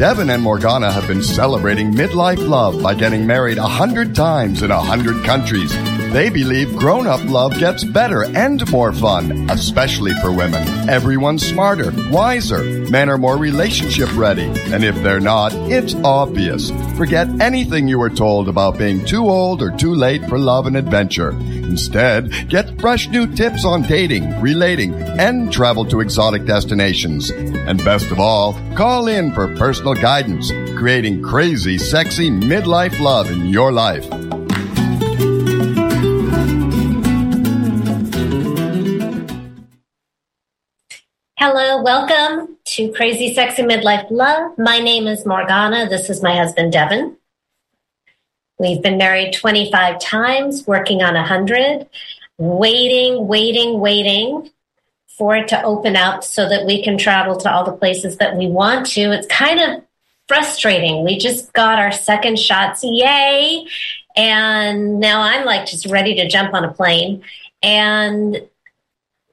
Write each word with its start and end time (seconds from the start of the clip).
Devin 0.00 0.30
and 0.30 0.42
Morgana 0.42 0.90
have 0.90 1.06
been 1.06 1.22
celebrating 1.22 1.92
midlife 1.92 2.48
love 2.48 2.82
by 2.82 2.94
getting 2.94 3.26
married 3.26 3.58
a 3.58 3.68
hundred 3.68 4.14
times 4.14 4.62
in 4.62 4.70
a 4.70 4.80
hundred 4.80 5.22
countries. 5.26 5.70
They 6.14 6.30
believe 6.30 6.74
grown 6.74 7.06
up 7.06 7.22
love 7.24 7.58
gets 7.58 7.84
better 7.84 8.24
and 8.24 8.66
more 8.70 8.94
fun, 8.94 9.50
especially 9.50 10.14
for 10.22 10.32
women. 10.32 10.66
Everyone's 10.88 11.46
smarter, 11.46 11.92
wiser. 12.10 12.88
Men 12.88 13.10
are 13.10 13.18
more 13.18 13.36
relationship 13.36 14.08
ready. 14.16 14.46
And 14.72 14.84
if 14.84 14.94
they're 15.02 15.20
not, 15.20 15.52
it's 15.70 15.94
obvious. 15.96 16.70
Forget 16.96 17.28
anything 17.38 17.86
you 17.86 17.98
were 17.98 18.08
told 18.08 18.48
about 18.48 18.78
being 18.78 19.04
too 19.04 19.28
old 19.28 19.60
or 19.60 19.70
too 19.70 19.94
late 19.94 20.24
for 20.24 20.38
love 20.38 20.66
and 20.66 20.78
adventure. 20.78 21.32
Instead, 21.64 22.48
get 22.48 22.80
fresh 22.80 23.08
new 23.08 23.26
tips 23.26 23.64
on 23.64 23.82
dating, 23.82 24.40
relating, 24.40 24.94
and 24.94 25.52
travel 25.52 25.84
to 25.86 26.00
exotic 26.00 26.44
destinations. 26.46 27.30
And 27.30 27.82
best 27.84 28.10
of 28.10 28.18
all, 28.18 28.54
call 28.74 29.08
in 29.08 29.32
for 29.32 29.54
personal 29.56 29.94
guidance, 29.94 30.50
creating 30.76 31.22
crazy, 31.22 31.78
sexy 31.78 32.30
midlife 32.30 32.98
love 33.00 33.30
in 33.30 33.46
your 33.46 33.72
life. 33.72 34.06
Hello, 41.38 41.82
welcome 41.82 42.58
to 42.64 42.92
Crazy 42.92 43.34
Sexy 43.34 43.62
Midlife 43.62 44.10
Love. 44.10 44.58
My 44.58 44.78
name 44.78 45.06
is 45.06 45.24
Morgana. 45.24 45.88
This 45.88 46.10
is 46.10 46.22
my 46.22 46.36
husband, 46.36 46.72
Devin. 46.72 47.16
We've 48.60 48.82
been 48.82 48.98
married 48.98 49.32
25 49.32 49.98
times, 49.98 50.66
working 50.66 51.02
on 51.02 51.14
100, 51.14 51.88
waiting, 52.36 53.26
waiting, 53.26 53.80
waiting 53.80 54.50
for 55.16 55.34
it 55.34 55.48
to 55.48 55.62
open 55.62 55.96
up 55.96 56.22
so 56.22 56.46
that 56.46 56.66
we 56.66 56.84
can 56.84 56.98
travel 56.98 57.38
to 57.38 57.50
all 57.50 57.64
the 57.64 57.72
places 57.72 58.18
that 58.18 58.36
we 58.36 58.48
want 58.48 58.84
to. 58.88 59.12
It's 59.12 59.26
kind 59.28 59.60
of 59.60 59.82
frustrating. 60.28 61.04
We 61.06 61.18
just 61.18 61.54
got 61.54 61.78
our 61.78 61.90
second 61.90 62.38
shots, 62.38 62.84
yay! 62.84 63.66
And 64.14 65.00
now 65.00 65.22
I'm 65.22 65.46
like 65.46 65.66
just 65.66 65.86
ready 65.86 66.14
to 66.16 66.28
jump 66.28 66.52
on 66.52 66.62
a 66.62 66.72
plane. 66.72 67.22
And 67.62 68.46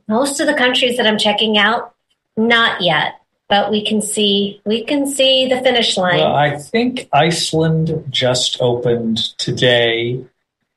most 0.07 0.39
of 0.39 0.47
the 0.47 0.53
countries 0.53 0.95
that 0.95 1.05
I'm 1.05 1.17
checking 1.17 1.57
out 1.57 1.93
not 2.37 2.79
yet, 2.79 3.19
but 3.49 3.71
we 3.71 3.85
can 3.85 4.01
see 4.01 4.61
we 4.65 4.83
can 4.83 5.07
see 5.07 5.47
the 5.47 5.61
finish 5.61 5.97
line. 5.97 6.17
Well, 6.17 6.35
I 6.35 6.57
think 6.57 7.07
Iceland 7.13 8.05
just 8.09 8.57
opened 8.61 9.17
today, 9.37 10.23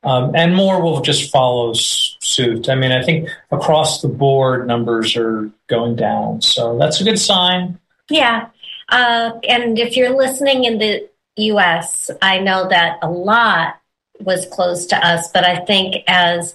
um, 0.03 0.35
and 0.35 0.55
more 0.55 0.81
will 0.81 1.01
just 1.01 1.31
follow 1.31 1.73
suit. 1.75 2.69
I 2.69 2.75
mean, 2.75 2.93
I 2.93 3.03
think 3.03 3.29
across 3.51 4.03
the 4.03 4.09
board 4.09 4.67
numbers 4.67 5.17
are 5.17 5.51
going 5.69 5.97
down, 5.97 6.43
so 6.43 6.79
that's 6.79 7.01
a 7.01 7.05
good 7.05 7.19
sign. 7.19 7.79
Yeah, 8.09 8.49
uh, 8.89 9.33
and 9.49 9.79
if 9.79 9.97
you're 9.97 10.17
listening 10.17 10.65
in 10.65 10.79
the 10.79 11.09
U.S., 11.37 12.11
I 12.23 12.39
know 12.39 12.69
that 12.69 12.99
a 13.03 13.11
lot 13.11 13.77
was 14.21 14.47
closed 14.47 14.91
to 14.91 15.07
us, 15.07 15.31
but 15.33 15.45
I 15.45 15.65
think 15.65 16.05
as 16.07 16.55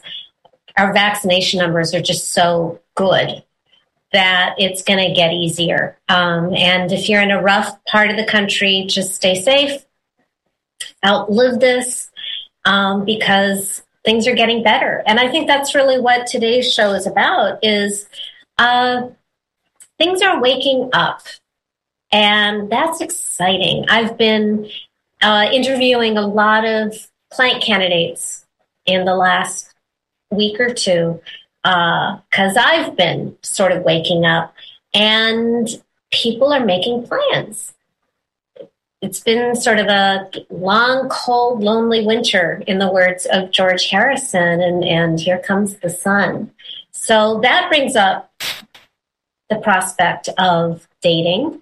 our 0.78 0.94
vaccination 0.94 1.60
numbers 1.60 1.94
are 1.94 2.02
just 2.02 2.34
so 2.34 2.80
good 2.96 3.44
that 4.14 4.56
it's 4.58 4.82
going 4.82 5.00
to 5.00 5.14
get 5.14 5.34
easier. 5.34 5.98
Um, 6.08 6.54
and 6.54 6.92
if 6.92 7.10
you're 7.10 7.22
in 7.22 7.32
a 7.32 7.42
rough 7.42 7.84
part 7.86 8.10
of 8.10 8.18
the 8.18 8.26
country, 8.26 8.86
just 8.88 9.16
stay 9.16 9.42
safe, 9.42 9.86
outlive 11.04 11.60
this, 11.60 12.10
um, 12.66 13.06
because 13.06 13.84
things 14.04 14.28
are 14.28 14.36
getting 14.36 14.64
better. 14.64 15.04
And 15.06 15.20
I 15.20 15.30
think 15.30 15.48
that's 15.48 15.76
really 15.76 16.00
what 16.00 16.28
today's 16.28 16.72
show 16.74 16.94
is 16.94 17.08
about: 17.08 17.60
is 17.64 18.08
uh, 18.58 19.10
things 19.98 20.22
are 20.22 20.42
waking 20.42 20.90
up, 20.94 21.22
and 22.12 22.70
that's 22.70 23.02
exciting. 23.02 23.86
I've 23.90 24.18
been 24.18 24.70
uh, 25.22 25.50
interviewing 25.52 26.18
a 26.18 26.28
lot 26.28 26.66
of 26.66 26.96
client 27.32 27.64
candidates 27.64 28.46
in 28.86 29.06
the 29.06 29.16
last 29.16 29.74
week 30.32 30.60
or 30.60 30.74
two 30.74 31.22
because 31.66 32.58
uh, 32.58 32.64
I've 32.64 32.96
been 32.96 33.36
sort 33.42 33.72
of 33.72 33.82
waking 33.82 34.24
up 34.24 34.54
and 34.94 35.68
people 36.12 36.54
are 36.54 36.64
making 36.64 37.08
plans. 37.08 37.74
It's 39.02 39.20
been 39.20 39.56
sort 39.56 39.80
of 39.80 39.88
a 39.88 40.30
long, 40.52 41.10
cold, 41.10 41.64
lonely 41.64 42.06
winter, 42.06 42.64
in 42.68 42.78
the 42.78 42.92
words 42.92 43.26
of 43.32 43.50
George 43.52 43.90
Harrison, 43.90 44.62
and, 44.62 44.84
and 44.84 45.20
here 45.20 45.40
comes 45.40 45.78
the 45.78 45.90
sun. 45.90 46.52
So 46.92 47.40
that 47.42 47.68
brings 47.70 47.96
up 47.96 48.32
the 49.50 49.58
prospect 49.58 50.30
of 50.38 50.88
dating 51.02 51.62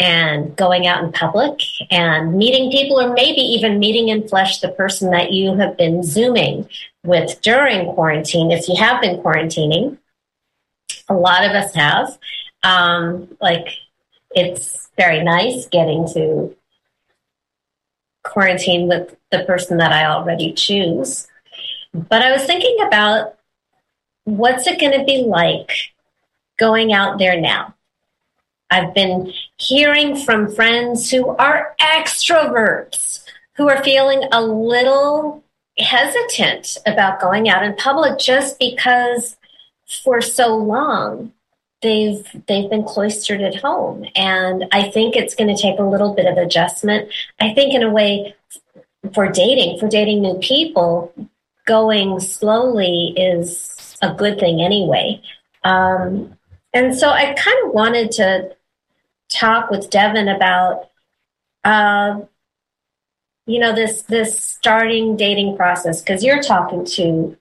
and 0.00 0.56
going 0.56 0.86
out 0.86 1.04
in 1.04 1.12
public 1.12 1.60
and 1.90 2.34
meeting 2.34 2.70
people, 2.72 2.98
or 2.98 3.12
maybe 3.12 3.42
even 3.42 3.78
meeting 3.78 4.08
in 4.08 4.26
flesh 4.26 4.58
the 4.60 4.70
person 4.70 5.10
that 5.10 5.32
you 5.32 5.54
have 5.56 5.76
been 5.76 6.02
Zooming 6.02 6.66
with 7.04 7.40
during 7.42 7.92
quarantine. 7.92 8.50
If 8.50 8.66
you 8.66 8.76
have 8.76 9.02
been 9.02 9.18
quarantining, 9.18 9.98
a 11.10 11.14
lot 11.14 11.44
of 11.44 11.52
us 11.52 11.74
have. 11.74 12.18
Um, 12.62 13.36
like, 13.42 13.68
it's 14.30 14.88
very 14.96 15.22
nice 15.22 15.66
getting 15.66 16.08
to 16.14 16.56
quarantine 18.22 18.88
with 18.88 19.14
the 19.30 19.44
person 19.44 19.76
that 19.78 19.92
I 19.92 20.06
already 20.06 20.54
choose. 20.54 21.28
But 21.92 22.22
I 22.22 22.32
was 22.32 22.44
thinking 22.44 22.78
about 22.86 23.36
what's 24.24 24.66
it 24.66 24.80
going 24.80 24.98
to 24.98 25.04
be 25.04 25.24
like 25.24 25.92
going 26.58 26.92
out 26.92 27.18
there 27.18 27.38
now? 27.38 27.74
I've 28.70 28.94
been 28.94 29.32
hearing 29.60 30.16
from 30.16 30.52
friends 30.54 31.10
who 31.10 31.28
are 31.36 31.76
extroverts 31.80 33.22
who 33.56 33.68
are 33.68 33.84
feeling 33.84 34.22
a 34.32 34.42
little 34.42 35.44
hesitant 35.78 36.78
about 36.86 37.20
going 37.20 37.48
out 37.48 37.62
in 37.62 37.76
public 37.76 38.18
just 38.18 38.58
because 38.58 39.36
for 40.02 40.22
so 40.22 40.56
long 40.56 41.30
they've 41.82 42.26
they've 42.46 42.70
been 42.70 42.84
cloistered 42.84 43.42
at 43.42 43.54
home. 43.54 44.06
And 44.16 44.64
i 44.72 44.90
think 44.90 45.14
it's 45.14 45.34
going 45.34 45.54
to 45.54 45.60
take 45.60 45.78
a 45.78 45.84
little 45.84 46.14
bit 46.14 46.26
of 46.26 46.38
adjustment. 46.38 47.10
I 47.38 47.52
think 47.52 47.74
in 47.74 47.82
a 47.82 47.90
way 47.90 48.34
for 49.12 49.30
dating 49.30 49.78
for 49.78 49.88
dating 49.88 50.22
new 50.22 50.38
people 50.38 51.12
going 51.66 52.18
slowly 52.18 53.12
is 53.14 53.98
a 54.00 54.14
good 54.14 54.38
thing 54.38 54.62
anyway. 54.62 55.20
Um, 55.64 56.38
and 56.72 56.96
so 56.96 57.10
i 57.10 57.34
kind 57.34 57.66
of 57.66 57.74
wanted 57.74 58.10
to 58.12 58.56
talk 59.30 59.70
with 59.70 59.90
Devin 59.90 60.28
about, 60.28 60.90
uh, 61.64 62.20
you 63.46 63.58
know, 63.58 63.74
this 63.74 64.02
this 64.02 64.38
starting 64.38 65.16
dating 65.16 65.56
process 65.56 66.00
because 66.00 66.22
you're 66.22 66.42
talking 66.42 66.84
to 66.84 67.36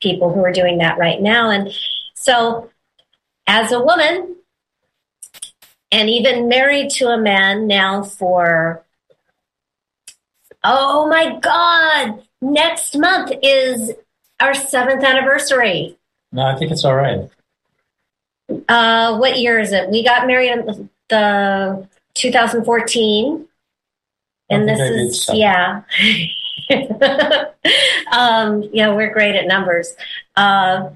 people 0.00 0.32
who 0.32 0.44
are 0.44 0.52
doing 0.52 0.78
that 0.78 0.98
right 0.98 1.20
now, 1.20 1.50
and 1.50 1.72
so 2.14 2.70
as 3.46 3.72
a 3.72 3.80
woman, 3.80 4.36
and 5.92 6.08
even 6.08 6.48
married 6.48 6.90
to 6.90 7.08
a 7.08 7.18
man 7.18 7.66
now 7.66 8.02
for 8.02 8.84
oh 10.64 11.06
my 11.08 11.38
god, 11.38 12.22
next 12.40 12.96
month 12.96 13.32
is 13.42 13.92
our 14.40 14.54
seventh 14.54 15.04
anniversary. 15.04 15.98
No, 16.32 16.42
I 16.42 16.56
think 16.56 16.72
it's 16.72 16.84
all 16.84 16.96
right. 16.96 17.30
Uh, 18.68 19.16
what 19.18 19.38
year 19.38 19.58
is 19.58 19.72
it? 19.72 19.88
We 19.88 20.04
got 20.04 20.26
married 20.26 20.50
the 21.08 21.88
2014, 22.14 23.46
and 24.50 24.68
this 24.68 24.80
is 24.80 25.30
yeah. 25.32 25.82
um, 28.12 28.68
yeah, 28.72 28.94
we're 28.94 29.12
great 29.12 29.34
at 29.34 29.46
numbers. 29.46 29.94
Uh, 30.36 30.90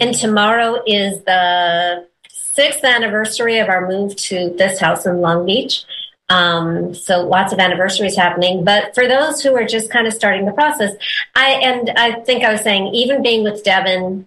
and 0.00 0.14
tomorrow 0.14 0.82
is 0.86 1.22
the 1.24 2.06
sixth 2.28 2.84
anniversary 2.84 3.58
of 3.58 3.68
our 3.68 3.88
move 3.88 4.16
to 4.16 4.54
this 4.56 4.80
house 4.80 5.06
in 5.06 5.20
Long 5.20 5.46
Beach. 5.46 5.84
Um, 6.28 6.94
so 6.94 7.26
lots 7.26 7.52
of 7.52 7.58
anniversaries 7.58 8.16
happening. 8.16 8.64
But 8.64 8.94
for 8.94 9.06
those 9.06 9.42
who 9.42 9.54
are 9.56 9.64
just 9.64 9.90
kind 9.90 10.06
of 10.06 10.14
starting 10.14 10.46
the 10.46 10.52
process, 10.52 10.92
I 11.34 11.50
and 11.62 11.90
I 11.96 12.20
think 12.20 12.44
I 12.44 12.52
was 12.52 12.62
saying, 12.62 12.94
even 12.94 13.22
being 13.22 13.44
with 13.44 13.62
Devin 13.62 14.26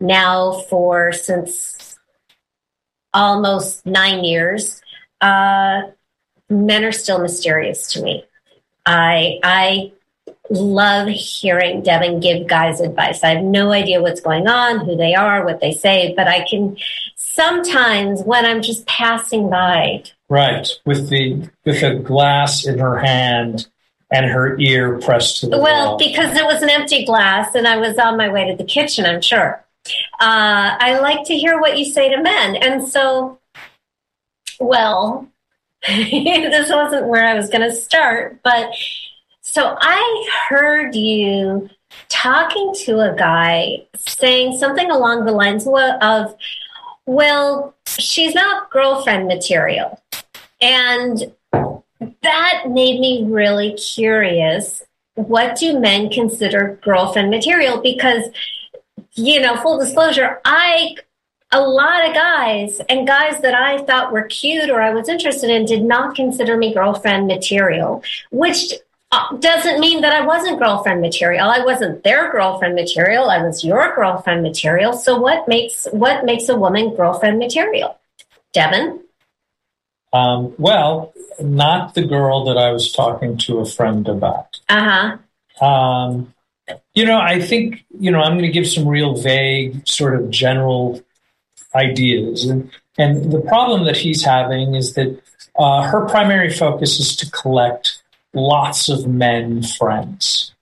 now 0.00 0.52
for 0.68 1.12
since 1.12 1.76
almost 3.14 3.84
nine 3.86 4.24
years, 4.24 4.80
uh, 5.20 5.82
men 6.48 6.84
are 6.84 6.92
still 6.92 7.20
mysterious 7.20 7.92
to 7.92 8.02
me. 8.02 8.24
I 8.84 9.38
I 9.42 9.92
love 10.50 11.08
hearing 11.08 11.82
Devin 11.82 12.20
give 12.20 12.46
guys 12.46 12.80
advice. 12.80 13.22
I 13.22 13.36
have 13.36 13.44
no 13.44 13.72
idea 13.72 14.02
what's 14.02 14.20
going 14.20 14.48
on, 14.48 14.84
who 14.84 14.96
they 14.96 15.14
are, 15.14 15.44
what 15.44 15.60
they 15.60 15.72
say, 15.72 16.14
but 16.16 16.28
I 16.28 16.44
can 16.48 16.76
sometimes 17.16 18.22
when 18.22 18.44
I'm 18.44 18.62
just 18.62 18.86
passing 18.86 19.48
by. 19.48 20.04
Right, 20.28 20.68
with 20.84 21.08
the 21.08 21.48
with 21.64 21.82
a 21.82 21.96
glass 21.96 22.66
in 22.66 22.78
her 22.78 22.98
hand 22.98 23.68
and 24.10 24.26
her 24.26 24.58
ear 24.58 24.98
pressed 24.98 25.40
to 25.40 25.46
the 25.46 25.58
well, 25.58 25.90
wall. 25.90 25.98
because 25.98 26.36
it 26.36 26.44
was 26.44 26.62
an 26.62 26.68
empty 26.68 27.04
glass 27.04 27.54
and 27.54 27.66
I 27.66 27.78
was 27.78 27.98
on 27.98 28.16
my 28.16 28.28
way 28.28 28.50
to 28.50 28.56
the 28.56 28.64
kitchen, 28.64 29.06
I'm 29.06 29.22
sure. 29.22 29.61
Uh, 30.20 30.76
I 30.78 30.98
like 31.00 31.24
to 31.26 31.36
hear 31.36 31.60
what 31.60 31.78
you 31.78 31.84
say 31.84 32.08
to 32.08 32.22
men. 32.22 32.56
And 32.56 32.86
so, 32.86 33.40
well, 34.60 35.28
this 35.86 36.70
wasn't 36.70 37.08
where 37.08 37.24
I 37.24 37.34
was 37.34 37.48
going 37.48 37.68
to 37.68 37.74
start, 37.74 38.40
but 38.42 38.72
so 39.40 39.76
I 39.78 40.28
heard 40.48 40.94
you 40.94 41.68
talking 42.08 42.72
to 42.84 43.00
a 43.00 43.14
guy 43.16 43.84
saying 43.96 44.56
something 44.58 44.90
along 44.90 45.24
the 45.24 45.32
lines 45.32 45.66
of, 45.66 46.36
well, 47.06 47.74
she's 47.86 48.34
not 48.34 48.70
girlfriend 48.70 49.26
material. 49.26 50.00
And 50.60 51.32
that 52.22 52.62
made 52.68 53.00
me 53.00 53.24
really 53.26 53.74
curious. 53.74 54.82
What 55.14 55.56
do 55.56 55.78
men 55.78 56.08
consider 56.08 56.78
girlfriend 56.82 57.30
material? 57.30 57.80
Because, 57.82 58.24
you 59.14 59.40
know, 59.40 59.56
full 59.56 59.78
disclosure, 59.78 60.40
I, 60.44 60.96
a 61.50 61.60
lot 61.60 62.08
of 62.08 62.14
guys 62.14 62.80
and 62.88 63.06
guys 63.06 63.40
that 63.42 63.54
I 63.54 63.82
thought 63.84 64.12
were 64.12 64.22
cute 64.22 64.70
or 64.70 64.80
I 64.80 64.92
was 64.92 65.08
interested 65.08 65.50
in 65.50 65.64
did 65.66 65.84
not 65.84 66.14
consider 66.14 66.56
me 66.56 66.72
girlfriend 66.72 67.26
material, 67.26 68.02
which 68.30 68.72
uh, 69.12 69.36
doesn't 69.36 69.78
mean 69.78 70.00
that 70.00 70.14
I 70.14 70.24
wasn't 70.24 70.58
girlfriend 70.58 71.02
material. 71.02 71.50
I 71.50 71.62
wasn't 71.62 72.02
their 72.02 72.32
girlfriend 72.32 72.74
material. 72.74 73.28
I 73.28 73.42
was 73.42 73.62
your 73.62 73.94
girlfriend 73.94 74.42
material. 74.42 74.94
So 74.94 75.20
what 75.20 75.46
makes 75.46 75.86
what 75.92 76.24
makes 76.24 76.48
a 76.48 76.56
woman 76.56 76.94
girlfriend 76.94 77.38
material? 77.38 77.98
Devin? 78.54 79.00
Um, 80.14 80.54
well, 80.58 81.12
not 81.40 81.94
the 81.94 82.04
girl 82.04 82.44
that 82.44 82.58
I 82.58 82.70
was 82.70 82.92
talking 82.92 83.36
to 83.38 83.58
a 83.58 83.66
friend 83.66 84.08
about. 84.08 84.60
Uh 84.68 85.18
huh. 85.60 85.66
Um, 85.66 86.34
you 86.94 87.04
know, 87.04 87.18
I 87.18 87.40
think 87.40 87.84
you 87.98 88.10
know 88.10 88.20
I'm 88.20 88.32
going 88.32 88.42
to 88.42 88.52
give 88.52 88.66
some 88.66 88.86
real 88.86 89.14
vague, 89.14 89.86
sort 89.86 90.14
of 90.14 90.30
general 90.30 91.02
ideas, 91.74 92.44
and 92.44 92.70
and 92.98 93.32
the 93.32 93.40
problem 93.40 93.84
that 93.84 93.96
he's 93.96 94.24
having 94.24 94.74
is 94.74 94.94
that 94.94 95.20
uh, 95.58 95.82
her 95.82 96.06
primary 96.06 96.50
focus 96.52 97.00
is 97.00 97.16
to 97.16 97.30
collect 97.30 98.02
lots 98.34 98.88
of 98.88 99.06
men 99.06 99.62
friends. 99.62 100.52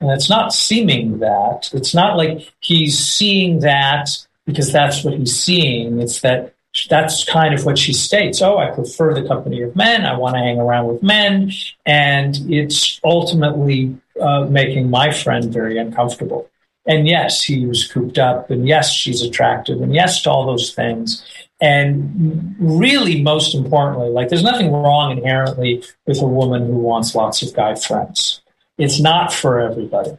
And 0.00 0.10
it's 0.10 0.28
not 0.28 0.52
seeming 0.52 1.20
that. 1.20 1.70
It's 1.72 1.94
not 1.94 2.16
like 2.16 2.52
he's 2.60 2.98
seeing 2.98 3.60
that 3.60 4.10
because 4.46 4.72
that's 4.72 5.04
what 5.04 5.14
he's 5.14 5.38
seeing. 5.38 6.00
It's 6.00 6.20
that 6.22 6.54
that's 6.88 7.24
kind 7.24 7.54
of 7.54 7.64
what 7.64 7.78
she 7.78 7.92
states. 7.92 8.40
Oh, 8.40 8.58
I 8.58 8.70
prefer 8.70 9.14
the 9.14 9.26
company 9.28 9.62
of 9.62 9.76
men. 9.76 10.06
I 10.06 10.16
want 10.16 10.34
to 10.34 10.40
hang 10.40 10.58
around 10.58 10.88
with 10.88 11.02
men. 11.02 11.52
And 11.84 12.36
it's 12.50 13.00
ultimately 13.04 13.96
uh, 14.20 14.44
making 14.46 14.90
my 14.90 15.10
friend 15.10 15.52
very 15.52 15.78
uncomfortable. 15.78 16.48
And 16.86 17.06
yes, 17.06 17.42
he 17.42 17.64
was 17.66 17.86
cooped 17.86 18.18
up. 18.18 18.50
And 18.50 18.66
yes, 18.66 18.92
she's 18.92 19.22
attractive. 19.22 19.80
And 19.80 19.94
yes, 19.94 20.22
to 20.22 20.30
all 20.30 20.46
those 20.46 20.74
things. 20.74 21.24
And 21.60 22.56
really, 22.58 23.22
most 23.22 23.54
importantly, 23.54 24.08
like 24.08 24.28
there's 24.28 24.42
nothing 24.42 24.72
wrong 24.72 25.16
inherently 25.16 25.84
with 26.06 26.20
a 26.20 26.26
woman 26.26 26.66
who 26.66 26.78
wants 26.78 27.14
lots 27.14 27.40
of 27.42 27.54
guy 27.54 27.76
friends. 27.76 28.42
It's 28.78 29.00
not 29.00 29.32
for 29.32 29.60
everybody. 29.60 30.18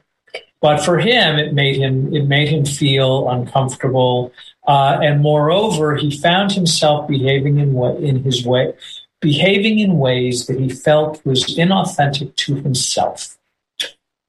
But 0.62 0.78
for 0.78 0.98
him, 0.98 1.38
it 1.38 1.54
made 1.54 1.76
him 1.76 2.16
it 2.16 2.26
made 2.26 2.48
him 2.48 2.64
feel 2.64 3.30
uncomfortable, 3.30 4.32
uh, 4.66 4.98
and 5.04 5.22
moreover, 5.22 5.98
he 5.98 6.10
found 6.10 6.54
himself 6.54 7.06
behaving 7.06 7.60
in 7.60 7.74
what 7.74 7.98
in 7.98 8.24
his 8.24 8.46
way, 8.46 8.74
behaving 9.20 9.80
in 9.80 9.98
ways 9.98 10.48
that 10.48 10.58
he 10.58 10.70
felt 10.70 11.24
was 11.26 11.44
inauthentic 11.58 12.38
to 12.38 12.56
himself. 12.56 13.33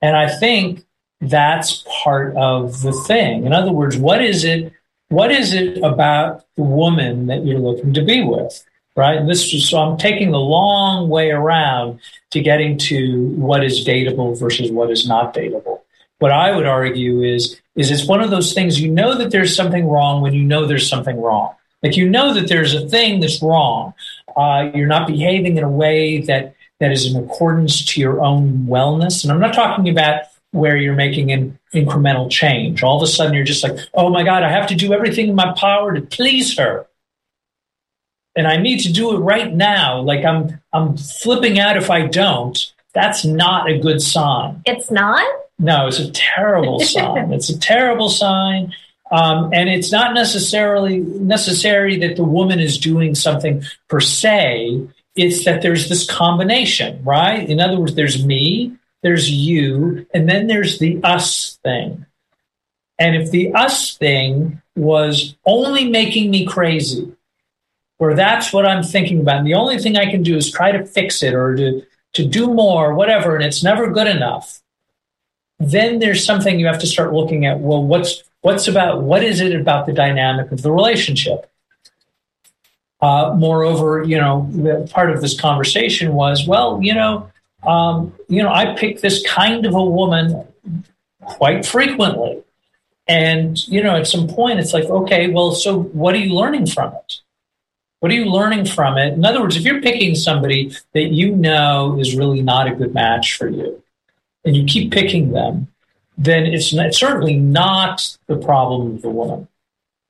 And 0.04 0.18
I 0.18 0.28
think 0.28 0.84
that's 1.22 1.82
part 2.02 2.36
of 2.36 2.82
the 2.82 2.92
thing. 2.92 3.46
In 3.46 3.54
other 3.54 3.72
words, 3.72 3.96
what 3.96 4.22
is 4.22 4.44
it 4.44 4.70
what 5.08 5.30
is 5.30 5.54
it 5.54 5.78
about 5.78 6.44
the 6.56 6.62
woman 6.62 7.26
that 7.28 7.46
you're 7.46 7.58
looking 7.58 7.94
to 7.94 8.02
be 8.02 8.22
with? 8.22 8.64
Right. 8.96 9.16
And 9.16 9.28
this 9.28 9.52
is, 9.54 9.68
so 9.68 9.78
I'm 9.78 9.96
taking 9.96 10.30
the 10.30 10.38
long 10.38 11.08
way 11.08 11.30
around 11.30 12.00
to 12.32 12.40
getting 12.40 12.76
to 12.90 13.28
what 13.30 13.64
is 13.64 13.84
dateable 13.84 14.38
versus 14.38 14.70
what 14.70 14.90
is 14.90 15.08
not 15.08 15.34
dateable. 15.34 15.80
What 16.18 16.30
I 16.30 16.54
would 16.54 16.66
argue 16.66 17.22
is, 17.22 17.60
is 17.74 17.90
it's 17.90 18.06
one 18.06 18.20
of 18.20 18.30
those 18.30 18.52
things 18.52 18.80
you 18.80 18.90
know 18.90 19.16
that 19.16 19.30
there's 19.30 19.56
something 19.56 19.86
wrong 19.88 20.20
when 20.20 20.34
you 20.34 20.44
know 20.44 20.66
there's 20.66 20.88
something 20.88 21.20
wrong. 21.20 21.54
Like 21.82 21.96
you 21.96 22.08
know 22.08 22.34
that 22.34 22.48
there's 22.48 22.74
a 22.74 22.88
thing 22.88 23.20
that's 23.20 23.42
wrong. 23.42 23.94
Uh, 24.36 24.70
you're 24.74 24.86
not 24.86 25.06
behaving 25.06 25.56
in 25.56 25.64
a 25.64 25.70
way 25.70 26.20
that 26.22 26.54
that 26.84 26.92
is 26.92 27.06
in 27.06 27.16
accordance 27.16 27.82
to 27.82 27.98
your 27.98 28.20
own 28.20 28.66
wellness. 28.69 29.22
And 29.22 29.32
I'm 29.32 29.40
not 29.40 29.54
talking 29.54 29.88
about 29.88 30.25
where 30.50 30.76
you're 30.76 30.94
making 30.94 31.32
an 31.32 31.58
incremental 31.72 32.31
change. 32.31 32.82
All 32.82 32.98
of 32.98 33.02
a 33.02 33.06
sudden, 33.06 33.32
you're 33.32 33.42
just 33.42 33.64
like, 33.64 33.78
oh 33.94 34.10
my 34.10 34.22
God, 34.22 34.42
I 34.42 34.50
have 34.50 34.66
to 34.66 34.75
do 34.75 34.92
everything 34.92 35.28
in 35.28 35.34
my 35.34 35.54
power 35.54 35.94
to 35.94 36.02
please 36.02 36.58
her. 36.58 36.86
And 38.36 38.46
I 38.46 38.58
need 38.58 38.81
to 38.81 38.92
do 38.92 39.16
it 39.16 39.20
right 39.20 39.50
now. 39.50 40.02
Like 40.02 40.26
I'm, 40.26 40.60
I'm 40.75 40.98
flipping 40.98 41.58
out 41.58 41.78
if 41.78 41.90
I 41.90 42.06
don't. 42.06 42.58
That's 42.92 43.25
not 43.25 43.70
a 43.70 43.78
good 43.78 44.02
sign. 44.02 44.60
It's 44.66 44.90
not? 44.90 45.26
No, 45.58 45.87
it's 45.87 46.00
a 46.00 46.10
terrible 46.10 46.80
sign. 46.80 47.32
It's 47.32 47.48
a 47.48 47.58
terrible 47.58 48.10
sign. 48.10 48.75
Um, 49.10 49.54
and 49.54 49.70
it's 49.70 49.90
not 49.90 50.12
necessarily 50.12 50.98
necessary 50.98 51.98
that 52.00 52.16
the 52.16 52.25
woman 52.25 52.60
is 52.60 52.76
doing 52.76 53.14
something 53.14 53.62
per 53.88 54.00
se. 54.00 54.87
It's 55.16 55.44
that 55.44 55.62
there's 55.62 55.88
this 55.88 56.11
combination, 56.11 57.02
right? 57.05 57.49
In 57.49 57.61
other 57.61 57.78
words, 57.78 57.94
there's 57.94 58.25
me, 58.25 58.76
there's 59.02 59.31
you, 59.31 60.06
and 60.12 60.28
then 60.28 60.46
there's 60.46 60.78
the 60.78 61.00
us 61.02 61.58
thing. 61.62 62.06
And 62.99 63.16
if 63.16 63.31
the 63.31 63.52
us 63.55 63.96
thing 63.96 64.61
was 64.76 65.37
only 65.44 65.88
making 65.88 66.31
me 66.31 66.46
crazy, 66.46 67.12
where 67.99 68.14
that's 68.14 68.52
what 68.52 68.66
I'm 68.66 68.82
thinking 68.82 69.20
about, 69.20 69.38
and 69.38 69.46
the 69.46 69.55
only 69.55 69.78
thing 69.78 69.96
I 69.96 70.11
can 70.11 70.22
do 70.22 70.37
is 70.37 70.50
try 70.50 70.72
to 70.72 70.84
fix 70.84 71.22
it 71.22 71.34
or 71.34 71.55
to, 71.56 71.87
to 72.14 72.25
do 72.25 72.52
more, 72.52 72.94
whatever, 72.94 73.37
and 73.37 73.44
it's 73.44 73.62
never 73.62 73.90
good 73.90 74.08
enough, 74.08 74.62
then 75.58 75.99
there's 75.99 76.25
something 76.25 76.58
you 76.58 76.66
have 76.66 76.81
to 76.81 76.87
start 76.87 77.12
looking 77.12 77.46
at. 77.46 77.61
Well, 77.61 77.82
what's 77.82 78.22
what's 78.40 78.69
about 78.69 79.02
what 79.02 79.22
is 79.22 79.40
it 79.40 79.58
about 79.58 79.87
the 79.87 79.93
dynamic 79.93 80.52
of 80.52 80.62
the 80.62 80.72
relationship? 80.72 81.50
Uh, 83.00 83.35
moreover, 83.37 84.02
you 84.02 84.17
know, 84.17 84.88
part 84.91 85.11
of 85.11 85.20
this 85.20 85.38
conversation 85.38 86.14
was, 86.14 86.46
well, 86.46 86.81
you 86.82 86.94
know, 86.94 87.31
um, 87.67 88.14
you 88.29 88.43
know, 88.43 88.50
I 88.50 88.75
pick 88.75 89.00
this 89.00 89.23
kind 89.26 89.67
of 89.67 89.75
a 89.75 89.85
woman 89.85 90.46
quite 91.20 91.67
frequently. 91.67 92.43
And, 93.06 93.67
you 93.69 93.82
know, 93.82 93.96
at 93.96 94.06
some 94.06 94.29
point 94.29 94.58
it's 94.58 94.73
like, 94.73 94.85
okay, 94.85 95.29
well, 95.29 95.52
so 95.52 95.82
what 95.82 96.14
are 96.14 96.19
you 96.19 96.35
learning 96.35 96.67
from 96.67 96.94
it? 96.94 97.20
What 98.00 98.12
are 98.12 98.14
you 98.14 98.26
learning 98.26 98.66
from 98.66 98.99
it? 98.99 99.14
In 99.14 99.25
other 99.25 99.40
words, 99.40 99.57
if 99.57 99.64
you're 99.64 99.80
picking 99.80 100.14
somebody 100.14 100.75
that 100.92 101.12
you 101.12 101.35
know 101.35 101.99
is 101.99 102.16
really 102.16 102.42
not 102.42 102.66
a 102.68 102.75
good 102.75 102.95
match 102.95 103.37
for 103.37 103.49
you, 103.49 103.83
and 104.45 104.54
you 104.54 104.64
keep 104.64 104.92
picking 104.92 105.33
them, 105.33 105.68
then 106.18 106.45
it's, 106.45 106.73
not, 106.73 106.87
it's 106.87 106.99
certainly 106.99 107.37
not 107.37 108.16
the 108.26 108.37
problem 108.37 108.95
of 108.95 109.02
the 109.02 109.09
woman, 109.09 109.49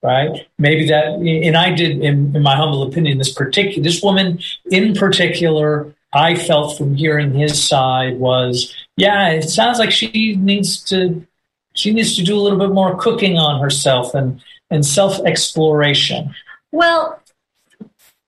right? 0.05 0.47
Maybe 0.59 0.87
that, 0.89 1.15
and 1.15 1.57
I 1.57 1.71
did, 1.71 2.01
in, 2.01 2.37
in 2.37 2.43
my 2.43 2.55
humble 2.55 2.83
opinion, 2.83 3.19
this 3.19 3.33
particular, 3.33 3.83
this 3.83 4.03
woman 4.03 4.39
in 4.71 4.95
particular 4.95 5.95
I 6.15 6.37
felt 6.37 6.79
from 6.79 6.95
hearing 6.95 7.35
his 7.35 7.61
side 7.61 8.21
was, 8.21 8.73
yeah, 8.97 9.31
it 9.31 9.43
sounds 9.43 9.81
like 9.81 9.91
she 9.91 10.37
needs 10.37 10.83
to 10.85 11.27
she 11.77 11.93
needs 11.93 12.15
to 12.15 12.23
do 12.23 12.39
a 12.39 12.41
little 12.41 12.59
bit 12.59 12.71
more 12.71 12.97
cooking 12.97 13.37
on 13.37 13.61
herself 13.61 14.15
and 14.15 14.41
and 14.71 14.87
self 14.87 15.19
exploration. 15.27 16.33
Well, 16.71 17.21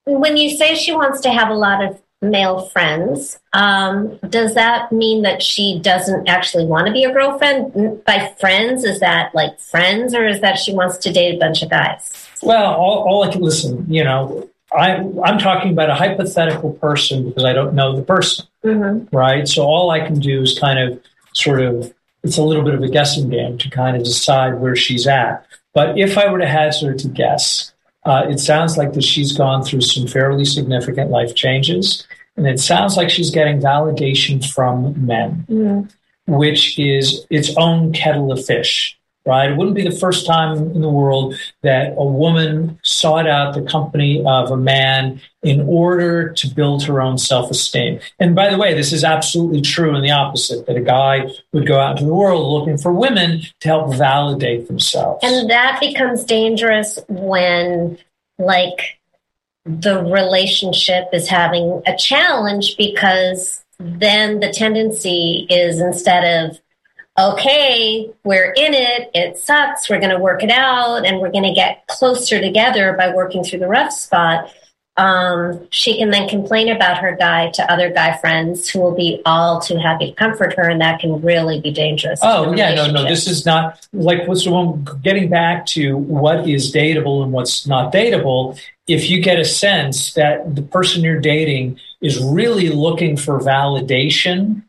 when 0.05 0.35
you 0.35 0.49
say 0.57 0.75
she 0.75 0.93
wants 0.93 1.21
to 1.21 1.31
have 1.31 1.49
a 1.49 1.53
lot 1.53 1.81
of 1.83 2.01
male 2.21 2.67
friends, 2.69 3.39
um, 3.53 4.17
does 4.29 4.55
that 4.55 4.91
mean 4.91 5.21
that 5.21 5.41
she 5.43 5.79
doesn't 5.79 6.27
actually 6.27 6.65
want 6.65 6.87
to 6.87 6.93
be 6.93 7.03
a 7.03 7.13
girlfriend? 7.13 8.03
By 8.05 8.33
friends, 8.39 8.83
is 8.83 8.99
that 8.99 9.33
like 9.35 9.59
friends, 9.59 10.13
or 10.13 10.25
is 10.25 10.41
that 10.41 10.57
she 10.57 10.73
wants 10.73 10.97
to 10.97 11.11
date 11.11 11.35
a 11.35 11.39
bunch 11.39 11.61
of 11.61 11.69
guys? 11.69 12.27
Well, 12.41 12.73
all, 12.73 13.07
all 13.07 13.23
I 13.23 13.31
can 13.31 13.41
listen, 13.41 13.85
you 13.91 14.03
know, 14.03 14.49
I, 14.71 14.95
am 14.95 15.39
talking 15.39 15.71
about 15.71 15.89
a 15.89 15.95
hypothetical 15.95 16.73
person 16.73 17.27
because 17.27 17.45
I 17.45 17.53
don't 17.53 17.73
know 17.73 17.95
the 17.95 18.01
person, 18.01 18.45
mm-hmm. 18.63 19.15
right? 19.15 19.47
So 19.47 19.63
all 19.63 19.91
I 19.91 20.05
can 20.05 20.19
do 20.19 20.41
is 20.41 20.59
kind 20.59 20.79
of 20.79 21.01
sort 21.33 21.61
of, 21.61 21.93
it's 22.23 22.37
a 22.37 22.43
little 22.43 22.63
bit 22.63 22.73
of 22.73 22.81
a 22.81 22.89
guessing 22.89 23.29
game 23.29 23.57
to 23.59 23.69
kind 23.69 23.95
of 23.95 24.03
decide 24.03 24.59
where 24.59 24.75
she's 24.75 25.07
at. 25.07 25.45
But 25.73 25.97
if 25.97 26.17
I 26.17 26.29
were 26.31 26.39
to 26.39 26.47
hazard 26.47 26.99
to 26.99 27.07
guess, 27.07 27.71
uh, 28.07 28.25
it 28.29 28.39
sounds 28.39 28.77
like 28.77 28.93
that 28.93 29.03
she's 29.03 29.33
gone 29.33 29.63
through 29.63 29.81
some 29.81 30.07
fairly 30.07 30.45
significant 30.45 31.11
life 31.11 31.35
changes. 31.35 32.07
And 32.37 32.47
it 32.47 32.59
sounds 32.59 32.95
like 32.95 33.09
she's 33.09 33.31
getting 33.31 33.59
validation 33.59 34.43
from 34.49 35.05
men, 35.05 35.45
mm-hmm. 35.49 36.33
which 36.33 36.79
is 36.79 37.25
its 37.29 37.55
own 37.57 37.91
kettle 37.91 38.31
of 38.31 38.43
fish 38.45 38.96
right? 39.27 39.51
It 39.51 39.57
wouldn't 39.57 39.75
be 39.75 39.83
the 39.83 39.95
first 39.95 40.25
time 40.25 40.57
in 40.57 40.81
the 40.81 40.89
world 40.89 41.35
that 41.61 41.93
a 41.97 42.05
woman 42.05 42.79
sought 42.83 43.27
out 43.27 43.53
the 43.53 43.61
company 43.61 44.23
of 44.25 44.49
a 44.49 44.57
man 44.57 45.21
in 45.43 45.61
order 45.67 46.33
to 46.33 46.47
build 46.47 46.83
her 46.83 47.01
own 47.01 47.17
self 47.17 47.51
esteem. 47.51 47.99
And 48.19 48.35
by 48.35 48.49
the 48.49 48.57
way, 48.57 48.73
this 48.73 48.91
is 48.91 49.03
absolutely 49.03 49.61
true 49.61 49.95
in 49.95 50.01
the 50.01 50.11
opposite 50.11 50.65
that 50.65 50.77
a 50.77 50.81
guy 50.81 51.27
would 51.53 51.67
go 51.67 51.79
out 51.79 51.91
into 51.91 52.05
the 52.05 52.13
world 52.13 52.51
looking 52.51 52.77
for 52.77 52.91
women 52.91 53.41
to 53.59 53.67
help 53.67 53.93
validate 53.93 54.67
themselves. 54.67 55.19
And 55.23 55.49
that 55.49 55.79
becomes 55.79 56.23
dangerous 56.23 56.97
when, 57.07 57.97
like, 58.39 58.99
the 59.65 60.01
relationship 60.01 61.09
is 61.11 61.27
having 61.27 61.81
a 61.85 61.95
challenge 61.97 62.77
because 62.77 63.63
then 63.79 64.39
the 64.39 64.51
tendency 64.51 65.45
is 65.49 65.79
instead 65.79 66.23
of 66.23 66.59
okay, 67.17 68.11
we're 68.23 68.51
in 68.51 68.73
it, 68.73 69.09
it 69.13 69.37
sucks, 69.37 69.89
we're 69.89 69.99
going 69.99 70.11
to 70.11 70.19
work 70.19 70.43
it 70.43 70.51
out, 70.51 71.05
and 71.05 71.19
we're 71.19 71.31
going 71.31 71.43
to 71.43 71.53
get 71.53 71.87
closer 71.87 72.39
together 72.39 72.93
by 72.93 73.13
working 73.13 73.43
through 73.43 73.59
the 73.59 73.67
rough 73.67 73.91
spot. 73.91 74.53
Um, 74.97 75.67
she 75.69 75.97
can 75.97 76.09
then 76.09 76.27
complain 76.27 76.69
about 76.69 76.97
her 76.97 77.15
guy 77.15 77.51
to 77.51 77.71
other 77.71 77.91
guy 77.91 78.17
friends 78.17 78.67
who 78.67 78.79
will 78.79 78.95
be 78.95 79.21
all 79.27 79.61
too 79.61 79.77
happy 79.77 80.09
to 80.09 80.13
comfort 80.13 80.55
her, 80.57 80.69
and 80.69 80.81
that 80.81 80.99
can 80.99 81.21
really 81.21 81.59
be 81.59 81.71
dangerous. 81.71 82.19
Oh, 82.23 82.53
yeah, 82.53 82.73
no, 82.73 82.89
no, 82.89 83.07
this 83.07 83.27
is 83.27 83.45
not 83.45 83.87
like 83.93 84.27
what's 84.27 84.47
getting 85.01 85.29
back 85.29 85.65
to 85.67 85.97
what 85.97 86.47
is 86.49 86.73
dateable 86.73 87.23
and 87.23 87.31
what's 87.31 87.67
not 87.67 87.93
dateable. 87.93 88.59
If 88.87 89.09
you 89.09 89.21
get 89.21 89.39
a 89.39 89.45
sense 89.45 90.13
that 90.13 90.55
the 90.55 90.61
person 90.61 91.03
you're 91.03 91.19
dating 91.19 91.79
is 92.01 92.23
really 92.23 92.69
looking 92.69 93.17
for 93.17 93.39
validation 93.39 94.63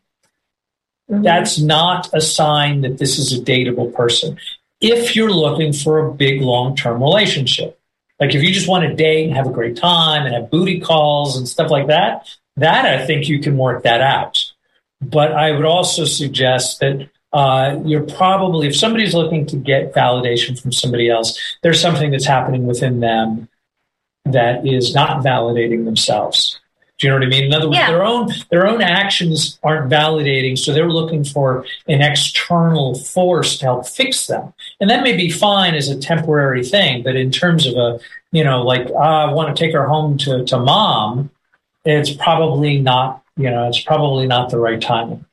Mm-hmm. 1.09 1.23
That's 1.23 1.59
not 1.59 2.09
a 2.13 2.21
sign 2.21 2.81
that 2.81 2.97
this 2.97 3.17
is 3.17 3.33
a 3.33 3.41
dateable 3.41 3.93
person. 3.93 4.37
If 4.81 5.15
you're 5.15 5.31
looking 5.31 5.73
for 5.73 5.99
a 5.99 6.13
big 6.13 6.41
long 6.41 6.75
term 6.75 7.01
relationship, 7.01 7.79
like 8.19 8.35
if 8.35 8.43
you 8.43 8.53
just 8.53 8.67
want 8.67 8.87
to 8.87 8.95
date 8.95 9.27
and 9.27 9.35
have 9.35 9.47
a 9.47 9.51
great 9.51 9.75
time 9.75 10.25
and 10.25 10.35
have 10.35 10.51
booty 10.51 10.79
calls 10.79 11.37
and 11.37 11.47
stuff 11.47 11.71
like 11.71 11.87
that, 11.87 12.29
that 12.57 12.85
I 12.85 13.05
think 13.05 13.27
you 13.27 13.39
can 13.39 13.57
work 13.57 13.83
that 13.83 14.01
out. 14.01 14.43
But 15.01 15.31
I 15.31 15.51
would 15.51 15.65
also 15.65 16.05
suggest 16.05 16.81
that 16.81 17.09
uh, 17.31 17.79
you're 17.85 18.03
probably, 18.03 18.67
if 18.67 18.75
somebody's 18.75 19.13
looking 19.13 19.45
to 19.47 19.55
get 19.55 19.93
validation 19.93 20.59
from 20.61 20.71
somebody 20.71 21.09
else, 21.09 21.39
there's 21.63 21.79
something 21.79 22.11
that's 22.11 22.25
happening 22.25 22.65
within 22.65 22.99
them 22.99 23.47
that 24.25 24.67
is 24.67 24.93
not 24.93 25.23
validating 25.23 25.85
themselves. 25.85 26.58
Do 26.99 27.07
you 27.07 27.13
know 27.13 27.19
what 27.19 27.25
I 27.25 27.29
mean? 27.29 27.45
In 27.45 27.53
other 27.53 27.67
words, 27.67 27.77
yeah. 27.77 27.91
their 27.91 28.03
own 28.03 28.29
their 28.51 28.67
own 28.67 28.81
actions 28.81 29.57
aren't 29.63 29.89
validating, 29.89 30.57
so 30.57 30.73
they're 30.73 30.91
looking 30.91 31.23
for 31.23 31.65
an 31.87 32.01
external 32.01 32.93
force 32.93 33.57
to 33.59 33.65
help 33.65 33.87
fix 33.87 34.27
them, 34.27 34.53
and 34.81 34.89
that 34.89 35.01
may 35.01 35.15
be 35.15 35.29
fine 35.29 35.75
as 35.75 35.87
a 35.87 35.97
temporary 35.97 36.63
thing. 36.63 37.01
But 37.01 37.15
in 37.15 37.31
terms 37.31 37.65
of 37.65 37.75
a 37.75 37.99
you 38.33 38.43
know, 38.43 38.63
like 38.63 38.87
uh, 38.89 38.97
I 38.97 39.31
want 39.31 39.55
to 39.55 39.63
take 39.63 39.73
her 39.73 39.87
home 39.87 40.17
to 40.19 40.43
to 40.43 40.59
mom, 40.59 41.29
it's 41.85 42.11
probably 42.11 42.79
not 42.79 43.23
you 43.37 43.49
know 43.49 43.69
it's 43.69 43.79
probably 43.79 44.27
not 44.27 44.49
the 44.49 44.59
right 44.59 44.81
timing. 44.81 45.25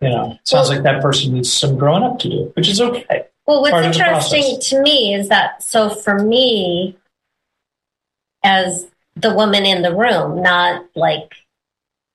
You 0.00 0.10
know, 0.10 0.38
sounds 0.44 0.68
well, 0.68 0.76
like 0.76 0.84
that 0.84 1.02
person 1.02 1.34
needs 1.34 1.52
some 1.52 1.76
growing 1.76 2.04
up 2.04 2.20
to 2.20 2.28
do, 2.28 2.52
which 2.54 2.68
is 2.68 2.80
okay. 2.80 3.24
Well, 3.46 3.62
what's 3.62 3.84
interesting 3.98 4.60
to 4.60 4.82
me 4.82 5.12
is 5.12 5.28
that 5.28 5.60
so 5.60 5.90
for 5.90 6.20
me, 6.20 6.96
as 8.44 8.86
the 9.16 9.34
woman 9.34 9.64
in 9.64 9.82
the 9.82 9.94
room, 9.94 10.42
not 10.42 10.84
like 10.94 11.34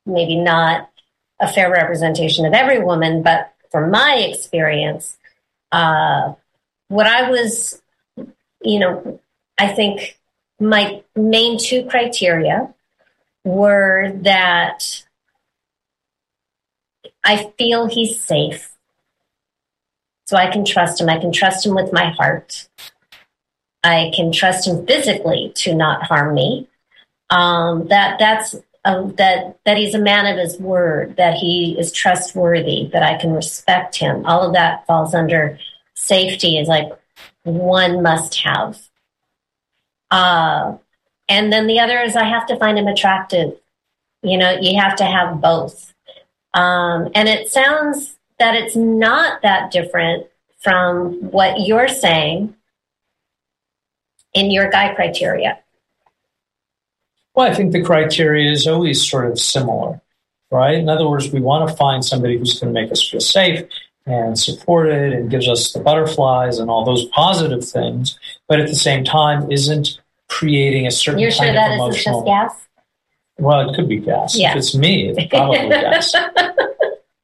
maybe 0.06 0.36
not 0.36 0.90
a 1.40 1.52
fair 1.52 1.72
representation 1.72 2.46
of 2.46 2.54
every 2.54 2.84
woman, 2.84 3.24
but 3.24 3.54
from 3.72 3.92
my 3.92 4.16
experience, 4.16 5.18
uh, 5.72 6.34
what 6.88 7.08
I 7.08 7.30
was, 7.30 7.82
you 8.62 8.80
know, 8.80 9.20
I 9.58 9.68
think 9.70 10.20
my 10.60 11.04
main 11.16 11.58
two 11.58 11.86
criteria 11.86 12.74
were 13.46 14.12
that 14.24 15.04
I 17.24 17.52
feel 17.58 17.88
he's 17.88 18.22
safe. 18.22 18.72
So 20.26 20.38
I 20.38 20.52
can 20.52 20.66
trust 20.66 21.02
him. 21.02 21.10
I 21.10 21.18
can 21.18 21.32
trust 21.32 21.66
him 21.66 21.74
with 21.74 21.92
my 21.92 22.12
heart. 22.12 22.68
I 23.84 24.12
can 24.16 24.32
trust 24.32 24.68
him 24.68 24.86
physically 24.86 25.52
to 25.56 25.74
not 25.74 26.04
harm 26.04 26.36
me 26.36 26.69
um, 27.30 27.88
that 27.88 28.20
that's 28.20 28.56
um, 28.86 29.14
that 29.16 29.60
that 29.66 29.78
he's 29.78 29.94
a 29.94 30.00
man 30.00 30.26
of 30.26 30.38
his 30.38 30.58
word, 30.60 31.16
that 31.18 31.36
he 31.36 31.76
is 31.78 31.92
trustworthy, 31.92 32.90
that 32.94 33.04
I 33.04 33.18
can 33.18 33.32
respect 33.32 33.96
him. 33.96 34.26
All 34.26 34.42
of 34.42 34.54
that 34.54 34.86
falls 34.86 35.14
under 35.14 35.60
safety 35.94 36.58
is 36.58 36.68
like 36.68 36.90
one 37.44 38.02
must 38.02 38.36
have. 38.42 38.80
Uh, 40.10 40.78
and 41.28 41.54
then 41.54 41.68
the 41.68 41.80
other 41.80 42.00
is 42.00 42.16
I 42.16 42.24
have 42.24 42.48
to 42.48 42.58
find 42.58 42.78
him 42.78 42.88
attractive. 42.88 43.60
You 44.24 44.38
know, 44.38 44.58
you 44.60 44.80
have 44.80 44.96
to 44.98 45.06
have 45.06 45.40
both. 45.40 45.94
Um, 46.54 47.10
and 47.14 47.30
it 47.30 47.50
sounds 47.50 48.18
that 48.40 48.56
it's 48.56 48.76
not 48.76 49.42
that 49.44 49.72
different 49.72 50.28
from 50.60 51.14
what 51.32 51.60
you're 51.60 51.88
saying 51.88 52.56
in 54.34 54.52
your 54.52 54.70
guy 54.70 54.94
criteria. 54.96 55.60
Well, 57.40 57.50
I 57.50 57.54
think 57.54 57.72
the 57.72 57.82
criteria 57.82 58.52
is 58.52 58.68
always 58.68 59.10
sort 59.10 59.32
of 59.32 59.40
similar, 59.40 60.02
right? 60.52 60.78
In 60.78 60.90
other 60.90 61.08
words, 61.08 61.32
we 61.32 61.40
want 61.40 61.70
to 61.70 61.74
find 61.78 62.04
somebody 62.04 62.38
who's 62.38 62.60
going 62.60 62.74
to 62.74 62.78
make 62.78 62.92
us 62.92 63.10
feel 63.10 63.22
safe 63.22 63.66
and 64.06 64.38
supported 64.38 65.14
and 65.14 65.32
gives 65.32 65.48
us 65.48 65.72
the 65.72 65.80
butterflies 65.80 66.60
and 66.60 66.70
all 66.70 66.84
those 66.84 67.06
positive 67.06 67.64
things, 67.64 68.20
but 68.50 68.60
at 68.60 68.68
the 68.68 68.76
same 68.76 69.06
time 69.06 69.50
isn't 69.50 70.02
creating 70.28 70.86
a 70.86 70.92
certain 70.92 71.22
You're 71.22 71.32
kind 71.32 71.46
sure 71.46 71.54
that 71.54 71.72
of 71.72 71.76
emotional. 71.76 72.24
Gas? 72.24 72.68
Well, 73.38 73.70
it 73.70 73.74
could 73.74 73.88
be 73.88 74.00
gas. 74.00 74.38
Yeah. 74.38 74.52
If 74.52 74.58
it's 74.58 74.76
me, 74.76 75.08
it's 75.08 75.30
probably 75.30 75.60
gas. 75.70 76.14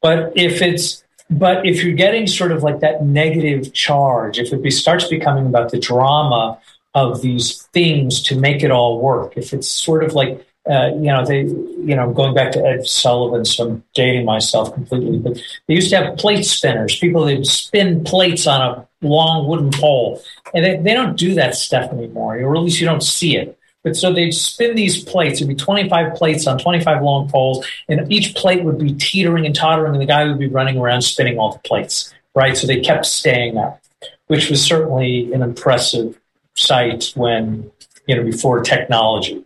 But 0.01 0.31
if 0.37 0.61
it's 0.61 1.03
but 1.29 1.65
if 1.65 1.83
you're 1.83 1.93
getting 1.93 2.25
sort 2.25 2.53
of 2.53 2.63
like 2.63 2.79
that 2.79 3.03
negative 3.03 3.73
charge, 3.73 4.39
if 4.39 4.53
it 4.53 4.61
be, 4.61 4.71
starts 4.71 5.09
becoming 5.09 5.45
about 5.45 5.71
the 5.71 5.79
drama 5.79 6.57
of 6.95 7.21
these 7.21 7.63
things 7.73 8.21
to 8.23 8.39
make 8.39 8.63
it 8.63 8.71
all 8.71 8.99
work. 8.99 9.33
If 9.35 9.53
it's 9.53 9.69
sort 9.69 10.03
of 10.03 10.13
like, 10.13 10.47
uh, 10.67 10.91
you 10.95 11.11
know, 11.11 11.23
they, 11.25 11.41
you 11.41 11.95
know, 11.95 12.11
going 12.11 12.33
back 12.33 12.53
to 12.53 12.65
Ed 12.65 12.87
Sullivan, 12.87 13.43
so 13.43 13.67
I'm 13.67 13.83
dating 13.93 14.25
myself 14.25 14.73
completely, 14.73 15.19
but 15.19 15.39
they 15.67 15.75
used 15.75 15.89
to 15.91 15.97
have 15.97 16.17
plate 16.17 16.43
spinners. 16.43 16.97
People 16.97 17.25
that 17.25 17.45
spin 17.45 18.03
plates 18.05 18.47
on 18.47 18.61
a 18.61 18.87
long 19.05 19.45
wooden 19.47 19.71
pole, 19.71 20.23
and 20.53 20.65
they, 20.65 20.77
they 20.77 20.93
don't 20.93 21.17
do 21.17 21.35
that 21.35 21.53
stuff 21.53 21.91
anymore, 21.91 22.39
or 22.39 22.55
at 22.55 22.63
least 22.63 22.79
you 22.79 22.87
don't 22.87 23.03
see 23.03 23.35
it. 23.37 23.59
But 23.83 23.95
so 23.95 24.11
they'd 24.11 24.31
spin 24.31 24.75
these 24.75 25.03
plates. 25.03 25.41
It'd 25.41 25.49
be 25.49 25.53
25 25.53 26.15
plates 26.15 26.47
on 26.47 26.57
25 26.57 27.03
long 27.03 27.29
poles, 27.29 27.67
and 27.89 28.11
each 28.11 28.33
plate 28.35 28.63
would 28.63 28.79
be 28.79 28.93
teetering 28.93 29.45
and 29.45 29.53
tottering, 29.53 29.91
and 29.91 30.01
the 30.01 30.07
guy 30.07 30.25
would 30.25 30.39
be 30.39 30.47
running 30.47 30.77
around 30.77 31.01
spinning 31.03 31.37
all 31.37 31.51
the 31.51 31.59
plates, 31.59 32.11
right? 32.33 32.57
So 32.57 32.65
they 32.65 32.79
kept 32.79 33.05
staying 33.05 33.57
up, 33.57 33.81
which 34.27 34.49
was 34.49 34.63
certainly 34.63 35.31
an 35.33 35.43
impressive 35.43 36.17
sight 36.55 37.11
when 37.15 37.71
you 38.07 38.15
know 38.15 38.23
before 38.23 38.61
technology. 38.61 39.43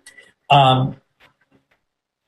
Um, 0.49 0.95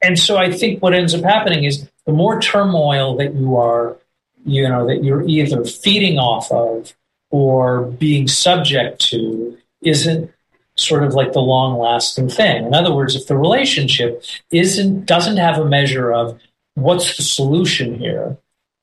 and 0.01 0.17
so 0.17 0.37
I 0.37 0.51
think 0.51 0.81
what 0.81 0.93
ends 0.93 1.13
up 1.13 1.23
happening 1.23 1.63
is 1.63 1.87
the 2.05 2.11
more 2.11 2.41
turmoil 2.41 3.15
that 3.17 3.35
you 3.35 3.55
are, 3.57 3.97
you 4.45 4.67
know, 4.67 4.87
that 4.87 5.03
you're 5.03 5.27
either 5.27 5.63
feeding 5.63 6.17
off 6.17 6.51
of 6.51 6.93
or 7.29 7.83
being 7.83 8.27
subject 8.27 8.99
to 9.09 9.57
isn't 9.81 10.31
sort 10.75 11.03
of 11.03 11.13
like 11.13 11.33
the 11.33 11.39
long 11.39 11.77
lasting 11.77 12.29
thing. 12.29 12.65
In 12.65 12.73
other 12.73 12.93
words, 12.93 13.15
if 13.15 13.27
the 13.27 13.37
relationship 13.37 14.23
isn't 14.51 15.05
doesn't 15.05 15.37
have 15.37 15.59
a 15.59 15.65
measure 15.65 16.11
of 16.11 16.39
what's 16.75 17.17
the 17.17 17.23
solution 17.23 17.99
here, 17.99 18.37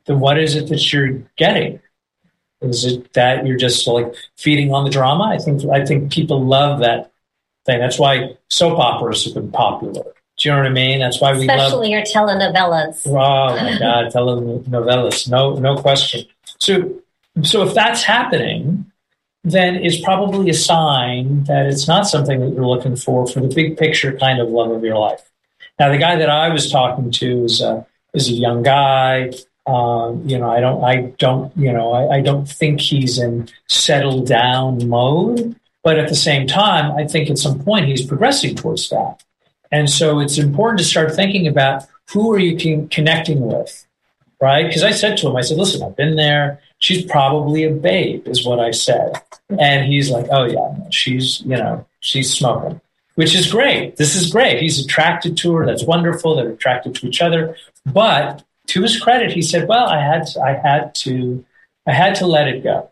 then 0.07 0.21
what 0.21 0.38
is 0.38 0.55
it 0.55 0.69
that 0.69 0.93
you're 0.93 1.23
getting? 1.37 1.81
Is 2.61 2.85
it 2.85 3.12
that 3.12 3.47
you're 3.47 3.57
just 3.57 3.87
like 3.87 4.15
feeding 4.37 4.73
on 4.73 4.85
the 4.85 4.91
drama? 4.91 5.25
I 5.25 5.38
think 5.38 5.65
I 5.71 5.85
think 5.85 6.12
people 6.12 6.45
love 6.45 6.81
that 6.81 7.12
thing. 7.67 7.79
That's 7.79 7.99
why 7.99 8.37
soap 8.49 8.79
operas 8.79 9.25
have 9.25 9.35
been 9.35 9.53
popular. 9.53 10.05
Do 10.37 10.49
you 10.49 10.55
know 10.55 10.59
what 10.59 10.67
I 10.67 10.71
mean? 10.71 11.00
That's 11.00 11.21
why 11.21 11.33
we 11.33 11.41
especially 11.41 11.91
love, 11.91 11.91
your 11.91 12.03
telenovelas. 12.03 13.07
Oh 13.07 13.12
my 13.12 13.79
god, 13.79 14.07
telenovelas, 14.12 15.29
no 15.29 15.55
no 15.55 15.77
question. 15.77 16.27
So 16.59 17.00
so 17.43 17.62
if 17.62 17.75
that's 17.75 18.03
happening, 18.03 18.91
then 19.45 19.77
it's 19.77 20.00
probably 20.00 20.50
a 20.50 20.55
sign 20.55 21.45
that 21.45 21.67
it's 21.67 21.87
not 21.87 22.07
something 22.07 22.41
that 22.41 22.53
you're 22.53 22.67
looking 22.67 22.97
for 22.97 23.27
for 23.27 23.41
the 23.41 23.53
big 23.55 23.77
picture 23.77 24.17
kind 24.17 24.41
of 24.41 24.49
love 24.49 24.71
of 24.71 24.83
your 24.83 24.99
life. 24.99 25.31
Now, 25.79 25.91
the 25.91 25.99
guy 25.99 26.17
that 26.17 26.29
I 26.29 26.49
was 26.49 26.71
talking 26.71 27.11
to 27.12 27.45
is 27.45 27.61
a, 27.61 27.87
is 28.12 28.29
a 28.29 28.33
young 28.33 28.62
guy. 28.62 29.31
Um, 29.69 30.27
you 30.27 30.39
know, 30.39 30.51
I 30.51 30.61
don't, 30.61 30.83
I 30.83 30.97
don't, 31.19 31.55
you 31.57 31.73
know, 31.73 31.93
I, 31.93 32.17
I 32.17 32.21
don't 32.23 32.49
think 32.49 32.81
he's 32.81 33.19
in 33.19 33.49
settle 33.67 34.25
down 34.25 34.89
mode. 34.89 35.55
But 35.85 35.99
at 35.99 36.09
the 36.09 36.17
same 36.17 36.47
time, 36.47 36.93
I 36.99 37.07
think 37.07 37.31
at 37.31 37.39
some 37.39 37.61
point 37.61 37.87
he's 37.87 38.05
progressing 38.05 38.57
towards 38.57 38.89
that. 38.91 39.23
And 39.71 39.89
so 39.89 40.19
it's 40.21 40.37
important 40.37 40.79
to 40.81 40.85
start 40.85 41.15
thinking 41.15 41.47
about 41.47 41.85
who 42.11 42.33
are 42.33 42.39
you 42.39 42.89
connecting 42.89 43.41
with, 43.43 43.87
right? 44.41 44.67
Because 44.67 44.83
I 44.83 44.91
said 44.91 45.17
to 45.19 45.29
him, 45.29 45.37
I 45.37 45.43
said, 45.43 45.57
listen, 45.57 45.83
I've 45.83 45.97
been 45.97 46.17
there. 46.17 46.61
She's 46.79 47.05
probably 47.05 47.65
a 47.65 47.71
babe, 47.71 48.27
is 48.27 48.45
what 48.47 48.61
I 48.61 48.73
said. 48.73 49.23
And 49.59 49.87
he's 49.87 50.11
like, 50.11 50.27
oh, 50.31 50.45
yeah, 50.45 50.89
she's, 50.91 51.41
you 51.43 51.57
know, 51.57 51.87
she's 52.01 52.33
smoking, 52.33 52.81
which 53.15 53.35
is 53.35 53.51
great. 53.51 53.97
This 53.97 54.15
is 54.15 54.31
great. 54.31 54.61
He's 54.61 54.85
attracted 54.85 55.37
to 55.39 55.55
her. 55.55 55.67
That's 55.67 55.85
wonderful. 55.85 56.37
They're 56.37 56.51
attracted 56.51 56.97
to 56.97 57.07
each 57.07 57.23
other. 57.23 57.57
But 57.87 58.45
to 58.69 58.83
his 58.83 58.99
credit, 58.99 59.33
he 59.33 59.43
said, 59.43 59.69
"Well, 59.69 59.87
I 59.87 60.01
had 60.01 60.27
to, 60.29 60.41
I 60.41 60.53
had 60.53 60.95
to 60.97 61.45
I 61.87 61.93
had 61.93 62.15
to 62.17 62.27
let 62.27 62.49
it 62.49 62.63
go. 62.63 62.91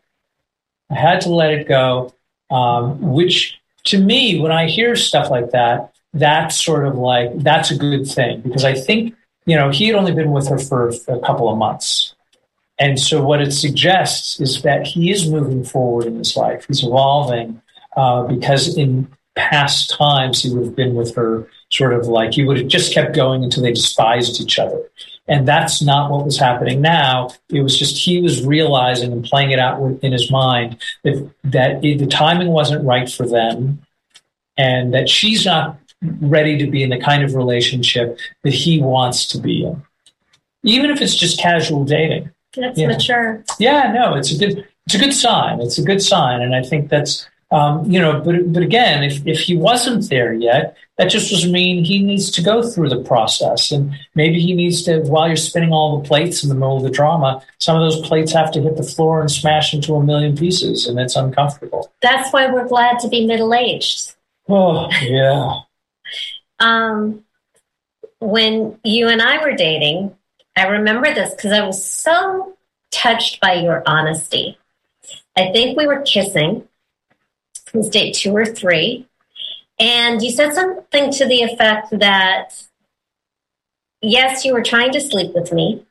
I 0.91 0.95
had 0.95 1.21
to 1.23 1.31
let 1.31 1.53
it 1.53 1.69
go." 1.69 2.13
Um, 2.51 3.01
which 3.01 3.59
to 3.85 3.99
me, 3.99 4.41
when 4.41 4.53
I 4.53 4.67
hear 4.69 4.95
stuff 4.97 5.31
like 5.31 5.51
that, 5.51 5.93
that's 6.13 6.63
sort 6.63 6.87
of 6.87 6.97
like 6.97 7.39
that's 7.39 7.71
a 7.71 7.77
good 7.77 8.07
thing 8.07 8.41
because 8.41 8.65
I 8.65 8.75
think 8.75 9.15
you 9.45 9.57
know 9.57 9.71
he 9.71 9.87
had 9.87 9.97
only 9.97 10.13
been 10.13 10.33
with 10.33 10.49
her 10.49 10.59
for 10.59 10.89
a 11.09 11.21
couple 11.21 11.49
of 11.49 11.59
months, 11.59 12.15
and 12.79 12.99
so 12.99 13.23
what 13.23 13.41
it 13.41 13.53
suggests 13.53 14.41
is 14.41 14.63
that 14.63 14.87
he 14.87 15.11
is 15.11 15.31
moving 15.31 15.65
forward 15.65 16.07
in 16.07 16.17
his 16.17 16.37
life. 16.37 16.67
He's 16.67 16.83
evolving 16.83 17.61
uh, 17.97 18.25
because 18.25 18.77
in 18.77 19.09
past 19.35 19.91
times 19.91 20.43
he 20.43 20.51
would 20.53 20.65
have 20.65 20.77
been 20.77 20.95
with 20.95 21.15
her 21.15 21.47
sort 21.71 21.93
of 21.93 22.07
like 22.07 22.33
he 22.33 22.45
would 22.45 22.57
have 22.57 22.69
just 22.69 22.95
kept 22.95 23.15
going 23.15 23.45
until 23.45 23.63
they 23.63 23.73
despised 23.73 24.41
each 24.41 24.59
other. 24.59 24.83
And 25.29 25.47
that's 25.47 25.83
not 25.83 26.11
what 26.11 26.25
was 26.25 26.39
happening 26.39 26.81
now. 26.81 27.31
It 27.49 27.63
was 27.63 27.77
just 27.77 27.97
he 27.97 28.21
was 28.21 28.45
realizing 28.45 29.13
and 29.13 29.25
playing 29.25 29.51
it 29.51 29.59
out 29.59 29.81
in 30.03 30.13
his 30.13 30.31
mind 30.31 30.79
that, 31.03 31.31
that 31.45 31.81
the 31.83 32.07
timing 32.07 32.49
wasn't 32.49 32.85
right 32.85 33.11
for 33.11 33.27
them 33.27 33.83
and 34.57 34.95
that 34.95 35.09
she's 35.09 35.45
not 35.45 35.79
ready 36.21 36.59
to 36.59 36.71
be 36.71 36.83
in 36.83 36.91
the 36.91 37.01
kind 37.01 37.25
of 37.25 37.35
relationship 37.35 38.19
that 38.43 38.55
he 38.55 38.81
wants 38.81 39.27
to 39.27 39.39
be 39.39 39.65
in. 39.65 39.83
Even 40.63 40.91
if 40.91 41.01
it's 41.01 41.15
just 41.15 41.41
casual 41.41 41.85
dating. 41.85 42.31
That's 42.55 42.79
mature. 42.79 43.45
Yeah, 43.59 43.93
no, 43.93 44.15
it's 44.15 44.33
a 44.33 44.39
good 44.39 44.67
it's 44.87 44.95
a 44.95 44.99
good 44.99 45.13
sign. 45.13 45.61
It's 45.61 45.79
a 45.79 45.83
good 45.83 46.01
sign. 46.01 46.41
And 46.41 46.55
I 46.55 46.63
think 46.63 46.89
that's 46.89 47.29
um, 47.53 47.89
you 47.89 48.01
know, 48.01 48.21
but 48.21 48.53
but 48.53 48.63
again, 48.63 49.05
if 49.05 49.25
if 49.25 49.39
he 49.39 49.57
wasn't 49.57 50.11
there 50.11 50.33
yet, 50.33 50.77
that 50.99 51.11
just 51.11 51.31
doesn't 51.31 51.53
mean 51.53 51.85
he 51.85 52.03
needs 52.03 52.31
to 52.33 52.43
go 52.43 52.69
through 52.69 52.89
the 52.89 53.05
process, 53.05 53.71
and 53.71 53.95
maybe 54.17 54.41
he 54.41 54.53
needs 54.53 54.83
to. 54.85 55.01
While 55.03 55.29
you're 55.29 55.37
spinning 55.37 55.73
all 55.73 55.99
the 55.99 56.09
plates 56.09 56.43
in 56.43 56.49
the 56.49 56.57
middle 56.57 56.77
of 56.77 56.83
the 56.83 56.91
drama, 56.91 57.41
some 57.59 57.77
of 57.77 57.83
those 57.83 58.05
plates 58.07 58.33
have 58.33 58.51
to 58.53 58.61
hit 58.61 58.77
the 58.77 58.83
floor 58.83 59.21
and 59.21 59.31
smash 59.31 59.73
into 59.73 59.95
a 59.95 60.03
million 60.03 60.37
pieces, 60.37 60.89
and 60.89 60.99
it's 60.99 61.15
uncomfortable. 61.15 61.93
That's 62.03 62.33
why 62.33 62.51
we're 62.51 62.67
glad 62.67 62.99
to 63.01 63.09
be 63.09 63.27
middle 63.27 63.55
aged. 63.55 64.15
Oh 64.49 64.91
yeah. 65.03 65.61
um, 66.59 67.25
when 68.19 68.77
you 68.83 69.07
and 69.07 69.23
I 69.23 69.39
were 69.45 69.55
dating, 69.55 70.17
I 70.57 70.67
remember 70.67 71.15
this 71.15 71.33
because 71.33 71.53
I 71.53 71.65
was 71.65 71.85
so 71.85 72.57
touched 72.91 73.41
by 73.41 73.55
your 73.55 73.85
honesty. 73.87 74.59
I 75.37 75.53
think 75.53 75.77
we 75.77 75.87
were 75.87 76.01
kissing 76.01 76.67
from 77.67 77.89
date 77.91 78.15
two 78.15 78.35
or 78.35 78.47
three. 78.47 79.07
And 79.79 80.23
you 80.23 80.31
said 80.31 80.55
something 80.55 81.13
to 81.13 81.27
the 81.27 81.43
effect 81.43 81.99
that, 81.99 82.63
yes, 84.01 84.45
you 84.45 84.55
were 84.55 84.63
trying 84.63 84.93
to 84.93 85.01
sleep 85.01 85.35
with 85.35 85.53
me, 85.53 85.85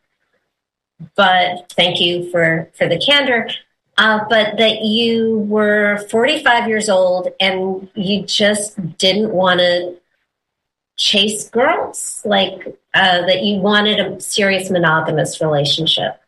but 1.16 1.72
thank 1.76 2.02
you 2.02 2.32
for, 2.32 2.72
for 2.74 2.88
the 2.88 2.98
candor. 2.98 3.50
Uh, 3.98 4.26
but 4.28 4.58
that 4.58 4.82
you 4.82 5.40
were 5.48 6.06
45 6.10 6.68
years 6.68 6.90
old 6.90 7.30
and 7.40 7.88
you 7.94 8.26
just 8.26 8.98
didn't 8.98 9.32
want 9.32 9.62
to 9.62 9.96
chase 10.98 11.50
girls, 11.50 12.22
like 12.26 12.78
uh, 12.94 13.26
that 13.26 13.44
you 13.44 13.60
wanted 13.60 14.00
a 14.00 14.20
serious 14.20 14.70
monogamous 14.70 15.40
relationship. 15.40 16.20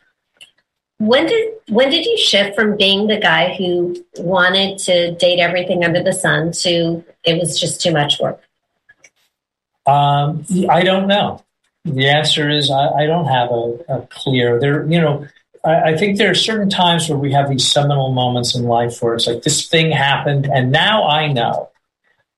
When 0.99 1.27
did 1.27 1.53
when 1.69 1.89
did 1.89 2.05
you 2.05 2.17
shift 2.17 2.55
from 2.55 2.75
being 2.75 3.07
the 3.07 3.19
guy 3.19 3.55
who 3.55 4.03
wanted 4.17 4.79
to 4.79 5.13
date 5.15 5.39
everything 5.39 5.83
under 5.83 6.01
the 6.01 6.13
sun 6.13 6.51
to 6.63 7.03
it 7.23 7.39
was 7.39 7.59
just 7.59 7.81
too 7.81 7.91
much 7.91 8.19
work? 8.19 8.41
Um, 9.85 10.45
I 10.69 10.81
don't 10.81 11.07
know. 11.07 11.43
The 11.85 12.09
answer 12.09 12.49
is 12.49 12.69
I, 12.69 12.89
I 12.89 13.05
don't 13.05 13.27
have 13.27 13.49
a, 13.51 13.79
a, 13.87 14.07
clear. 14.09 14.59
There, 14.59 14.85
you 14.85 14.99
know, 14.99 15.25
I, 15.63 15.91
I, 15.91 15.97
think 15.97 16.17
there 16.17 16.29
are 16.29 16.35
certain 16.35 16.69
times 16.69 17.07
where 17.07 17.17
we 17.17 17.31
have 17.31 17.49
these 17.49 17.65
seminal 17.71 18.11
moments 18.11 18.53
in 18.53 18.63
life 18.63 19.01
where 19.01 19.13
it's 19.13 19.27
like 19.27 19.43
this 19.43 19.67
thing 19.67 19.91
happened, 19.91 20.49
and 20.51 20.71
now 20.71 21.07
I 21.07 21.31
know. 21.31 21.69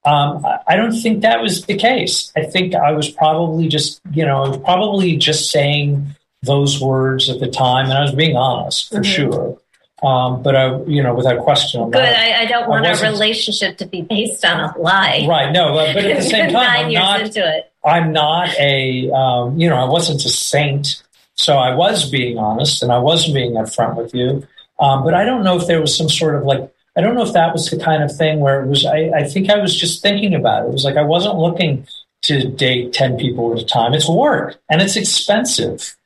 Um, 0.06 0.46
I 0.68 0.76
don't 0.76 0.92
think 0.92 1.22
that 1.22 1.42
was 1.42 1.66
the 1.66 1.76
case. 1.76 2.32
I 2.36 2.44
think 2.44 2.76
I 2.76 2.92
was 2.92 3.10
probably 3.10 3.68
just, 3.68 4.00
you 4.12 4.26
know, 4.26 4.60
probably 4.60 5.18
just 5.18 5.50
saying 5.50 6.16
those 6.44 6.82
words 6.82 7.30
at 7.30 7.40
the 7.40 7.50
time, 7.50 7.86
and 7.86 7.94
I 7.94 8.02
was 8.02 8.14
being 8.14 8.36
honest 8.36 8.90
for 8.90 9.00
mm-hmm. 9.00 9.04
sure. 9.04 9.58
Um, 10.02 10.42
but 10.42 10.56
I, 10.56 10.82
you 10.84 11.04
know, 11.04 11.14
without 11.14 11.40
question. 11.44 11.92
Good. 11.92 12.02
I, 12.02 12.44
I, 12.44 12.46
don't 12.46 12.70
want 12.70 12.86
I 12.86 12.94
our 12.94 13.12
relationship 13.12 13.78
to 13.80 13.86
be 13.86 14.02
based 14.02 14.46
on 14.46 14.62
a 14.62 14.78
lie. 14.78 15.26
Right. 15.28 15.52
No, 15.52 15.74
but, 15.74 15.94
but 15.94 16.06
at 16.06 16.18
the 16.18 16.24
same 16.24 16.52
time, 16.54 16.86
I'm 16.86 16.94
not. 16.94 17.22
Into 17.22 17.58
it. 17.58 17.72
I'm 17.84 18.14
not 18.14 18.50
a. 18.58 19.12
Um, 19.12 19.60
you 19.60 19.70
know, 19.70 19.76
I 19.76 19.90
wasn't 19.90 20.24
a 20.24 20.30
saint, 20.30 21.04
so 21.36 21.58
I 21.58 21.76
was 21.76 22.10
being 22.10 22.38
honest 22.38 22.82
and 22.82 22.92
I 22.94 23.00
was 23.00 23.30
being 23.30 23.54
upfront 23.54 23.98
with 23.98 24.14
you. 24.14 24.48
Um, 24.80 25.04
but 25.04 25.14
I 25.14 25.26
don't 25.26 25.44
know 25.44 25.58
if 25.58 25.68
there 25.68 25.82
was 25.82 25.96
some 25.96 26.10
sort 26.10 26.36
of 26.36 26.44
like. 26.44 26.74
I 26.96 27.02
don't 27.02 27.16
know 27.16 27.24
if 27.24 27.34
that 27.34 27.54
was 27.54 27.70
the 27.70 27.78
kind 27.78 28.02
of 28.02 28.16
thing 28.16 28.40
where 28.40 28.64
it 28.64 28.68
was. 28.68 28.86
I, 28.86 29.12
I 29.14 29.24
think 29.24 29.50
I 29.50 29.58
was 29.58 29.76
just 29.76 30.02
thinking 30.02 30.34
about 30.34 30.64
it. 30.64 30.68
It 30.68 30.74
was 30.74 30.86
like 30.86 30.96
I 30.96 31.04
wasn't 31.04 31.38
looking 31.38 31.86
to 32.24 32.48
date 32.48 32.94
ten 32.94 33.18
people 33.18 33.52
at 33.52 33.60
a 33.60 33.66
time. 33.66 33.94
It's 33.94 34.08
work 34.08 34.62
and 34.70 34.82
it's 34.82 34.96
expensive 34.96 35.98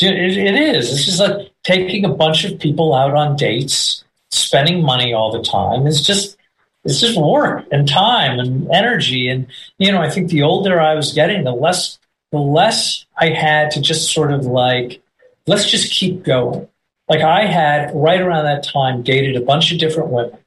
it, 0.00 0.54
is. 0.54 0.92
It's 0.92 1.04
just 1.04 1.20
like 1.20 1.52
taking 1.62 2.04
a 2.04 2.12
bunch 2.12 2.44
of 2.44 2.58
people 2.58 2.94
out 2.94 3.14
on 3.14 3.36
dates, 3.36 4.04
spending 4.30 4.82
money 4.82 5.12
all 5.12 5.32
the 5.32 5.42
time. 5.42 5.86
It's 5.86 6.02
just 6.02 6.36
it's 6.84 7.00
just 7.00 7.20
work 7.20 7.66
and 7.70 7.88
time 7.88 8.38
and 8.38 8.68
energy. 8.70 9.28
And 9.28 9.46
you 9.78 9.92
know, 9.92 10.00
I 10.00 10.10
think 10.10 10.30
the 10.30 10.42
older 10.42 10.80
I 10.80 10.94
was 10.94 11.12
getting, 11.12 11.44
the 11.44 11.52
less 11.52 11.98
the 12.32 12.38
less 12.38 13.04
I 13.16 13.30
had 13.30 13.70
to 13.72 13.80
just 13.80 14.12
sort 14.12 14.32
of 14.32 14.46
like 14.46 15.02
let's 15.46 15.70
just 15.70 15.92
keep 15.92 16.22
going. 16.24 16.68
Like 17.08 17.20
I 17.20 17.46
had 17.46 17.94
right 17.94 18.20
around 18.20 18.44
that 18.44 18.64
time 18.64 19.02
dated 19.02 19.36
a 19.36 19.40
bunch 19.40 19.72
of 19.72 19.78
different 19.78 20.10
women. 20.10 20.38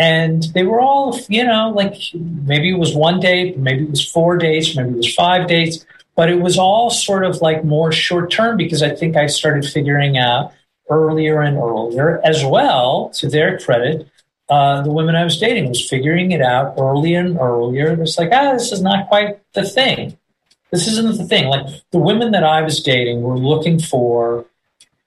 And 0.00 0.44
they 0.54 0.62
were 0.62 0.80
all, 0.80 1.18
you 1.28 1.42
know, 1.42 1.70
like 1.70 1.96
maybe 2.14 2.70
it 2.70 2.78
was 2.78 2.94
one 2.94 3.18
date, 3.18 3.58
maybe 3.58 3.82
it 3.82 3.90
was 3.90 4.08
four 4.08 4.36
dates, 4.36 4.76
maybe 4.76 4.90
it 4.90 4.96
was 4.96 5.12
five 5.12 5.48
dates 5.48 5.84
but 6.18 6.28
it 6.28 6.40
was 6.40 6.58
all 6.58 6.90
sort 6.90 7.24
of 7.24 7.40
like 7.40 7.64
more 7.64 7.92
short 7.92 8.28
term 8.28 8.56
because 8.56 8.82
I 8.82 8.92
think 8.92 9.16
I 9.16 9.28
started 9.28 9.64
figuring 9.64 10.18
out 10.18 10.52
earlier 10.90 11.42
and 11.42 11.56
earlier, 11.56 12.20
as 12.24 12.44
well, 12.44 13.10
to 13.10 13.28
their 13.28 13.56
credit, 13.60 14.10
uh, 14.48 14.82
the 14.82 14.90
women 14.90 15.14
I 15.14 15.22
was 15.22 15.38
dating 15.38 15.68
was 15.68 15.88
figuring 15.88 16.32
it 16.32 16.42
out 16.42 16.74
earlier 16.76 17.20
and 17.20 17.38
earlier. 17.38 17.92
It's 18.02 18.18
like, 18.18 18.30
ah, 18.32 18.54
this 18.54 18.72
is 18.72 18.82
not 18.82 19.06
quite 19.06 19.38
the 19.52 19.62
thing. 19.62 20.18
This 20.72 20.88
isn't 20.88 21.18
the 21.18 21.24
thing. 21.24 21.46
Like 21.46 21.66
the 21.92 22.00
women 22.00 22.32
that 22.32 22.42
I 22.42 22.62
was 22.62 22.82
dating 22.82 23.22
were 23.22 23.38
looking 23.38 23.78
for, 23.78 24.44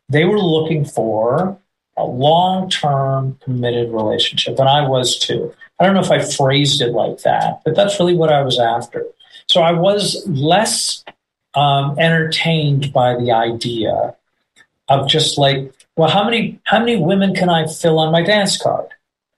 they 0.08 0.24
were 0.24 0.40
looking 0.40 0.86
for 0.86 1.60
a 1.98 2.06
long 2.06 2.70
term 2.70 3.38
committed 3.44 3.92
relationship. 3.92 4.58
And 4.60 4.70
I 4.70 4.88
was 4.88 5.20
too. 5.20 5.54
I 5.78 5.86
don't 5.86 5.94
know 5.94 6.00
if 6.00 6.12
I 6.12 6.22
phrased 6.22 6.82
it 6.82 6.94
like 6.94 7.24
that, 7.24 7.64
but 7.66 7.76
that's 7.76 8.00
really 8.00 8.16
what 8.16 8.32
I 8.32 8.44
was 8.44 8.58
after. 8.58 9.08
So 9.52 9.62
I 9.62 9.74
was 9.74 10.26
less 10.28 11.04
um, 11.56 12.00
entertained 12.00 12.94
by 12.94 13.16
the 13.16 13.34
idea 13.34 14.16
of 14.88 15.10
just 15.10 15.38
like, 15.38 15.74
well, 15.98 16.10
how 16.10 16.24
many 16.24 16.60
how 16.64 16.80
many 16.80 16.96
women 16.96 17.36
can 17.36 17.50
I 17.50 17.68
fill 17.68 18.00
on 18.00 18.14
my 18.14 18.22
dance 18.22 18.58
card, 18.58 18.88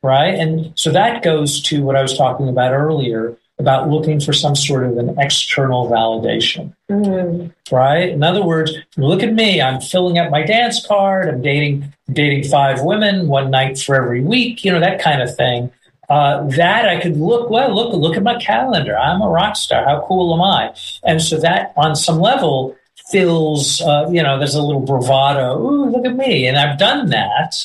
right? 0.04 0.36
And 0.36 0.71
so 0.78 0.91
that 0.91 1.23
goes 1.23 1.62
to 1.63 1.84
what 1.84 1.95
I 1.95 2.04
was 2.04 2.15
talking 2.15 2.47
about 2.47 2.73
earlier 2.73 3.36
about 3.58 3.89
looking 3.89 4.19
for 4.19 4.34
some 4.34 4.56
sort 4.56 4.84
of 4.84 4.97
an 4.97 5.17
external 5.17 5.88
validation, 5.88 6.76
mm. 6.91 7.52
right? 7.71 8.10
In 8.10 8.21
other 8.21 8.43
words, 8.43 8.71
look 8.97 9.23
at 9.23 9.34
me. 9.34 9.62
I'm 9.62 9.82
filling 9.82 10.19
up 10.19 10.30
my 10.30 10.43
dance 10.43 10.86
card. 10.86 11.28
I'm 11.28 11.41
dating 11.41 11.91
dating 12.12 12.52
five 12.52 12.84
women, 12.84 13.28
one 13.28 13.49
night 13.49 13.80
for 13.80 13.95
every 13.95 14.21
week. 14.21 14.63
You 14.63 14.73
know 14.73 14.80
that 14.80 15.02
kind 15.02 15.23
of 15.23 15.36
thing 15.36 15.71
uh, 16.13 16.43
that 16.43 16.88
I 16.88 16.99
could 16.99 17.17
look, 17.17 17.49
well, 17.49 17.73
look, 17.73 17.91
look 17.93 18.15
at 18.15 18.21
my 18.21 18.36
calendar. 18.36 18.95
I'm 18.95 19.19
a 19.23 19.28
rock 19.28 19.56
star. 19.56 19.84
How 19.84 20.06
cool 20.08 20.32
am 20.36 20.43
I? 20.43 20.71
And 21.04 21.19
so 21.19 21.39
that 21.39 21.73
on 21.76 21.95
some 21.95 22.19
level 22.19 22.76
feels, 23.10 23.82
uh, 23.82 24.08
you 24.12 24.21
know, 24.21 24.38
there's 24.38 24.54
a 24.54 24.62
little 24.62 24.82
bravado. 24.82 25.60
Ooh, 25.60 25.89
look 25.89 26.06
at 26.06 26.15
me. 26.15 26.45
And 26.45 26.56
I've 26.56 26.78
done 26.78 27.10
that. 27.10 27.56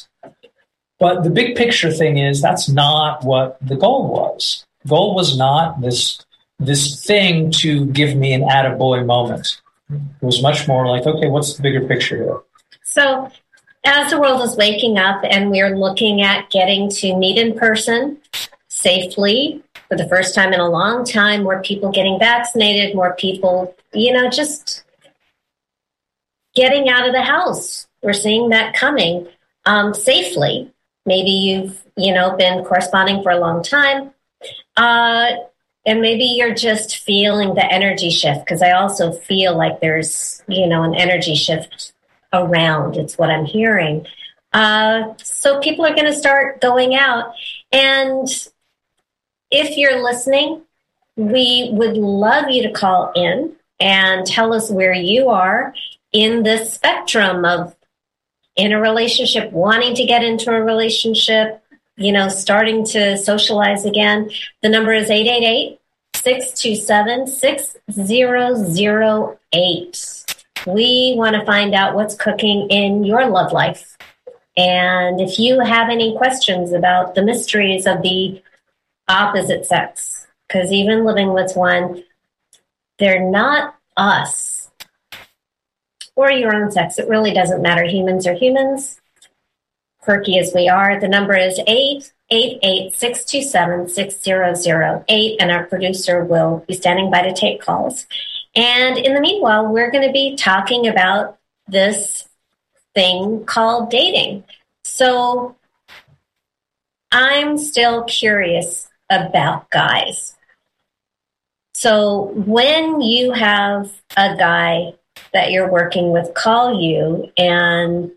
But 0.98 1.24
the 1.24 1.30
big 1.30 1.56
picture 1.56 1.92
thing 1.92 2.16
is 2.16 2.40
that's 2.40 2.70
not 2.70 3.22
what 3.22 3.58
the 3.60 3.76
goal 3.76 4.08
was. 4.08 4.64
Goal 4.86 5.14
was 5.14 5.36
not 5.36 5.82
this, 5.82 6.24
this 6.58 7.04
thing 7.04 7.50
to 7.60 7.84
give 7.84 8.16
me 8.16 8.32
an 8.32 8.44
attaboy 8.44 9.04
moment. 9.04 9.60
It 9.90 10.24
was 10.24 10.42
much 10.42 10.66
more 10.66 10.86
like, 10.86 11.06
okay, 11.06 11.28
what's 11.28 11.54
the 11.54 11.62
bigger 11.62 11.86
picture 11.86 12.16
here? 12.16 12.40
So 12.82 13.30
as 13.88 14.10
the 14.10 14.20
world 14.20 14.42
is 14.42 14.54
waking 14.54 14.98
up 14.98 15.22
and 15.24 15.50
we're 15.50 15.74
looking 15.74 16.20
at 16.20 16.50
getting 16.50 16.90
to 16.90 17.16
meet 17.16 17.38
in 17.38 17.58
person 17.58 18.18
safely 18.68 19.62
for 19.88 19.96
the 19.96 20.06
first 20.08 20.34
time 20.34 20.52
in 20.52 20.60
a 20.60 20.68
long 20.68 21.06
time, 21.06 21.42
more 21.42 21.62
people 21.62 21.90
getting 21.90 22.18
vaccinated, 22.18 22.94
more 22.94 23.14
people, 23.14 23.74
you 23.94 24.12
know, 24.12 24.28
just 24.28 24.84
getting 26.54 26.90
out 26.90 27.06
of 27.06 27.14
the 27.14 27.22
house. 27.22 27.86
We're 28.02 28.12
seeing 28.12 28.50
that 28.50 28.74
coming 28.74 29.26
um, 29.64 29.94
safely. 29.94 30.70
Maybe 31.06 31.30
you've, 31.30 31.82
you 31.96 32.12
know, 32.12 32.36
been 32.36 32.64
corresponding 32.64 33.22
for 33.22 33.32
a 33.32 33.40
long 33.40 33.62
time. 33.62 34.10
Uh, 34.76 35.30
and 35.86 36.02
maybe 36.02 36.24
you're 36.24 36.54
just 36.54 36.98
feeling 36.98 37.54
the 37.54 37.64
energy 37.64 38.10
shift 38.10 38.40
because 38.40 38.60
I 38.60 38.72
also 38.72 39.12
feel 39.12 39.56
like 39.56 39.80
there's, 39.80 40.42
you 40.46 40.66
know, 40.66 40.82
an 40.82 40.94
energy 40.94 41.34
shift 41.34 41.94
around. 42.32 42.96
It's 42.96 43.18
what 43.18 43.30
I'm 43.30 43.44
hearing. 43.44 44.06
Uh, 44.52 45.14
so 45.22 45.60
people 45.60 45.84
are 45.84 45.94
going 45.94 46.06
to 46.06 46.12
start 46.12 46.60
going 46.60 46.94
out. 46.94 47.32
And 47.72 48.28
if 49.50 49.76
you're 49.76 50.02
listening, 50.02 50.62
we 51.16 51.70
would 51.72 51.96
love 51.96 52.48
you 52.48 52.62
to 52.62 52.72
call 52.72 53.12
in 53.14 53.54
and 53.80 54.26
tell 54.26 54.52
us 54.52 54.70
where 54.70 54.92
you 54.92 55.28
are 55.28 55.74
in 56.12 56.42
this 56.42 56.74
spectrum 56.74 57.44
of 57.44 57.74
in 58.56 58.72
a 58.72 58.80
relationship, 58.80 59.52
wanting 59.52 59.94
to 59.94 60.04
get 60.04 60.24
into 60.24 60.50
a 60.50 60.62
relationship, 60.62 61.62
you 61.96 62.12
know, 62.12 62.28
starting 62.28 62.84
to 62.86 63.16
socialize 63.16 63.84
again. 63.84 64.30
The 64.62 64.68
number 64.68 64.92
is 64.92 65.10
888 65.10 65.78
627 66.14 67.28
6008. 67.28 70.27
We 70.68 71.14
want 71.16 71.34
to 71.34 71.46
find 71.46 71.74
out 71.74 71.94
what's 71.94 72.14
cooking 72.14 72.68
in 72.68 73.02
your 73.02 73.26
love 73.26 73.52
life. 73.52 73.96
And 74.54 75.18
if 75.18 75.38
you 75.38 75.60
have 75.60 75.88
any 75.88 76.14
questions 76.18 76.72
about 76.72 77.14
the 77.14 77.22
mysteries 77.22 77.86
of 77.86 78.02
the 78.02 78.42
opposite 79.08 79.64
sex, 79.64 80.26
because 80.46 80.70
even 80.70 81.06
living 81.06 81.32
with 81.32 81.56
one, 81.56 82.04
they're 82.98 83.30
not 83.30 83.76
us 83.96 84.70
or 86.16 86.30
your 86.30 86.54
own 86.54 86.70
sex. 86.70 86.98
It 86.98 87.08
really 87.08 87.32
doesn't 87.32 87.62
matter. 87.62 87.84
Humans 87.84 88.26
are 88.26 88.34
humans, 88.34 89.00
quirky 90.00 90.38
as 90.38 90.52
we 90.54 90.68
are. 90.68 91.00
The 91.00 91.08
number 91.08 91.34
is 91.34 91.58
888 91.60 92.92
627 92.94 93.88
6008, 93.88 95.36
and 95.40 95.50
our 95.50 95.64
producer 95.64 96.24
will 96.24 96.62
be 96.68 96.74
standing 96.74 97.10
by 97.10 97.22
to 97.22 97.32
take 97.32 97.62
calls. 97.62 98.06
And 98.58 98.98
in 98.98 99.14
the 99.14 99.20
meanwhile, 99.20 99.68
we're 99.68 99.92
going 99.92 100.04
to 100.04 100.12
be 100.12 100.34
talking 100.34 100.88
about 100.88 101.38
this 101.68 102.28
thing 102.92 103.44
called 103.44 103.88
dating. 103.88 104.42
So 104.82 105.54
I'm 107.12 107.56
still 107.56 108.02
curious 108.02 108.88
about 109.08 109.70
guys. 109.70 110.34
So 111.72 112.32
when 112.34 113.00
you 113.00 113.30
have 113.30 113.92
a 114.16 114.36
guy 114.36 114.94
that 115.32 115.52
you're 115.52 115.70
working 115.70 116.10
with 116.10 116.34
call 116.34 116.80
you 116.80 117.30
and 117.36 118.10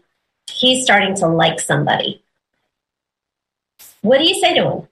he's 0.51 0.84
starting 0.84 1.13
to 1.17 1.27
like 1.27 1.60
somebody, 1.60 2.23
what 4.01 4.17
do 4.17 4.27
you 4.27 4.41
say 4.41 4.56
to 4.56 4.71
him? 4.71 4.88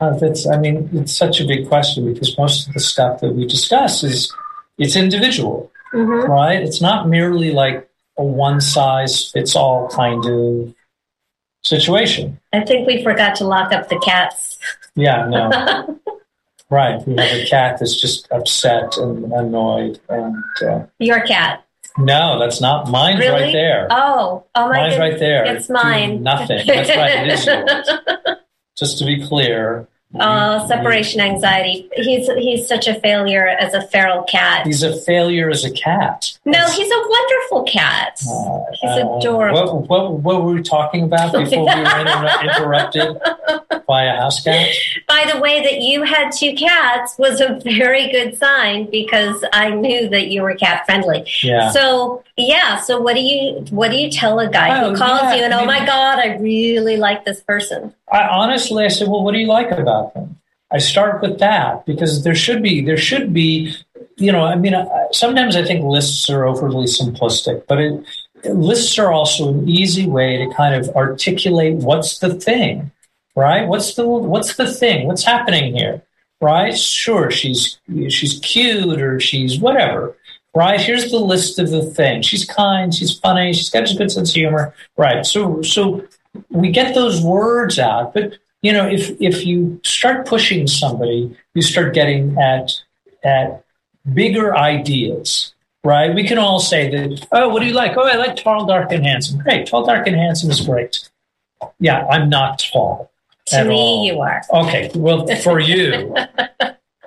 Uh, 0.00 0.16
that's, 0.16 0.46
I 0.46 0.56
mean, 0.56 0.88
it's 0.94 1.14
such 1.14 1.42
a 1.42 1.46
big 1.46 1.68
question 1.68 2.10
because 2.10 2.38
most 2.38 2.68
of 2.68 2.72
the 2.72 2.80
stuff 2.80 3.20
that 3.20 3.34
we 3.34 3.46
discuss 3.46 4.02
is 4.02 4.32
it's 4.78 4.96
individual, 4.96 5.70
mm-hmm. 5.92 6.30
right? 6.30 6.62
It's 6.62 6.80
not 6.80 7.08
merely 7.08 7.52
like 7.52 7.88
a 8.16 8.24
one 8.24 8.60
size 8.60 9.30
fits 9.30 9.54
all 9.54 9.88
kind 9.88 10.24
of 10.24 10.74
situation. 11.62 12.40
I 12.52 12.64
think 12.64 12.86
we 12.86 13.02
forgot 13.02 13.36
to 13.36 13.44
lock 13.44 13.72
up 13.72 13.88
the 13.88 13.98
cats. 13.98 14.58
Yeah, 14.94 15.26
no. 15.28 16.00
right. 16.70 17.06
We 17.06 17.16
have 17.16 17.36
a 17.36 17.46
cat 17.46 17.78
that's 17.78 18.00
just 18.00 18.30
upset 18.32 18.96
and 18.96 19.32
annoyed. 19.32 20.00
And 20.08 20.44
uh, 20.62 20.86
your 20.98 21.20
cat. 21.26 21.64
No, 21.96 22.38
that's 22.38 22.60
not 22.60 22.88
mine. 22.88 23.18
Really? 23.18 23.30
Right 23.30 23.52
there. 23.52 23.88
Oh, 23.90 24.44
oh 24.54 24.68
my! 24.68 24.76
Mine's 24.76 24.94
goodness. 24.94 24.98
right 24.98 25.18
there. 25.18 25.44
It's 25.46 25.68
mine. 25.68 26.22
nothing. 26.22 26.64
That's 26.66 26.88
right. 26.90 27.26
It 27.26 27.32
is 27.32 27.46
yours. 27.46 28.38
Just 28.78 28.98
to 28.98 29.04
be 29.04 29.26
clear, 29.26 29.88
Oh, 30.14 30.66
separation 30.66 31.20
anxiety. 31.20 31.86
He's 31.92 32.32
he's 32.32 32.66
such 32.66 32.88
a 32.88 32.98
failure 33.00 33.46
as 33.46 33.74
a 33.74 33.86
feral 33.88 34.22
cat. 34.22 34.66
He's 34.66 34.82
a 34.82 34.98
failure 35.02 35.50
as 35.50 35.64
a 35.64 35.70
cat. 35.70 36.32
No, 36.46 36.66
he's 36.70 36.90
a 36.90 37.08
wonderful 37.08 37.64
cat. 37.64 38.18
Uh, 38.26 38.60
he's 38.80 38.90
adorable. 38.90 39.82
What, 39.82 39.88
what, 39.88 40.12
what, 40.20 40.44
were 40.44 40.54
we 40.54 40.62
talking 40.62 41.02
about 41.02 41.32
before 41.32 41.66
we 41.66 41.82
were 41.82 42.00
inter- 42.00 42.40
interrupted 42.42 43.20
by 43.86 44.04
a 44.04 44.16
house 44.16 44.42
cat? 44.42 44.74
By 45.06 45.30
the 45.30 45.38
way, 45.40 45.60
that 45.60 45.82
you 45.82 46.04
had 46.04 46.30
two 46.30 46.54
cats 46.54 47.18
was 47.18 47.42
a 47.42 47.60
very 47.62 48.10
good 48.10 48.38
sign 48.38 48.90
because 48.90 49.44
I 49.52 49.70
knew 49.70 50.08
that 50.08 50.28
you 50.28 50.40
were 50.40 50.54
cat 50.54 50.86
friendly. 50.86 51.26
Yeah. 51.42 51.70
So 51.70 52.24
yeah. 52.38 52.80
So 52.80 52.98
what 52.98 53.14
do 53.14 53.20
you 53.20 53.66
what 53.70 53.90
do 53.90 53.98
you 53.98 54.10
tell 54.10 54.40
a 54.40 54.48
guy 54.48 54.82
oh, 54.82 54.90
who 54.90 54.96
calls 54.96 55.20
yeah, 55.24 55.34
you 55.34 55.42
and 55.42 55.52
oh 55.52 55.66
my 55.66 55.84
god, 55.84 56.18
I 56.18 56.38
really 56.38 56.96
like 56.96 57.26
this 57.26 57.42
person? 57.42 57.92
I 58.12 58.26
honestly, 58.28 58.84
I 58.84 58.88
said, 58.88 59.08
well, 59.08 59.22
what 59.22 59.32
do 59.32 59.38
you 59.38 59.46
like 59.46 59.70
about 59.70 60.14
them? 60.14 60.38
I 60.70 60.78
start 60.78 61.22
with 61.22 61.38
that 61.38 61.86
because 61.86 62.24
there 62.24 62.34
should 62.34 62.62
be, 62.62 62.82
there 62.82 62.96
should 62.96 63.32
be, 63.32 63.74
you 64.16 64.32
know, 64.32 64.44
I 64.44 64.56
mean, 64.56 64.74
sometimes 65.12 65.56
I 65.56 65.64
think 65.64 65.84
lists 65.84 66.28
are 66.28 66.46
overly 66.46 66.86
simplistic, 66.86 67.64
but 67.66 67.80
it, 67.80 68.04
lists 68.44 68.98
are 68.98 69.12
also 69.12 69.50
an 69.50 69.68
easy 69.68 70.06
way 70.06 70.36
to 70.36 70.54
kind 70.54 70.74
of 70.74 70.94
articulate 70.94 71.76
what's 71.76 72.18
the 72.18 72.34
thing, 72.34 72.90
right? 73.34 73.66
What's 73.66 73.94
the, 73.94 74.06
what's 74.06 74.56
the 74.56 74.70
thing? 74.70 75.06
What's 75.06 75.24
happening 75.24 75.76
here? 75.76 76.02
Right? 76.40 76.76
Sure, 76.76 77.30
she's, 77.30 77.78
she's 78.08 78.38
cute 78.40 79.00
or 79.00 79.18
she's 79.20 79.58
whatever 79.58 80.14
right? 80.54 80.80
Here's 80.80 81.10
the 81.10 81.18
list 81.18 81.58
of 81.58 81.70
the 81.70 81.82
things. 81.82 82.26
She's 82.26 82.44
kind, 82.44 82.92
she's 82.92 83.16
funny, 83.16 83.52
she's 83.52 83.70
got 83.70 83.88
a 83.88 83.94
good 83.94 84.10
sense 84.10 84.30
of 84.30 84.34
humor, 84.34 84.74
right? 84.96 85.24
So, 85.24 85.62
so 85.62 86.04
we 86.50 86.70
get 86.70 86.94
those 86.94 87.22
words 87.22 87.78
out, 87.78 88.14
but 88.14 88.38
you 88.62 88.72
know, 88.72 88.88
if 88.88 89.10
if 89.20 89.46
you 89.46 89.80
start 89.84 90.26
pushing 90.26 90.66
somebody, 90.66 91.36
you 91.54 91.62
start 91.62 91.94
getting 91.94 92.36
at 92.38 92.72
at 93.22 93.64
bigger 94.12 94.56
ideas, 94.56 95.54
right? 95.84 96.14
We 96.14 96.26
can 96.26 96.38
all 96.38 96.58
say 96.58 96.90
that. 96.90 97.26
Oh, 97.32 97.48
what 97.48 97.60
do 97.60 97.66
you 97.66 97.74
like? 97.74 97.96
Oh, 97.96 98.06
I 98.06 98.16
like 98.16 98.36
tall, 98.36 98.66
dark, 98.66 98.90
and 98.90 99.04
handsome. 99.04 99.38
Great, 99.38 99.66
tall, 99.66 99.86
dark, 99.86 100.06
and 100.06 100.16
handsome 100.16 100.50
is 100.50 100.60
great. 100.60 101.08
Yeah, 101.78 102.06
I'm 102.06 102.28
not 102.28 102.64
tall. 102.72 103.10
To 103.46 103.64
me, 103.64 103.74
all. 103.74 104.06
you 104.06 104.20
are. 104.20 104.42
Okay, 104.52 104.90
well, 104.94 105.26
for 105.36 105.58
you. 105.72 106.14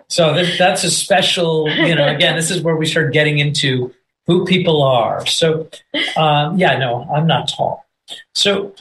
so 0.08 0.34
that, 0.34 0.56
that's 0.58 0.84
a 0.84 0.92
special. 0.92 1.70
You 1.70 1.96
know, 1.96 2.08
again, 2.08 2.36
this 2.36 2.50
is 2.50 2.62
where 2.62 2.76
we 2.78 2.86
start 2.86 3.12
getting 3.14 3.40
into 3.40 3.94
who 4.28 4.46
people 4.46 4.82
are. 4.82 5.26
So, 5.26 5.70
um, 6.16 6.58
yeah, 6.58 6.78
no, 6.78 7.10
I'm 7.14 7.28
not 7.28 7.50
tall. 7.50 7.86
So 8.34 8.74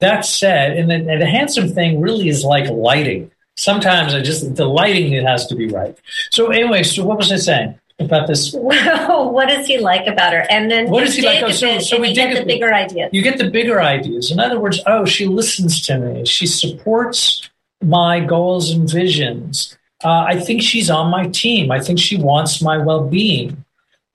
that 0.00 0.24
said, 0.24 0.76
and 0.76 0.90
the, 0.90 0.94
and 0.94 1.20
the 1.20 1.26
handsome 1.26 1.68
thing 1.68 2.00
really 2.00 2.28
is 2.28 2.44
like 2.44 2.68
lighting. 2.68 3.30
Sometimes 3.56 4.14
I 4.14 4.20
just 4.20 4.54
the 4.56 4.64
lighting 4.64 5.12
it 5.12 5.24
has 5.24 5.46
to 5.48 5.54
be 5.54 5.68
right. 5.68 5.96
So 6.30 6.48
anyway, 6.48 6.82
so 6.82 7.04
what 7.04 7.18
was 7.18 7.30
I 7.30 7.36
saying? 7.36 7.78
about 8.00 8.26
this. 8.26 8.54
Well, 9.10 9.30
what 9.30 9.48
does 9.48 9.66
he 9.66 9.78
like 9.78 10.06
about 10.06 10.32
her? 10.32 10.46
And 10.50 10.70
then 10.70 10.88
what 10.88 11.04
does 11.04 11.14
he 11.14 11.22
like? 11.22 11.42
Oh, 11.42 11.50
so, 11.50 11.78
so 11.80 12.00
we 12.00 12.14
get 12.14 12.34
the 12.34 12.44
bigger 12.44 12.72
ideas. 12.72 13.10
You 13.12 13.22
get 13.22 13.38
the 13.38 13.50
bigger 13.50 13.80
ideas. 13.80 14.30
In 14.30 14.40
other 14.40 14.58
words, 14.58 14.80
oh, 14.86 15.04
she 15.04 15.26
listens 15.26 15.82
to 15.82 15.98
me. 15.98 16.24
She 16.24 16.46
supports 16.46 17.50
my 17.82 18.20
goals 18.20 18.70
and 18.70 18.90
visions. 18.90 19.76
Uh, 20.02 20.24
I 20.28 20.40
think 20.40 20.62
she's 20.62 20.88
on 20.88 21.10
my 21.10 21.26
team. 21.28 21.70
I 21.70 21.80
think 21.80 21.98
she 21.98 22.16
wants 22.16 22.62
my 22.62 22.78
well-being. 22.78 23.64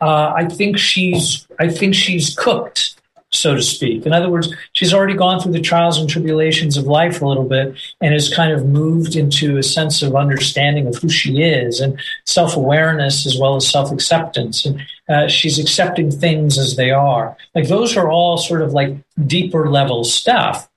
Uh, 0.02 0.34
I 0.36 0.46
think 0.46 0.78
she's. 0.78 1.48
I 1.60 1.70
think 1.70 1.94
she's 1.94 2.36
cooked 2.36 2.95
so 3.36 3.56
to 3.56 3.62
speak. 3.62 4.06
In 4.06 4.14
other 4.14 4.30
words, 4.30 4.54
she's 4.74 4.94
already 4.94 5.14
gone 5.14 5.40
through 5.40 5.52
the 5.52 5.62
trials 5.62 5.98
and 5.98 6.10
tribulations 6.10 6.78
of 6.78 6.86
life 6.86 7.22
a 7.22 7.28
little 7.28 7.48
bit 7.48 7.76
and 8.02 8.14
has 8.14 8.34
kind 8.34 8.52
of 8.52 8.66
moved 8.66 9.16
into 9.16 9.58
a 9.58 9.64
sense 9.64 10.02
of 10.02 10.16
understanding 10.16 10.88
of 10.88 10.96
who 10.96 11.10
she 11.10 11.42
is 11.42 11.80
and 11.80 12.00
self 12.26 12.56
awareness 12.56 13.26
as 13.26 13.38
well 13.38 13.56
as 13.56 13.70
self 13.70 13.92
acceptance. 13.92 14.66
And 14.66 14.82
uh, 15.10 15.28
she's 15.28 15.60
accepting 15.60 16.12
things 16.12 16.58
as 16.58 16.76
they 16.76 16.92
are. 16.92 17.38
Like 17.54 17.68
those 17.68 17.96
are 17.96 18.10
all 18.10 18.38
sort 18.38 18.62
of 18.62 18.74
like 18.74 18.96
deeper 19.26 19.70
level 19.70 20.04
stuff. 20.04 20.70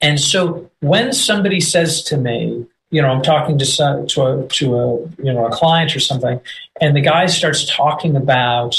And 0.00 0.20
so 0.20 0.70
when 0.80 1.12
somebody 1.12 1.60
says 1.60 2.02
to 2.04 2.16
me, 2.16 2.66
you 2.90 3.02
know, 3.02 3.08
I'm 3.08 3.22
talking 3.22 3.58
to 3.58 3.66
some, 3.66 4.06
to 4.08 4.22
a 4.26 4.46
to 4.48 4.76
a 4.76 4.98
you 5.22 5.32
know 5.32 5.46
a 5.46 5.50
client 5.50 5.96
or 5.96 6.00
something, 6.00 6.40
and 6.80 6.96
the 6.96 7.00
guy 7.00 7.26
starts 7.26 7.66
talking 7.74 8.14
about 8.14 8.76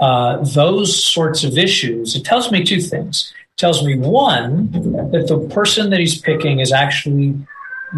uh, 0.00 0.38
those 0.42 1.04
sorts 1.04 1.44
of 1.44 1.58
issues, 1.58 2.16
it 2.16 2.24
tells 2.24 2.50
me 2.50 2.64
two 2.64 2.80
things. 2.80 3.32
It 3.52 3.58
tells 3.58 3.84
me 3.84 3.96
one 3.98 4.70
that 5.12 5.26
the 5.28 5.38
person 5.52 5.90
that 5.90 6.00
he's 6.00 6.20
picking 6.20 6.60
is 6.60 6.72
actually, 6.72 7.38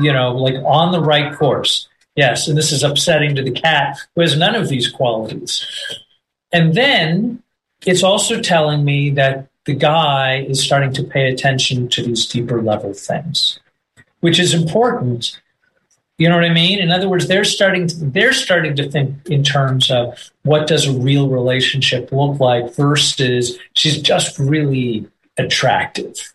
you 0.00 0.12
know, 0.12 0.34
like 0.36 0.56
on 0.64 0.92
the 0.92 1.00
right 1.00 1.36
course. 1.36 1.88
Yes, 2.16 2.46
and 2.46 2.56
this 2.56 2.72
is 2.72 2.82
upsetting 2.82 3.34
to 3.34 3.42
the 3.42 3.50
cat 3.50 3.98
who 4.14 4.20
has 4.22 4.36
none 4.36 4.54
of 4.54 4.68
these 4.68 4.88
qualities. 4.90 5.66
And 6.52 6.74
then 6.74 7.42
it's 7.84 8.02
also 8.02 8.40
telling 8.40 8.84
me 8.84 9.10
that 9.10 9.48
the 9.64 9.74
guy 9.74 10.42
is 10.42 10.62
starting 10.62 10.92
to 10.92 11.02
pay 11.02 11.30
attention 11.30 11.88
to 11.88 12.02
these 12.02 12.26
deeper 12.26 12.62
level 12.62 12.92
things, 12.92 13.58
which 14.20 14.38
is 14.38 14.54
important 14.54 15.40
you 16.18 16.28
know 16.28 16.36
what 16.36 16.44
I 16.44 16.52
mean? 16.52 16.78
In 16.78 16.92
other 16.92 17.08
words, 17.08 17.26
they're 17.26 17.44
starting 17.44 17.88
to, 17.88 17.96
they're 17.96 18.32
starting 18.32 18.76
to 18.76 18.88
think 18.88 19.28
in 19.28 19.42
terms 19.42 19.90
of 19.90 20.30
what 20.42 20.68
does 20.68 20.86
a 20.86 20.92
real 20.92 21.28
relationship 21.28 22.12
look 22.12 22.38
like 22.38 22.74
versus 22.74 23.58
she's 23.72 24.00
just 24.00 24.38
really 24.38 25.08
attractive. 25.36 26.32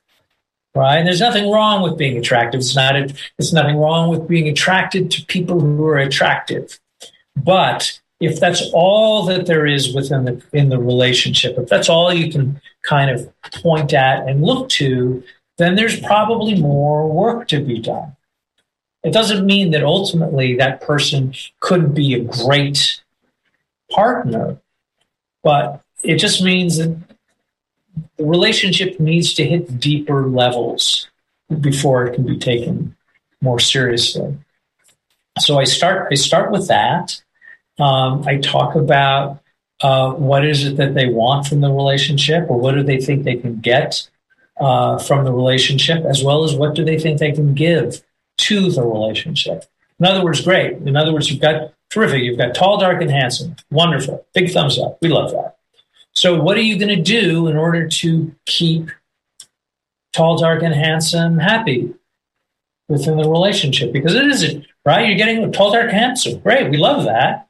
Right? 0.75 0.97
And 0.97 1.07
there's 1.07 1.21
nothing 1.21 1.49
wrong 1.49 1.81
with 1.81 1.97
being 1.97 2.17
attractive. 2.17 2.59
It's 2.59 2.75
not 2.75 2.95
it's 2.95 3.53
nothing 3.53 3.77
wrong 3.77 4.09
with 4.09 4.27
being 4.27 4.47
attracted 4.49 5.09
to 5.11 5.25
people 5.25 5.59
who 5.59 5.85
are 5.85 5.97
attractive. 5.97 6.79
But 7.35 7.99
if 8.19 8.39
that's 8.39 8.69
all 8.73 9.25
that 9.25 9.45
there 9.45 9.65
is 9.65 9.95
within 9.95 10.25
the 10.25 10.43
in 10.53 10.69
the 10.69 10.77
relationship, 10.77 11.57
if 11.57 11.69
that's 11.69 11.89
all 11.89 12.13
you 12.13 12.31
can 12.31 12.61
kind 12.83 13.09
of 13.09 13.33
point 13.63 13.93
at 13.93 14.27
and 14.27 14.43
look 14.43 14.69
to, 14.69 15.23
then 15.57 15.75
there's 15.75 15.99
probably 16.01 16.61
more 16.61 17.09
work 17.09 17.47
to 17.47 17.61
be 17.61 17.79
done. 17.79 18.15
It 19.09 19.13
doesn't 19.13 19.43
mean 19.43 19.71
that 19.71 19.83
ultimately 19.83 20.55
that 20.57 20.81
person 20.81 21.33
could 21.61 21.95
be 21.95 22.13
a 22.13 22.19
great 22.19 23.01
partner, 23.89 24.57
but 25.41 25.81
it 26.03 26.17
just 26.17 26.43
means 26.43 26.77
that 26.77 26.95
the 28.17 28.23
relationship 28.23 28.99
needs 28.99 29.33
to 29.33 29.43
hit 29.43 29.79
deeper 29.79 30.27
levels 30.27 31.09
before 31.59 32.05
it 32.05 32.13
can 32.13 32.23
be 32.23 32.37
taken 32.37 32.95
more 33.41 33.59
seriously. 33.59 34.37
So 35.39 35.57
I 35.57 35.63
start 35.63 36.09
I 36.11 36.13
start 36.13 36.51
with 36.51 36.67
that. 36.67 37.19
Um, 37.79 38.23
I 38.27 38.37
talk 38.37 38.75
about 38.75 39.41
uh, 39.81 40.11
what 40.11 40.45
is 40.45 40.67
it 40.67 40.77
that 40.77 40.93
they 40.93 41.09
want 41.09 41.47
from 41.47 41.61
the 41.61 41.71
relationship, 41.71 42.47
or 42.47 42.59
what 42.59 42.75
do 42.75 42.83
they 42.83 43.01
think 43.01 43.23
they 43.23 43.37
can 43.37 43.59
get 43.59 44.07
uh, 44.59 44.99
from 44.99 45.25
the 45.25 45.33
relationship, 45.33 46.05
as 46.05 46.23
well 46.23 46.43
as 46.43 46.53
what 46.53 46.75
do 46.75 46.85
they 46.85 46.99
think 46.99 47.17
they 47.17 47.31
can 47.31 47.55
give 47.55 48.03
to 48.39 48.71
the 48.71 48.83
relationship. 48.83 49.65
In 49.99 50.05
other 50.05 50.23
words, 50.23 50.41
great. 50.41 50.73
In 50.77 50.95
other 50.95 51.13
words, 51.13 51.29
you've 51.29 51.41
got 51.41 51.73
terrific. 51.89 52.23
You've 52.23 52.37
got 52.37 52.55
tall, 52.55 52.77
dark, 52.77 53.01
and 53.01 53.11
handsome. 53.11 53.55
Wonderful. 53.69 54.25
Big 54.33 54.51
thumbs 54.51 54.79
up. 54.79 54.97
We 55.01 55.09
love 55.09 55.31
that. 55.31 55.57
So, 56.13 56.41
what 56.41 56.57
are 56.57 56.61
you 56.61 56.79
going 56.79 56.95
to 56.95 57.01
do 57.01 57.47
in 57.47 57.57
order 57.57 57.87
to 57.87 58.35
keep 58.45 58.89
tall, 60.13 60.37
dark, 60.37 60.63
and 60.63 60.73
handsome 60.73 61.37
happy 61.37 61.93
within 62.87 63.17
the 63.17 63.29
relationship? 63.29 63.91
Because 63.91 64.15
it 64.15 64.25
isn't, 64.25 64.65
right? 64.85 65.07
You're 65.07 65.17
getting 65.17 65.51
tall, 65.51 65.71
dark, 65.71 65.89
and 65.89 65.97
handsome. 65.97 66.39
Great. 66.39 66.69
We 66.69 66.77
love 66.77 67.03
that. 67.05 67.47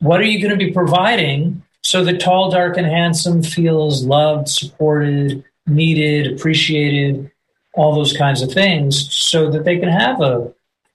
What 0.00 0.20
are 0.20 0.24
you 0.24 0.40
going 0.40 0.58
to 0.58 0.64
be 0.64 0.72
providing 0.72 1.62
so 1.82 2.02
that 2.04 2.20
tall, 2.20 2.50
dark, 2.50 2.76
and 2.76 2.86
handsome 2.86 3.42
feels 3.42 4.04
loved, 4.04 4.48
supported, 4.48 5.44
needed, 5.66 6.32
appreciated, 6.32 7.30
all 7.76 7.94
those 7.94 8.16
kinds 8.16 8.42
of 8.42 8.52
things 8.52 9.12
so 9.14 9.50
that 9.50 9.64
they 9.64 9.78
can 9.78 9.88
have 9.88 10.20
a, 10.20 10.52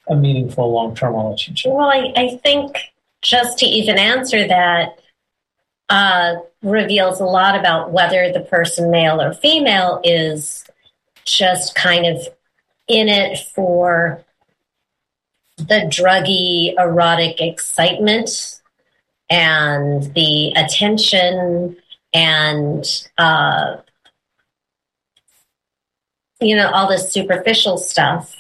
a 0.07 0.15
meaningful 0.15 0.71
long 0.71 0.95
term 0.95 1.15
relationship? 1.15 1.71
Well, 1.71 1.89
I, 1.89 2.13
I 2.15 2.39
think 2.43 2.77
just 3.21 3.59
to 3.59 3.65
even 3.65 3.97
answer 3.97 4.47
that, 4.47 4.99
uh, 5.89 6.35
reveals 6.61 7.19
a 7.19 7.25
lot 7.25 7.57
about 7.57 7.91
whether 7.91 8.31
the 8.31 8.41
person, 8.41 8.91
male 8.91 9.21
or 9.21 9.33
female, 9.33 10.01
is 10.03 10.63
just 11.25 11.75
kind 11.75 12.05
of 12.05 12.27
in 12.87 13.07
it 13.09 13.39
for 13.55 14.23
the 15.57 15.89
druggy, 15.89 16.73
erotic 16.77 17.41
excitement 17.41 18.61
and 19.29 20.13
the 20.13 20.51
attention 20.55 21.77
and 22.13 23.07
uh, 23.17 23.77
you 26.41 26.56
know 26.56 26.69
all 26.71 26.88
this 26.88 27.12
superficial 27.12 27.78
stuff 27.78 28.36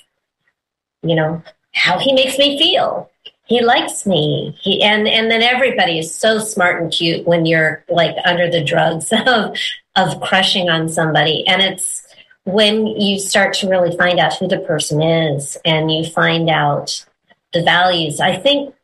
you 1.03 1.15
know 1.15 1.41
how 1.73 1.99
he 1.99 2.13
makes 2.13 2.37
me 2.37 2.57
feel. 2.57 3.09
He 3.45 3.61
likes 3.63 4.05
me. 4.05 4.55
He 4.61 4.81
and 4.83 5.07
and 5.07 5.31
then 5.31 5.41
everybody 5.41 5.99
is 5.99 6.13
so 6.13 6.39
smart 6.39 6.81
and 6.81 6.91
cute 6.91 7.25
when 7.25 7.45
you're 7.45 7.83
like 7.89 8.15
under 8.25 8.49
the 8.49 8.63
drugs 8.63 9.11
of 9.25 9.55
of 9.95 10.21
crushing 10.21 10.69
on 10.69 10.89
somebody. 10.89 11.45
And 11.47 11.61
it's 11.61 12.05
when 12.45 12.87
you 12.87 13.19
start 13.19 13.53
to 13.55 13.69
really 13.69 13.95
find 13.97 14.19
out 14.19 14.35
who 14.35 14.47
the 14.47 14.59
person 14.59 15.01
is 15.01 15.57
and 15.65 15.91
you 15.91 16.05
find 16.05 16.49
out 16.49 17.05
the 17.53 17.63
values. 17.63 18.19
I 18.19 18.37
think 18.37 18.75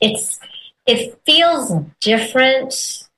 it's 0.00 0.38
it 0.86 1.18
feels 1.24 1.72
different 2.00 3.08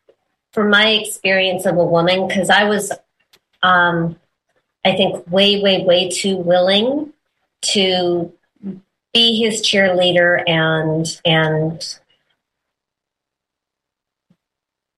from 0.53 0.71
my 0.71 0.89
experience 0.89 1.67
of 1.67 1.77
a 1.77 1.85
woman 1.85 2.29
because 2.29 2.51
i 2.51 2.65
was 2.65 2.93
um 3.63 4.17
i 4.85 4.93
think 4.93 5.31
way 5.31 5.61
way 5.63 5.85
way 5.85 6.09
too 6.09 6.37
willing 6.37 7.13
to 7.63 8.33
be 9.13 9.39
his 9.43 9.63
cheerleader 9.63 10.43
and 10.49 11.21
and 11.25 11.99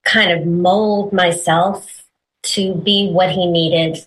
kind 0.04 0.30
of 0.30 0.46
mold 0.46 1.12
myself 1.12 2.04
to 2.42 2.74
be 2.74 3.10
what 3.10 3.30
he 3.30 3.46
needed 3.46 4.06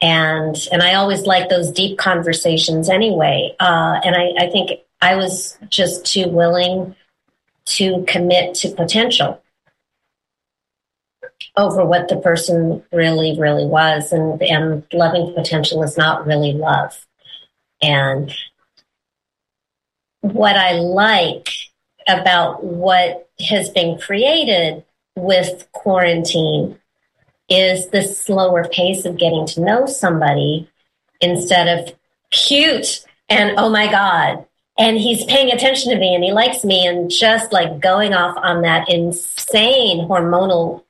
and 0.00 0.56
and 0.70 0.82
I 0.82 0.94
always 0.94 1.22
like 1.22 1.48
those 1.48 1.70
deep 1.70 1.98
conversations 1.98 2.88
anyway. 2.88 3.54
Uh, 3.58 4.00
and 4.04 4.14
I, 4.14 4.46
I 4.46 4.50
think 4.50 4.80
I 5.00 5.16
was 5.16 5.58
just 5.68 6.06
too 6.06 6.28
willing 6.28 6.94
to 7.66 8.04
commit 8.06 8.54
to 8.56 8.70
potential 8.70 9.42
over 11.56 11.84
what 11.84 12.08
the 12.08 12.16
person 12.16 12.82
really, 12.92 13.38
really 13.38 13.66
was. 13.66 14.12
And 14.12 14.40
and 14.42 14.84
loving 14.92 15.34
potential 15.34 15.82
is 15.82 15.96
not 15.96 16.26
really 16.26 16.52
love. 16.52 17.06
And 17.82 18.34
what 20.20 20.56
I 20.56 20.72
like 20.72 21.48
about 22.08 22.64
what 22.64 23.28
has 23.48 23.68
been 23.70 23.98
created 23.98 24.84
with 25.16 25.70
quarantine 25.72 26.78
is 27.48 27.88
the 27.88 28.02
slower 28.02 28.68
pace 28.68 29.04
of 29.04 29.18
getting 29.18 29.46
to 29.46 29.60
know 29.60 29.86
somebody 29.86 30.68
instead 31.20 31.66
of 31.78 31.94
cute 32.30 33.04
and 33.28 33.54
oh 33.58 33.68
my 33.70 33.90
God. 33.90 34.44
And 34.78 34.96
he's 34.96 35.24
paying 35.24 35.50
attention 35.50 35.92
to 35.92 35.98
me 35.98 36.14
and 36.14 36.22
he 36.22 36.30
likes 36.30 36.64
me 36.64 36.86
and 36.86 37.10
just 37.10 37.52
like 37.52 37.80
going 37.80 38.14
off 38.14 38.36
on 38.36 38.62
that 38.62 38.88
insane 38.88 40.06
hormonal 40.08 40.84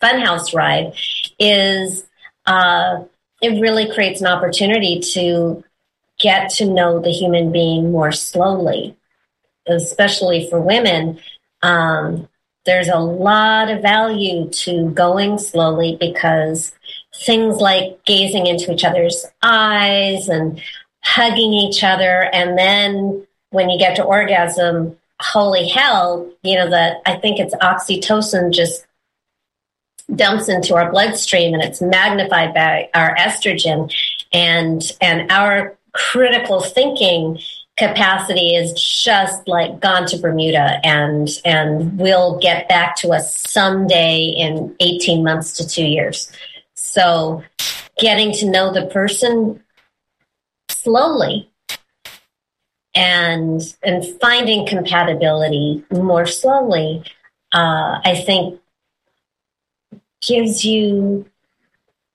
funhouse 0.00 0.54
ride 0.54 0.94
is 1.38 2.06
uh, 2.46 3.04
it 3.40 3.60
really 3.60 3.92
creates 3.92 4.20
an 4.20 4.26
opportunity 4.26 5.00
to 5.00 5.64
get 6.18 6.50
to 6.50 6.66
know 6.66 7.00
the 7.00 7.10
human 7.10 7.52
being 7.52 7.92
more 7.92 8.12
slowly, 8.12 8.96
especially 9.66 10.48
for 10.50 10.60
women. 10.60 11.20
Um, 11.62 12.28
there's 12.64 12.88
a 12.88 12.98
lot 12.98 13.70
of 13.70 13.80
value 13.80 14.48
to 14.50 14.90
going 14.90 15.38
slowly 15.38 15.96
because 15.98 16.72
things 17.14 17.56
like 17.56 18.04
gazing 18.04 18.46
into 18.46 18.72
each 18.72 18.84
other's 18.84 19.24
eyes 19.42 20.28
and 20.28 20.60
hugging 21.02 21.52
each 21.52 21.82
other 21.82 22.28
and 22.32 22.58
then 22.58 23.26
when 23.50 23.70
you 23.70 23.78
get 23.78 23.96
to 23.96 24.02
orgasm 24.02 24.96
holy 25.20 25.66
hell 25.66 26.30
you 26.42 26.54
know 26.56 26.68
that 26.68 27.00
i 27.06 27.16
think 27.16 27.40
it's 27.40 27.54
oxytocin 27.56 28.52
just 28.52 28.86
dumps 30.14 30.48
into 30.48 30.74
our 30.74 30.90
bloodstream 30.90 31.54
and 31.54 31.62
it's 31.62 31.82
magnified 31.82 32.54
by 32.54 32.88
our 32.94 33.14
estrogen 33.16 33.92
and 34.32 34.92
and 35.00 35.30
our 35.30 35.76
critical 35.92 36.60
thinking 36.60 37.38
capacity 37.76 38.54
is 38.54 38.72
just 38.72 39.46
like 39.46 39.80
gone 39.80 40.06
to 40.06 40.18
Bermuda 40.18 40.80
and 40.84 41.28
and 41.44 41.98
will 41.98 42.38
get 42.40 42.68
back 42.68 42.96
to 42.96 43.10
us 43.10 43.38
someday 43.48 44.18
in 44.36 44.74
18 44.80 45.22
months 45.22 45.56
to 45.58 45.68
2 45.68 45.84
years. 45.84 46.30
So 46.74 47.44
getting 47.98 48.32
to 48.34 48.50
know 48.50 48.72
the 48.72 48.86
person 48.86 49.62
slowly 50.68 51.50
and 52.94 53.60
and 53.82 54.04
finding 54.20 54.66
compatibility 54.66 55.84
more 55.90 56.26
slowly 56.26 57.04
uh, 57.52 58.00
I 58.04 58.22
think 58.26 58.60
gives 60.28 60.64
you 60.64 61.26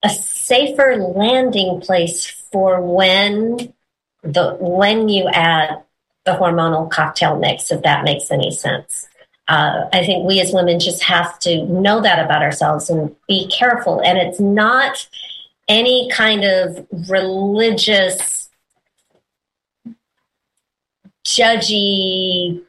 a 0.04 0.10
safer 0.10 0.98
landing 0.98 1.82
place 1.82 2.28
for 2.52 2.82
when 2.82 3.74
the 4.22 4.56
when 4.60 5.10
you 5.10 5.28
add 5.28 5.84
the 6.26 6.32
hormonal 6.32 6.90
cocktail 6.90 7.38
mix, 7.38 7.72
if 7.72 7.82
that 7.82 8.04
makes 8.04 8.32
any 8.32 8.52
sense. 8.52 9.08
Uh, 9.48 9.90
I 9.92 10.06
think 10.06 10.26
we 10.26 10.40
as 10.40 10.54
women 10.54 10.80
just 10.80 11.04
have 11.04 11.38
to 11.40 11.66
know 11.66 12.02
that 12.02 12.24
about 12.24 12.44
ourselves 12.44 12.90
and 12.90 13.14
be 13.28 13.48
careful. 13.48 14.00
And 14.00 14.18
it's 14.18 14.40
not 14.40 15.06
any 15.68 16.10
kind 16.10 16.46
of 16.46 16.88
religious, 17.10 18.50
judgy, 21.26 22.62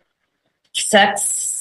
sex 0.73 1.54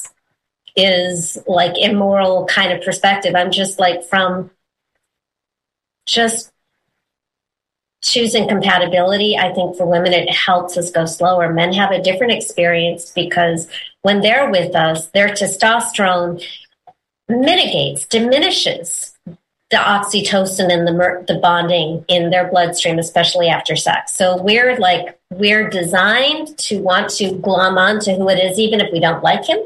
is 0.76 1.38
like 1.46 1.78
immoral 1.78 2.46
kind 2.46 2.72
of 2.72 2.82
perspective. 2.82 3.34
I'm 3.34 3.50
just 3.50 3.78
like 3.78 4.04
from 4.04 4.50
just 6.06 6.52
choosing 8.02 8.46
compatibility, 8.46 9.36
I 9.36 9.52
think 9.52 9.76
for 9.76 9.86
women, 9.86 10.12
it 10.12 10.30
helps 10.30 10.76
us 10.76 10.90
go 10.90 11.06
slower. 11.06 11.52
Men 11.52 11.72
have 11.72 11.90
a 11.90 12.02
different 12.02 12.34
experience 12.34 13.10
because 13.10 13.66
when 14.02 14.20
they're 14.20 14.50
with 14.50 14.76
us, 14.76 15.06
their 15.08 15.28
testosterone 15.28 16.44
mitigates, 17.28 18.06
diminishes 18.06 19.16
the 19.70 19.78
oxytocin 19.78 20.70
and 20.70 20.86
the, 20.86 21.24
the 21.26 21.38
bonding 21.40 22.04
in 22.08 22.30
their 22.30 22.48
bloodstream, 22.50 22.98
especially 22.98 23.48
after 23.48 23.74
sex. 23.74 24.14
So 24.14 24.40
we're 24.40 24.76
like, 24.76 25.18
we're 25.32 25.68
designed 25.70 26.56
to 26.58 26.80
want 26.80 27.08
to 27.12 27.32
glom 27.38 27.78
on 27.78 28.00
to 28.00 28.14
who 28.14 28.28
it 28.28 28.36
is, 28.36 28.58
even 28.58 28.80
if 28.80 28.92
we 28.92 29.00
don't 29.00 29.22
like 29.22 29.46
him. 29.46 29.58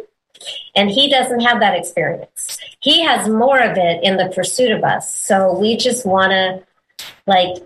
And 0.74 0.90
he 0.90 1.08
doesn't 1.10 1.40
have 1.40 1.60
that 1.60 1.76
experience. 1.76 2.58
He 2.80 3.02
has 3.02 3.28
more 3.28 3.58
of 3.58 3.76
it 3.76 4.02
in 4.02 4.16
the 4.16 4.32
pursuit 4.34 4.70
of 4.70 4.84
us. 4.84 5.14
So 5.14 5.58
we 5.58 5.76
just 5.76 6.06
want 6.06 6.32
to 6.32 6.64
like 7.26 7.62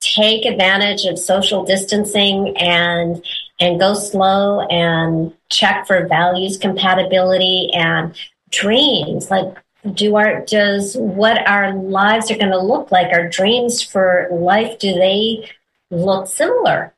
take 0.00 0.44
advantage 0.46 1.04
of 1.04 1.18
social 1.18 1.64
distancing 1.64 2.56
and 2.56 3.24
and 3.60 3.78
go 3.78 3.92
slow 3.94 4.60
and 4.68 5.34
check 5.50 5.86
for 5.86 6.06
values 6.08 6.56
compatibility 6.56 7.70
and 7.74 8.18
dreams 8.50 9.30
like 9.30 9.56
do 9.92 10.16
our 10.16 10.44
does 10.46 10.96
what 10.96 11.46
our 11.46 11.74
lives 11.74 12.30
are 12.30 12.36
going 12.36 12.50
to 12.50 12.58
look 12.58 12.90
like 12.90 13.12
our 13.12 13.28
dreams 13.28 13.82
for 13.82 14.26
life 14.32 14.78
do 14.78 14.92
they 14.94 15.46
look 15.90 16.26
similar 16.26 16.94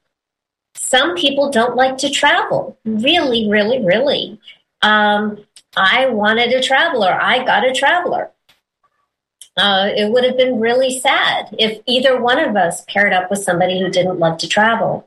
some 0.75 1.17
people 1.17 1.51
don't 1.51 1.77
like 1.77 1.99
to 1.99 2.09
travel 2.09 2.79
really 2.85 3.49
really 3.51 3.85
really 3.85 4.41
um, 4.83 5.39
i 5.77 6.07
wanted 6.07 6.53
a 6.53 6.63
traveler. 6.63 7.13
I 7.13 7.45
got 7.45 7.67
a 7.67 7.73
traveler. 7.73 8.31
Uh, 9.57 9.91
it 9.95 10.11
would 10.11 10.25
have 10.25 10.37
been 10.37 10.61
really 10.61 10.99
sad 10.99 11.55
if 11.59 11.81
either 11.87 12.21
one 12.21 12.39
of 12.39 12.57
us 12.57 12.85
paired 12.89 13.13
up 13.13 13.31
with 13.31 13.43
somebody 13.43 13.79
who 13.79 13.91
didn't 13.91 14.19
love 14.19 14.39
to 14.39 14.49
travel 14.49 15.07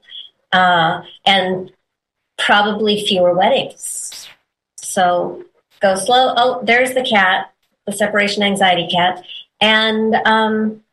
uh, 0.53 1.01
and 1.25 1.71
probably 2.38 3.05
fewer 3.05 3.33
weddings. 3.33 4.27
So 4.77 5.43
go 5.81 5.95
slow. 5.95 6.33
Oh 6.38 6.61
there's 6.63 6.93
the 6.93 7.03
cat 7.03 7.51
the 7.85 7.91
separation 7.91 8.43
anxiety 8.43 8.88
cat, 8.88 9.23
and 9.61 10.15
um, 10.25 10.83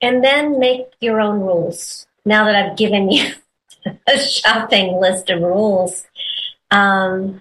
and 0.00 0.22
then 0.22 0.58
make 0.58 0.86
your 1.00 1.20
own 1.20 1.40
rules. 1.40 2.06
Now 2.24 2.44
that 2.46 2.56
I've 2.56 2.76
given 2.76 3.10
you 3.10 3.32
a 4.06 4.18
shopping 4.18 5.00
list 5.00 5.30
of 5.30 5.42
rules. 5.42 6.06
Um, 6.70 7.40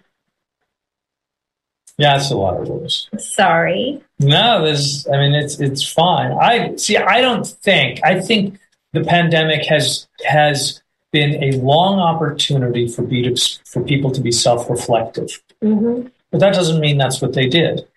yeah, 1.97 2.17
it's 2.17 2.31
a 2.31 2.35
lot 2.35 2.59
of 2.59 2.67
rules. 2.67 3.09
Sorry. 3.17 4.03
No, 4.19 4.63
there's. 4.63 5.07
I 5.07 5.17
mean, 5.17 5.33
it's 5.33 5.59
it's 5.59 5.83
fine. 5.83 6.33
I 6.33 6.75
see. 6.75 6.97
I 6.97 7.21
don't 7.21 7.47
think. 7.47 8.01
I 8.03 8.19
think 8.19 8.59
the 8.93 9.03
pandemic 9.03 9.65
has 9.67 10.07
has 10.25 10.81
been 11.11 11.41
a 11.41 11.51
long 11.57 11.99
opportunity 11.99 12.87
for 12.87 13.03
be 13.03 13.35
for 13.65 13.81
people 13.83 14.11
to 14.11 14.21
be 14.21 14.31
self 14.31 14.69
reflective. 14.69 15.41
Mm-hmm. 15.63 16.07
But 16.31 16.39
that 16.39 16.53
doesn't 16.53 16.81
mean 16.81 16.97
that's 16.97 17.21
what 17.21 17.33
they 17.33 17.47
did. 17.47 17.87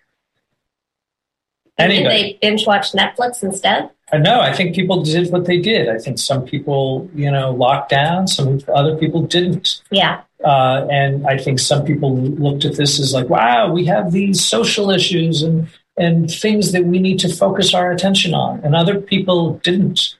Anyway, 1.79 2.03
did 2.03 2.11
they 2.11 2.37
binge 2.41 2.67
watch 2.67 2.91
Netflix 2.91 3.41
instead? 3.43 3.89
Uh, 4.11 4.17
no, 4.17 4.41
I 4.41 4.53
think 4.53 4.75
people 4.75 5.03
did 5.03 5.31
what 5.31 5.45
they 5.45 5.59
did. 5.59 5.87
I 5.89 5.97
think 5.97 6.17
some 6.17 6.45
people, 6.45 7.09
you 7.13 7.31
know, 7.31 7.51
locked 7.51 7.89
down. 7.89 8.27
Some 8.27 8.59
other 8.73 8.97
people 8.97 9.21
didn't. 9.21 9.81
Yeah. 9.91 10.21
Uh, 10.43 10.87
and 10.89 11.27
I 11.27 11.37
think 11.37 11.59
some 11.59 11.85
people 11.85 12.15
looked 12.15 12.65
at 12.65 12.75
this 12.75 12.99
as 12.99 13.13
like, 13.13 13.29
wow, 13.29 13.71
we 13.71 13.85
have 13.85 14.11
these 14.11 14.43
social 14.43 14.89
issues 14.91 15.41
and 15.41 15.67
and 15.97 16.31
things 16.31 16.71
that 16.71 16.85
we 16.85 16.97
need 16.97 17.19
to 17.19 17.27
focus 17.27 17.73
our 17.73 17.91
attention 17.91 18.33
on. 18.33 18.61
And 18.63 18.73
other 18.73 19.01
people 19.01 19.55
didn't. 19.55 20.15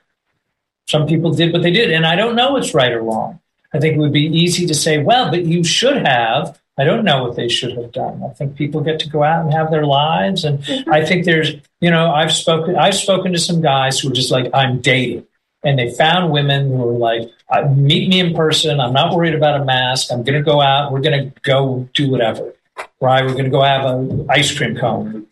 Some 0.86 1.06
people 1.06 1.32
did 1.32 1.52
what 1.52 1.62
they 1.62 1.70
did, 1.70 1.90
and 1.90 2.04
I 2.04 2.16
don't 2.16 2.36
know 2.36 2.52
what's 2.52 2.74
right 2.74 2.92
or 2.92 3.02
wrong. 3.02 3.40
I 3.72 3.78
think 3.78 3.94
it 3.94 3.98
would 3.98 4.12
be 4.12 4.26
easy 4.26 4.66
to 4.66 4.74
say, 4.74 4.98
well, 4.98 5.30
but 5.30 5.46
you 5.46 5.64
should 5.64 6.04
have 6.04 6.60
I 6.80 6.84
don't 6.84 7.04
know 7.04 7.24
what 7.24 7.36
they 7.36 7.48
should 7.50 7.76
have 7.76 7.92
done. 7.92 8.22
I 8.24 8.32
think 8.32 8.56
people 8.56 8.80
get 8.80 8.98
to 9.00 9.08
go 9.10 9.22
out 9.22 9.44
and 9.44 9.52
have 9.52 9.70
their 9.70 9.84
lives, 9.84 10.44
and 10.44 10.60
mm-hmm. 10.60 10.90
I 10.90 11.04
think 11.04 11.26
there's, 11.26 11.52
you 11.80 11.90
know, 11.90 12.10
I've 12.10 12.32
spoken, 12.32 12.74
I've 12.74 12.94
spoken 12.94 13.32
to 13.32 13.38
some 13.38 13.60
guys 13.60 14.00
who 14.00 14.08
are 14.08 14.14
just 14.14 14.30
like, 14.30 14.50
I'm 14.54 14.80
dating, 14.80 15.26
and 15.62 15.78
they 15.78 15.92
found 15.92 16.32
women 16.32 16.70
who 16.70 16.88
are 16.88 16.92
like, 16.92 17.30
uh, 17.50 17.68
meet 17.68 18.08
me 18.08 18.18
in 18.18 18.34
person. 18.34 18.80
I'm 18.80 18.94
not 18.94 19.14
worried 19.14 19.34
about 19.34 19.60
a 19.60 19.64
mask. 19.66 20.10
I'm 20.10 20.22
going 20.22 20.38
to 20.38 20.42
go 20.42 20.62
out. 20.62 20.90
We're 20.90 21.02
going 21.02 21.22
to 21.22 21.40
go 21.42 21.86
do 21.92 22.10
whatever, 22.10 22.54
right? 23.02 23.26
We're 23.26 23.32
going 23.32 23.44
to 23.44 23.50
go 23.50 23.62
have 23.62 23.84
an 23.84 24.26
ice 24.30 24.56
cream 24.56 24.74
cone, 24.74 25.26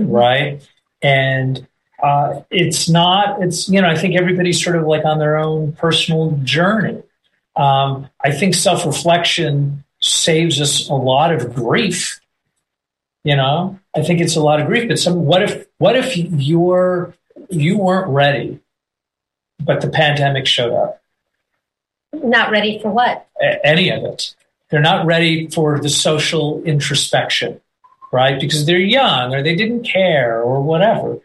right? 0.00 0.68
And 1.00 1.64
uh, 2.02 2.40
it's 2.50 2.88
not. 2.88 3.40
It's 3.40 3.68
you 3.68 3.80
know, 3.80 3.88
I 3.88 3.96
think 3.96 4.16
everybody's 4.16 4.60
sort 4.60 4.74
of 4.74 4.84
like 4.84 5.04
on 5.04 5.20
their 5.20 5.38
own 5.38 5.74
personal 5.74 6.32
journey. 6.42 7.04
Um, 7.54 8.10
I 8.24 8.32
think 8.32 8.56
self 8.56 8.84
reflection 8.84 9.84
saves 10.00 10.60
us 10.60 10.88
a 10.88 10.94
lot 10.94 11.32
of 11.32 11.54
grief. 11.54 12.20
You 13.22 13.36
know, 13.36 13.78
I 13.94 14.02
think 14.02 14.20
it's 14.20 14.36
a 14.36 14.40
lot 14.40 14.60
of 14.60 14.66
grief. 14.66 14.88
But 14.88 14.98
some, 14.98 15.26
what 15.26 15.42
if, 15.42 15.66
what 15.78 15.96
if 15.96 16.16
you're, 16.16 17.14
you 17.50 17.76
weren't 17.76 18.08
ready, 18.08 18.60
but 19.60 19.80
the 19.80 19.90
pandemic 19.90 20.46
showed 20.46 20.72
up? 20.72 21.02
Not 22.12 22.50
ready 22.50 22.78
for 22.80 22.90
what? 22.90 23.28
A- 23.40 23.64
any 23.64 23.90
of 23.90 24.04
it. 24.04 24.34
They're 24.70 24.80
not 24.80 25.04
ready 25.04 25.48
for 25.48 25.78
the 25.80 25.88
social 25.88 26.62
introspection, 26.62 27.60
right? 28.12 28.40
Because 28.40 28.66
they're 28.66 28.78
young 28.78 29.34
or 29.34 29.42
they 29.42 29.56
didn't 29.56 29.82
care 29.82 30.40
or 30.40 30.62
whatever. 30.62 31.18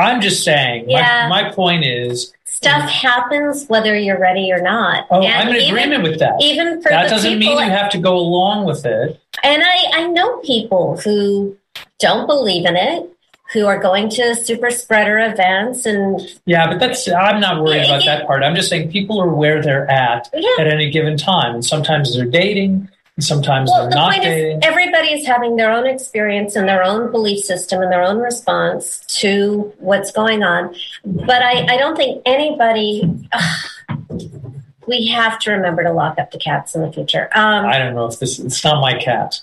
I'm 0.00 0.20
just 0.20 0.42
saying, 0.42 0.88
yeah. 0.88 1.28
my, 1.28 1.42
my 1.42 1.52
point 1.52 1.84
is 1.84 2.32
stuff 2.44 2.90
happens 2.90 3.66
whether 3.68 3.96
you're 3.96 4.18
ready 4.18 4.52
or 4.52 4.60
not. 4.60 5.06
Oh, 5.10 5.22
and 5.22 5.32
I'm 5.32 5.48
in 5.48 5.62
even, 5.62 5.70
agreement 5.70 6.02
with 6.02 6.18
that. 6.18 6.34
Even 6.40 6.82
for 6.82 6.90
that 6.90 7.08
doesn't 7.08 7.38
mean 7.38 7.58
you 7.58 7.70
have 7.70 7.90
to 7.92 7.98
go 7.98 8.16
along 8.16 8.66
with 8.66 8.84
it. 8.84 9.20
And 9.42 9.62
I, 9.64 9.84
I 9.94 10.06
know 10.08 10.38
people 10.38 10.98
who 10.98 11.56
don't 11.98 12.26
believe 12.26 12.66
in 12.66 12.76
it, 12.76 13.10
who 13.52 13.66
are 13.66 13.78
going 13.78 14.08
to 14.08 14.34
super 14.34 14.70
spreader 14.70 15.18
events 15.18 15.84
and 15.84 16.20
yeah 16.46 16.68
but 16.68 16.78
that's 16.78 17.08
i'm 17.08 17.40
not 17.40 17.60
worried 17.62 17.84
about 17.84 18.04
that 18.04 18.24
part 18.26 18.44
i'm 18.44 18.54
just 18.54 18.68
saying 18.68 18.90
people 18.90 19.20
are 19.20 19.28
where 19.28 19.60
they're 19.60 19.90
at 19.90 20.28
yeah. 20.32 20.48
at 20.60 20.68
any 20.68 20.88
given 20.88 21.16
time 21.16 21.54
and 21.54 21.64
sometimes 21.64 22.14
they're 22.14 22.24
dating 22.24 22.88
sometimes 23.22 23.70
well, 23.70 23.82
they're 23.82 23.90
the 23.90 23.96
not 23.96 24.22
dating. 24.22 24.60
everybody 24.62 25.08
is 25.08 25.26
having 25.26 25.56
their 25.56 25.70
own 25.70 25.86
experience 25.86 26.56
and 26.56 26.68
their 26.68 26.82
own 26.82 27.10
belief 27.10 27.44
system 27.44 27.82
and 27.82 27.90
their 27.90 28.02
own 28.02 28.18
response 28.18 29.00
to 29.20 29.72
what's 29.78 30.12
going 30.12 30.42
on. 30.42 30.74
But 31.04 31.42
I, 31.42 31.74
I 31.74 31.76
don't 31.76 31.96
think 31.96 32.22
anybody. 32.26 33.02
we 34.86 35.06
have 35.06 35.38
to 35.38 35.52
remember 35.52 35.84
to 35.84 35.92
lock 35.92 36.18
up 36.18 36.32
the 36.32 36.38
cats 36.38 36.74
in 36.74 36.82
the 36.82 36.92
future. 36.92 37.28
Um, 37.34 37.64
I 37.64 37.78
don't 37.78 37.94
know 37.94 38.06
if 38.06 38.18
this. 38.18 38.38
It's 38.38 38.64
not 38.64 38.80
my 38.80 38.98
cat. 38.98 39.40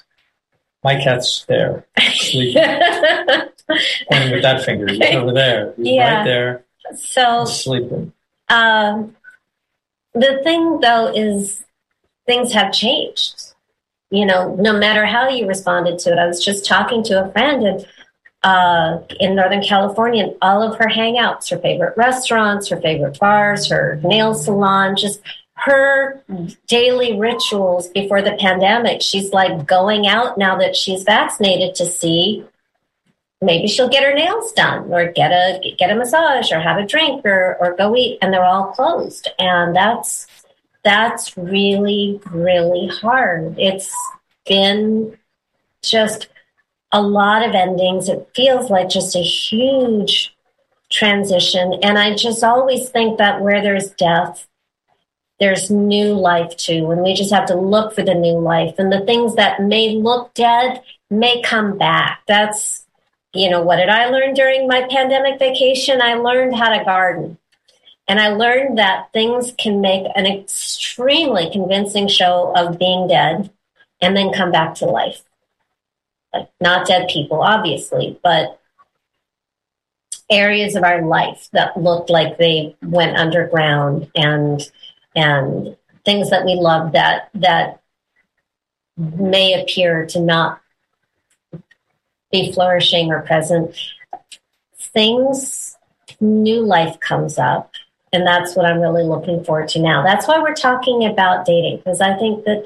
My 0.84 1.02
cat's 1.02 1.44
there, 1.46 1.86
sleeping, 2.14 2.64
pointing 4.10 4.32
with 4.32 4.44
that 4.44 4.64
finger. 4.64 4.88
He's 4.88 5.16
over 5.16 5.34
there. 5.34 5.74
He's 5.76 5.88
yeah. 5.88 6.18
right 6.18 6.24
there. 6.24 6.66
So 6.96 7.46
sleeping. 7.46 8.14
Um, 8.48 9.16
the 10.14 10.40
thing, 10.44 10.80
though, 10.80 11.08
is 11.14 11.66
things 12.26 12.54
have 12.54 12.72
changed 12.72 13.47
you 14.10 14.26
know, 14.26 14.56
no 14.56 14.78
matter 14.78 15.06
how 15.06 15.30
you 15.30 15.48
responded 15.48 16.00
to 16.00 16.12
it. 16.12 16.18
I 16.18 16.28
was 16.28 16.44
just 16.44 16.66
talking 16.66 17.04
to 17.06 17.26
a 17.26 17.32
friend 17.32 17.64
and 17.64 17.88
uh, 18.44 19.00
in 19.20 19.36
Northern 19.36 19.64
California, 19.64 20.24
and 20.24 20.36
all 20.42 20.62
of 20.62 20.78
her 20.78 20.88
hangouts, 20.88 21.50
her 21.50 21.58
favorite 21.58 21.98
restaurants, 21.98 22.70
her 22.70 22.80
favorite 22.80 23.20
bars, 23.20 23.68
her 23.68 24.00
nail 24.04 24.34
salon, 24.36 24.96
just 24.96 25.22
her 25.56 26.24
daily 26.68 27.20
rituals 27.20 27.88
before 27.90 28.22
the 28.22 28.38
pandemic. 28.40 29.02
She's 29.02 29.34
like 29.34 29.66
going 29.66 30.08
out 30.08 30.38
now 30.38 30.58
that 30.60 30.76
she's 30.76 31.04
vaccinated 31.04 31.76
to 31.76 31.86
see 31.86 32.46
maybe 33.42 33.68
she'll 33.68 33.90
get 33.90 34.04
her 34.04 34.14
nails 34.14 34.52
done 34.54 34.92
or 34.92 35.12
get 35.12 35.32
a 35.32 35.76
get 35.78 35.92
a 35.92 35.96
massage 35.96 36.52
or 36.52 36.60
have 36.60 36.78
a 36.78 36.86
drink 36.86 37.26
or, 37.26 37.56
or 37.60 37.76
go 37.76 37.96
eat 37.96 38.18
and 38.22 38.34
they're 38.34 38.44
all 38.44 38.72
closed 38.72 39.30
and 39.38 39.76
that's 39.76 40.26
that's 40.84 41.38
really, 41.38 42.20
really 42.32 42.88
hard. 42.88 43.56
It's 43.58 43.94
been 44.48 45.18
just 45.82 46.30
a 46.92 47.02
lot 47.02 47.48
of 47.48 47.54
endings. 47.54 48.10
It 48.10 48.30
feels 48.36 48.70
like 48.70 48.90
just 48.90 49.16
a 49.16 49.22
huge 49.22 50.36
transition. 50.90 51.80
And 51.84 51.98
I 51.98 52.16
just 52.16 52.44
always 52.44 52.90
think 52.90 53.18
that 53.18 53.42
where 53.42 53.62
there's 53.62 53.92
death, 53.92 54.48
there's 55.40 55.70
new 55.70 56.14
life 56.14 56.56
too. 56.58 56.92
And 56.92 57.02
we 57.02 57.14
just 57.14 57.34
have 57.34 57.46
to 57.48 57.56
look 57.56 57.94
for 57.94 58.04
the 58.04 58.16
new 58.16 58.40
life. 58.40 58.76
And 58.78 58.92
the 58.92 59.06
things 59.06 59.36
that 59.36 59.62
may 59.62 59.96
look 59.96 60.34
dead 60.34 60.82
may 61.10 61.42
come 61.42 61.78
back. 61.78 62.22
That's, 62.28 62.86
you 63.34 63.50
know, 63.50 63.62
what 63.62 63.78
did 63.78 63.90
I 63.90 64.08
learn 64.08 64.34
during 64.34 64.68
my 64.68 64.88
pandemic 64.90 65.40
vacation? 65.40 66.02
I 66.02 66.16
learned 66.16 66.56
how 66.56 66.76
to 66.76 66.84
garden. 66.84 67.38
And 68.08 68.20
I 68.20 68.30
learned 68.30 68.78
that 68.78 69.12
things 69.12 69.54
can 69.58 69.82
make 69.82 70.06
an 70.16 70.26
extremely 70.26 71.50
convincing 71.52 72.08
show 72.08 72.54
of 72.56 72.80
being 72.80 73.08
dead 73.08 73.52
and 74.02 74.16
then 74.16 74.32
come 74.32 74.52
back 74.52 74.76
to 74.76 74.86
life. 74.86 75.24
Like 76.34 76.50
not 76.62 76.88
dead 76.88 77.10
people, 77.10 77.42
obviously, 77.42 78.20
but 78.24 78.60
areas 80.30 80.76
of 80.76 80.84
our 80.84 81.02
life 81.02 81.50
that 81.54 81.78
looked 81.78 82.10
like 82.10 82.38
they 82.38 82.76
went 82.82 83.18
underground 83.18 84.12
and 84.16 84.70
and 85.16 85.76
things 86.06 86.30
that 86.30 86.46
we 86.46 86.54
love 86.56 86.92
that 86.92 87.30
that 87.34 87.82
may 88.98 89.62
appear 89.62 90.06
to 90.06 90.20
not 90.20 90.62
be 92.32 92.52
flourishing 92.52 93.10
or 93.10 93.22
present 93.22 93.74
things 94.78 95.78
new 96.20 96.62
life 96.62 97.00
comes 97.00 97.38
up 97.38 97.72
and 98.14 98.26
that's 98.26 98.56
what 98.56 98.66
I'm 98.66 98.80
really 98.80 99.04
looking 99.04 99.44
forward 99.44 99.70
to 99.70 99.80
now. 99.80 100.04
That's 100.04 100.28
why 100.28 100.40
we're 100.40 100.56
talking 100.56 101.06
about 101.06 101.46
dating 101.46 101.78
because 101.78 102.02
I 102.02 102.18
think 102.18 102.46
that 102.46 102.66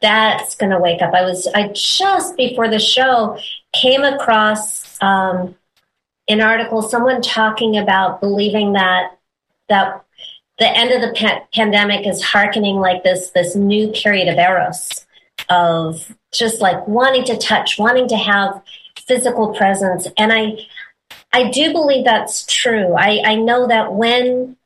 that's 0.00 0.54
going 0.54 0.70
to 0.70 0.78
wake 0.78 1.02
up. 1.02 1.12
I 1.12 1.22
was, 1.22 1.46
I 1.54 1.68
just 1.74 2.36
before 2.36 2.68
the 2.68 2.78
show 2.78 3.38
came 3.72 4.02
across 4.02 5.00
um, 5.02 5.54
an 6.28 6.40
article, 6.40 6.82
someone 6.82 7.20
talking 7.20 7.76
about 7.76 8.20
believing 8.20 8.74
that 8.74 9.18
that 9.68 10.04
the 10.58 10.68
end 10.68 10.90
of 10.90 11.00
the 11.02 11.14
pa- 11.18 11.44
pandemic 11.54 12.06
is 12.06 12.22
harkening 12.22 12.76
like 12.76 13.02
this 13.02 13.30
this 13.30 13.54
new 13.54 13.88
period 13.88 14.28
of 14.28 14.38
eros 14.38 15.06
of 15.50 16.16
just 16.32 16.60
like 16.60 16.86
wanting 16.86 17.24
to 17.24 17.36
touch, 17.36 17.78
wanting 17.78 18.08
to 18.08 18.16
have 18.16 18.60
physical 19.06 19.54
presence, 19.54 20.08
and 20.16 20.32
I 20.32 20.58
I 21.32 21.50
do 21.50 21.72
believe 21.72 22.04
that's 22.04 22.46
true. 22.46 22.94
I, 22.94 23.22
I 23.24 23.34
know 23.34 23.66
that 23.68 23.92
when 23.92 24.56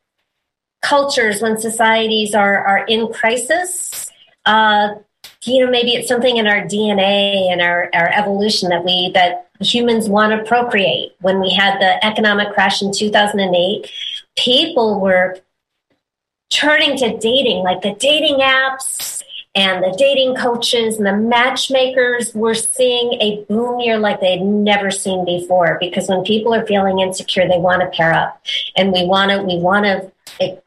cultures, 0.82 1.40
when 1.40 1.58
societies 1.58 2.34
are 2.34 2.64
are 2.66 2.84
in 2.86 3.12
crisis, 3.12 4.10
uh, 4.44 4.88
you 5.44 5.64
know, 5.64 5.70
maybe 5.70 5.92
it's 5.92 6.08
something 6.08 6.36
in 6.36 6.46
our 6.46 6.62
DNA 6.62 7.50
and 7.50 7.60
our, 7.60 7.90
our 7.94 8.08
evolution 8.08 8.68
that 8.68 8.84
we 8.84 9.10
that 9.14 9.48
humans 9.60 10.08
want 10.08 10.32
to 10.32 10.46
procreate. 10.46 11.12
When 11.20 11.40
we 11.40 11.50
had 11.50 11.80
the 11.80 12.04
economic 12.04 12.52
crash 12.52 12.82
in 12.82 12.92
2008, 12.92 13.90
people 14.36 15.00
were 15.00 15.38
turning 16.50 16.96
to 16.98 17.16
dating, 17.18 17.62
like 17.64 17.82
the 17.82 17.94
dating 17.94 18.38
apps 18.38 19.22
and 19.54 19.82
the 19.82 19.94
dating 19.98 20.34
coaches 20.34 20.96
and 20.96 21.06
the 21.06 21.16
matchmakers 21.16 22.34
were 22.34 22.54
seeing 22.54 23.14
a 23.20 23.44
boom 23.48 23.80
year 23.80 23.98
like 23.98 24.20
they'd 24.20 24.42
never 24.42 24.90
seen 24.90 25.24
before 25.24 25.76
because 25.80 26.08
when 26.08 26.24
people 26.24 26.54
are 26.54 26.66
feeling 26.66 27.00
insecure 27.00 27.46
they 27.46 27.58
want 27.58 27.82
to 27.82 27.96
pair 27.96 28.12
up 28.12 28.42
and 28.76 28.92
we 28.92 29.04
want 29.04 29.30
to 29.30 29.42
we 29.42 29.58
want 29.58 29.84
to 29.84 30.61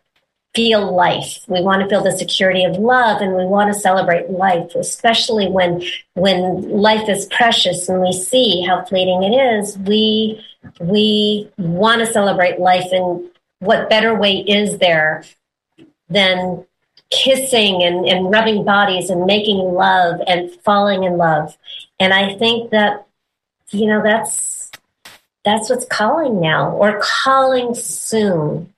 feel 0.56 0.96
life. 0.96 1.40
We 1.48 1.62
want 1.62 1.84
to 1.84 1.90
feel 1.90 2.04
the 2.04 2.18
security 2.18 2.64
of 2.64 2.78
love 2.78 3.22
and 3.22 3.36
we 3.36 3.46
want 3.46 3.74
to 3.74 3.80
celebrate 3.80 4.30
life, 4.30 4.74
especially 4.76 5.48
when 5.48 5.84
when 6.14 6.70
life 6.70 7.10
is 7.10 7.26
precious 7.26 7.90
and 7.90 8.02
we 8.02 8.14
see 8.14 8.66
how 8.66 8.86
fleeting 8.86 9.24
it 9.24 9.36
is. 9.36 9.78
We 9.78 10.44
we 10.80 11.52
want 11.58 12.00
to 12.00 12.12
celebrate 12.12 12.60
life 12.60 12.92
and 12.92 13.30
what 13.60 13.90
better 13.90 14.16
way 14.16 14.38
is 14.38 14.78
there 14.80 15.24
than 16.10 16.66
kissing 17.10 17.84
and, 17.84 18.06
and 18.08 18.32
rubbing 18.32 18.64
bodies 18.64 19.10
and 19.10 19.26
making 19.26 19.58
love 19.58 20.22
and 20.28 20.52
falling 20.64 21.04
in 21.04 21.18
love. 21.18 21.58
And 22.00 22.14
I 22.14 22.38
think 22.38 22.72
that, 22.72 23.06
you 23.70 23.88
know, 23.88 24.02
that's 24.02 24.72
that's 25.44 25.70
what's 25.70 25.86
calling 25.86 26.40
now 26.40 26.72
or 26.72 27.00
calling 27.04 27.76
soon 27.76 28.74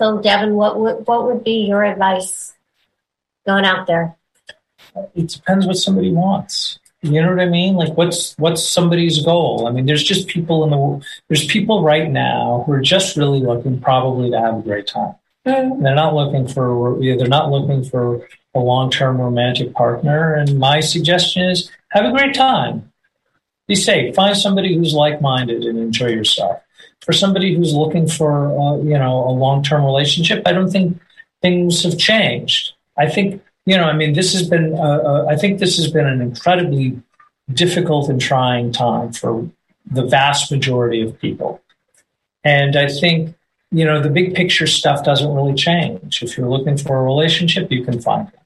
so, 0.00 0.18
Devin, 0.18 0.54
what 0.54 0.80
would 0.80 1.06
what 1.06 1.26
would 1.26 1.44
be 1.44 1.66
your 1.66 1.84
advice 1.84 2.54
going 3.46 3.66
out 3.66 3.86
there? 3.86 4.16
It 5.14 5.28
depends 5.28 5.66
what 5.66 5.76
somebody 5.76 6.10
wants. 6.10 6.78
You 7.02 7.20
know 7.20 7.28
what 7.28 7.40
I 7.40 7.44
mean? 7.44 7.74
Like, 7.74 7.92
what's 7.98 8.34
what's 8.38 8.66
somebody's 8.66 9.22
goal? 9.22 9.68
I 9.68 9.72
mean, 9.72 9.84
there's 9.84 10.02
just 10.02 10.26
people 10.26 10.64
in 10.64 10.70
the 10.70 11.06
there's 11.28 11.44
people 11.44 11.84
right 11.84 12.10
now 12.10 12.64
who 12.64 12.72
are 12.72 12.80
just 12.80 13.18
really 13.18 13.40
looking 13.40 13.78
probably 13.78 14.30
to 14.30 14.40
have 14.40 14.56
a 14.60 14.62
great 14.62 14.86
time. 14.86 15.16
Mm-hmm. 15.46 15.82
They're 15.82 15.94
not 15.94 16.14
looking 16.14 16.48
for 16.48 16.98
they're 16.98 17.28
not 17.28 17.50
looking 17.50 17.84
for 17.84 18.26
a 18.54 18.58
long 18.58 18.90
term 18.90 19.20
romantic 19.20 19.74
partner. 19.74 20.32
And 20.32 20.58
my 20.58 20.80
suggestion 20.80 21.50
is 21.50 21.70
have 21.90 22.06
a 22.06 22.10
great 22.10 22.34
time. 22.34 22.90
Be 23.68 23.74
safe. 23.74 24.14
Find 24.14 24.34
somebody 24.34 24.74
who's 24.74 24.94
like 24.94 25.20
minded 25.20 25.64
and 25.64 25.78
enjoy 25.78 26.08
yourself 26.08 26.62
for 27.02 27.12
somebody 27.12 27.54
who's 27.54 27.74
looking 27.74 28.06
for 28.06 28.46
uh, 28.46 28.76
you 28.78 28.98
know 28.98 29.28
a 29.28 29.32
long 29.32 29.62
term 29.62 29.84
relationship, 29.84 30.42
I 30.46 30.52
don't 30.52 30.70
think 30.70 31.00
things 31.42 31.82
have 31.82 31.98
changed. 31.98 32.72
I 32.96 33.08
think 33.08 33.42
you 33.66 33.76
know, 33.76 33.84
I 33.84 33.92
mean, 33.92 34.14
this 34.14 34.32
has 34.32 34.48
been 34.48 34.74
uh, 34.74 35.00
uh, 35.04 35.26
I 35.28 35.36
think 35.36 35.58
this 35.58 35.76
has 35.76 35.90
been 35.90 36.06
an 36.06 36.20
incredibly 36.20 37.00
difficult 37.52 38.08
and 38.08 38.20
trying 38.20 38.72
time 38.72 39.12
for 39.12 39.48
the 39.90 40.04
vast 40.04 40.50
majority 40.50 41.02
of 41.02 41.18
people, 41.20 41.62
and 42.44 42.76
I 42.76 42.88
think 42.88 43.34
you 43.70 43.84
know 43.84 44.00
the 44.00 44.10
big 44.10 44.34
picture 44.34 44.66
stuff 44.66 45.04
doesn't 45.04 45.34
really 45.34 45.54
change. 45.54 46.22
If 46.22 46.36
you're 46.36 46.48
looking 46.48 46.76
for 46.76 46.98
a 46.98 47.02
relationship, 47.02 47.70
you 47.70 47.84
can 47.84 48.00
find 48.00 48.28
it 48.28 48.40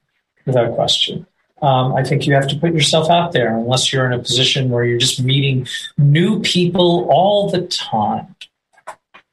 without 0.45 0.75
question. 0.75 1.25
Um, 1.61 1.95
I 1.95 2.03
think 2.03 2.27
you 2.27 2.33
have 2.33 2.47
to 2.49 2.57
put 2.57 2.73
yourself 2.73 3.09
out 3.09 3.31
there 3.31 3.57
unless 3.57 3.91
you're 3.91 4.05
in 4.05 4.13
a 4.13 4.19
position 4.19 4.69
where 4.69 4.83
you're 4.83 4.99
just 4.99 5.23
meeting 5.23 5.67
new 5.97 6.41
people 6.41 7.07
all 7.09 7.49
the 7.49 7.65
time. 7.67 8.34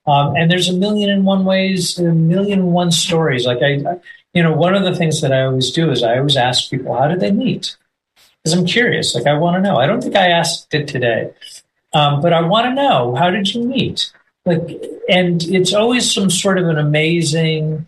Um, 0.07 0.35
and 0.37 0.51
there's 0.51 0.69
a 0.69 0.73
million 0.73 1.11
and 1.11 1.25
one 1.25 1.45
ways, 1.45 1.99
a 1.99 2.13
million 2.13 2.61
and 2.61 2.73
one 2.73 2.91
stories. 2.91 3.47
Like 3.47 3.63
I, 3.63 4.01
you 4.35 4.43
know, 4.43 4.53
one 4.53 4.75
of 4.75 4.83
the 4.83 4.95
things 4.95 5.21
that 5.21 5.33
I 5.33 5.43
always 5.43 5.71
do 5.71 5.91
is 5.91 6.03
I 6.03 6.19
always 6.19 6.37
ask 6.37 6.71
people, 6.71 6.97
how 6.97 7.09
did 7.09 7.21
they 7.21 7.31
meet? 7.31 7.77
Because 8.43 8.59
I'm 8.59 8.67
curious. 8.67 9.15
Like 9.15 9.27
I 9.27 9.35
want 9.35 9.57
to 9.57 9.63
know. 9.63 9.77
I 9.77 9.87
don't 9.87 10.03
think 10.03 10.17
I 10.17 10.29
asked 10.29 10.75
it 10.75 10.89
today, 10.89 11.33
um, 11.93 12.21
but 12.21 12.33
I 12.33 12.41
want 12.41 12.67
to 12.67 12.75
know 12.75 13.15
how 13.15 13.31
did 13.31 13.55
you 13.55 13.63
meet? 13.63 14.13
Like, 14.45 14.83
and 15.09 15.43
it's 15.45 15.73
always 15.73 16.13
some 16.13 16.29
sort 16.29 16.59
of 16.59 16.69
an 16.69 16.79
amazing, 16.79 17.87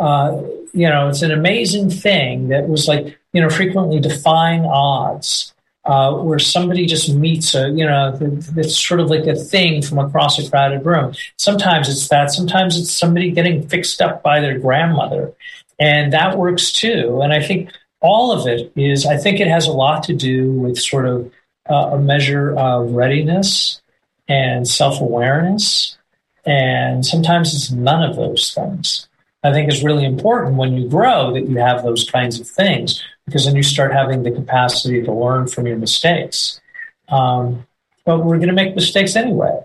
uh, 0.00 0.42
you 0.72 0.88
know, 0.88 1.08
it's 1.08 1.22
an 1.22 1.30
amazing 1.30 1.90
thing 1.90 2.48
that 2.48 2.68
was 2.68 2.88
like, 2.88 3.16
you 3.32 3.40
know, 3.40 3.48
frequently 3.48 4.00
defying 4.00 4.64
odds 4.64 5.51
uh, 5.84 6.14
where 6.14 6.38
somebody 6.38 6.86
just 6.86 7.12
meets 7.12 7.54
a, 7.54 7.70
you 7.70 7.84
know, 7.84 8.16
it's 8.56 8.76
sort 8.76 9.00
of 9.00 9.10
like 9.10 9.26
a 9.26 9.34
thing 9.34 9.82
from 9.82 9.98
across 9.98 10.38
a 10.38 10.48
crowded 10.48 10.86
room. 10.86 11.12
Sometimes 11.38 11.88
it's 11.88 12.08
that. 12.08 12.30
Sometimes 12.30 12.78
it's 12.78 12.92
somebody 12.92 13.30
getting 13.32 13.66
fixed 13.68 14.00
up 14.00 14.22
by 14.22 14.40
their 14.40 14.58
grandmother. 14.58 15.32
And 15.80 16.12
that 16.12 16.38
works 16.38 16.70
too. 16.70 17.20
And 17.22 17.32
I 17.32 17.42
think 17.42 17.70
all 18.00 18.30
of 18.32 18.46
it 18.46 18.72
is, 18.76 19.06
I 19.06 19.16
think 19.16 19.40
it 19.40 19.48
has 19.48 19.66
a 19.66 19.72
lot 19.72 20.04
to 20.04 20.14
do 20.14 20.52
with 20.52 20.78
sort 20.78 21.06
of 21.06 21.32
uh, 21.68 21.90
a 21.92 21.98
measure 21.98 22.56
of 22.56 22.92
readiness 22.92 23.80
and 24.28 24.66
self 24.66 25.00
awareness. 25.00 25.96
And 26.44 27.04
sometimes 27.04 27.54
it's 27.54 27.70
none 27.70 28.08
of 28.08 28.16
those 28.16 28.52
things. 28.52 29.08
I 29.44 29.52
think 29.52 29.68
is 29.68 29.82
really 29.82 30.04
important 30.04 30.56
when 30.56 30.74
you 30.74 30.88
grow 30.88 31.32
that 31.32 31.48
you 31.48 31.58
have 31.58 31.82
those 31.82 32.08
kinds 32.08 32.38
of 32.38 32.46
things 32.46 33.02
because 33.26 33.46
then 33.46 33.56
you 33.56 33.62
start 33.62 33.92
having 33.92 34.22
the 34.22 34.30
capacity 34.30 35.02
to 35.02 35.12
learn 35.12 35.46
from 35.46 35.66
your 35.66 35.76
mistakes. 35.76 36.60
Um, 37.08 37.66
but 38.04 38.24
we're 38.24 38.36
going 38.36 38.48
to 38.48 38.54
make 38.54 38.74
mistakes 38.74 39.16
anyway. 39.16 39.60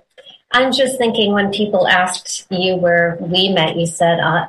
I'm 0.52 0.72
just 0.72 0.98
thinking 0.98 1.34
when 1.34 1.52
people 1.52 1.88
asked 1.88 2.48
you 2.50 2.76
where 2.76 3.18
we 3.20 3.50
met, 3.50 3.76
you 3.76 3.86
said 3.86 4.20
uh, 4.20 4.48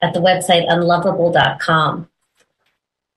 at 0.00 0.14
the 0.14 0.20
website 0.20 0.64
unlovable.com. 0.68 2.08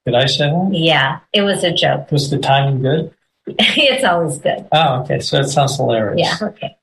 Did 0.05 0.15
I 0.15 0.25
say 0.25 0.49
that? 0.49 0.69
Yeah, 0.71 1.19
it 1.33 1.41
was 1.41 1.63
a 1.63 1.71
joke. 1.71 2.11
Was 2.11 2.29
the 2.29 2.37
timing 2.37 2.81
good? 2.81 3.13
it's 3.47 4.03
always 4.03 4.37
good. 4.37 4.67
Oh, 4.71 5.01
okay. 5.01 5.19
So 5.19 5.39
it 5.39 5.49
sounds 5.49 5.75
hilarious. 5.75 6.39
Yeah, 6.41 6.47
okay. 6.47 6.77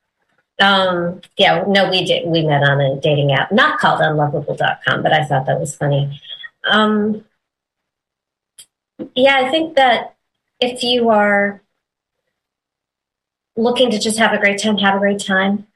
Um, 0.61 1.21
yeah, 1.37 1.65
no, 1.67 1.91
we 1.91 2.05
did. 2.05 2.27
We 2.27 2.47
met 2.47 2.63
on 2.63 2.81
a 2.81 3.01
dating 3.01 3.33
app, 3.33 3.51
not 3.53 3.79
called 3.79 4.01
unlovable.com, 4.01 5.03
but 5.03 5.13
I 5.13 5.25
thought 5.25 5.47
that 5.47 5.59
was 5.59 5.75
funny. 5.75 6.21
Um, 6.65 7.25
yeah, 9.15 9.37
I 9.37 9.51
think 9.51 9.77
that 9.77 10.17
if 10.61 10.83
you 10.83 11.11
are 11.11 11.61
looking 13.57 13.91
to 13.91 13.99
just 13.99 14.19
have 14.19 14.33
a 14.33 14.39
great 14.39 14.61
time, 14.61 14.79
have 14.79 14.97
a 14.97 14.99
great 14.99 15.21
time. 15.21 15.67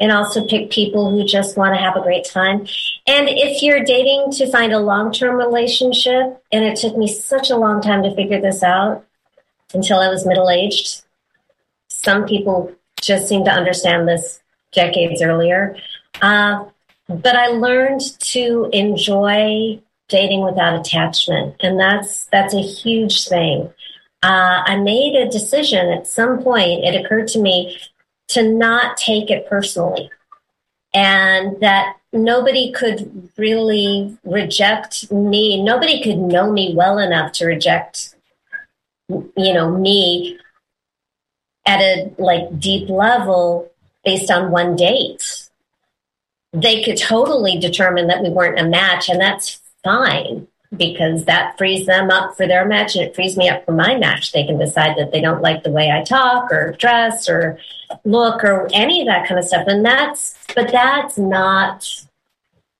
And 0.00 0.10
also 0.10 0.46
pick 0.48 0.70
people 0.70 1.10
who 1.10 1.24
just 1.24 1.56
want 1.56 1.74
to 1.74 1.80
have 1.80 1.96
a 1.96 2.00
great 2.00 2.24
time. 2.24 2.66
And 3.06 3.28
if 3.28 3.62
you're 3.62 3.84
dating 3.84 4.32
to 4.32 4.50
find 4.50 4.72
a 4.72 4.80
long 4.80 5.12
term 5.12 5.36
relationship, 5.36 6.42
and 6.50 6.64
it 6.64 6.76
took 6.76 6.96
me 6.96 7.06
such 7.06 7.50
a 7.50 7.56
long 7.56 7.80
time 7.80 8.02
to 8.02 8.14
figure 8.14 8.40
this 8.40 8.62
out 8.64 9.06
until 9.72 10.00
I 10.00 10.08
was 10.08 10.26
middle 10.26 10.50
aged, 10.50 11.02
some 11.88 12.26
people 12.26 12.74
just 13.00 13.28
seem 13.28 13.44
to 13.44 13.52
understand 13.52 14.08
this 14.08 14.40
decades 14.72 15.22
earlier. 15.22 15.76
Uh, 16.20 16.64
but 17.08 17.36
I 17.36 17.48
learned 17.48 18.00
to 18.20 18.68
enjoy 18.72 19.80
dating 20.08 20.44
without 20.44 20.78
attachment, 20.78 21.56
and 21.60 21.78
that's 21.78 22.26
that's 22.26 22.54
a 22.54 22.62
huge 22.62 23.26
thing. 23.26 23.72
Uh, 24.22 24.62
I 24.64 24.76
made 24.76 25.16
a 25.16 25.30
decision 25.30 25.88
at 25.88 26.06
some 26.06 26.42
point. 26.42 26.84
It 26.84 27.04
occurred 27.04 27.28
to 27.28 27.38
me 27.38 27.78
to 28.28 28.48
not 28.48 28.96
take 28.96 29.30
it 29.30 29.48
personally, 29.48 30.10
and 30.94 31.60
that 31.60 31.96
nobody 32.12 32.72
could 32.72 33.30
really 33.36 34.16
reject 34.24 35.10
me. 35.10 35.62
Nobody 35.62 36.02
could 36.02 36.18
know 36.18 36.50
me 36.52 36.74
well 36.74 36.98
enough 36.98 37.32
to 37.32 37.46
reject, 37.46 38.14
you 39.08 39.52
know, 39.52 39.70
me 39.70 40.38
at 41.66 41.80
a 41.80 42.12
like 42.18 42.58
deep 42.58 42.88
level 42.88 43.70
based 44.04 44.30
on 44.30 44.50
one 44.50 44.76
date. 44.76 45.48
They 46.52 46.84
could 46.84 46.98
totally 46.98 47.58
determine 47.58 48.06
that 48.06 48.22
we 48.22 48.30
weren't 48.30 48.60
a 48.60 48.68
match, 48.68 49.08
and 49.08 49.20
that's 49.20 49.60
fine 49.84 50.48
because 50.76 51.26
that 51.26 51.56
frees 51.56 51.86
them 51.86 52.10
up 52.10 52.36
for 52.36 52.46
their 52.46 52.64
match 52.64 52.96
and 52.96 53.04
it 53.04 53.14
frees 53.14 53.36
me 53.36 53.48
up 53.48 53.64
for 53.64 53.72
my 53.72 53.96
match. 53.96 54.32
They 54.32 54.44
can 54.44 54.58
decide 54.58 54.96
that 54.96 55.12
they 55.12 55.20
don't 55.20 55.42
like 55.42 55.62
the 55.62 55.70
way 55.70 55.90
I 55.90 56.02
talk 56.02 56.50
or 56.50 56.72
dress 56.72 57.28
or 57.28 57.58
look 58.04 58.42
or 58.42 58.68
any 58.72 59.00
of 59.02 59.06
that 59.06 59.28
kind 59.28 59.38
of 59.38 59.46
stuff. 59.46 59.66
And 59.68 59.84
that's, 59.84 60.36
but 60.54 60.72
that's 60.72 61.16
not 61.16 61.88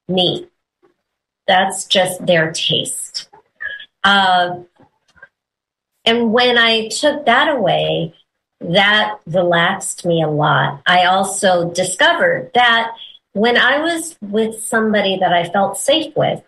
me. 0.08 0.48
That's 1.46 1.84
just 1.84 2.24
their 2.26 2.52
taste. 2.52 3.28
Uh, 4.02 4.60
and 6.04 6.32
when 6.32 6.58
I 6.58 6.88
took 6.88 7.26
that 7.26 7.48
away, 7.48 8.14
that 8.60 9.18
relaxed 9.26 10.04
me 10.04 10.22
a 10.22 10.28
lot. 10.28 10.82
I 10.86 11.04
also 11.04 11.70
discovered 11.70 12.50
that 12.54 12.92
when 13.32 13.56
I 13.56 13.78
was 13.80 14.16
with 14.20 14.62
somebody 14.62 15.18
that 15.18 15.32
I 15.32 15.48
felt 15.48 15.78
safe 15.78 16.14
with, 16.16 16.42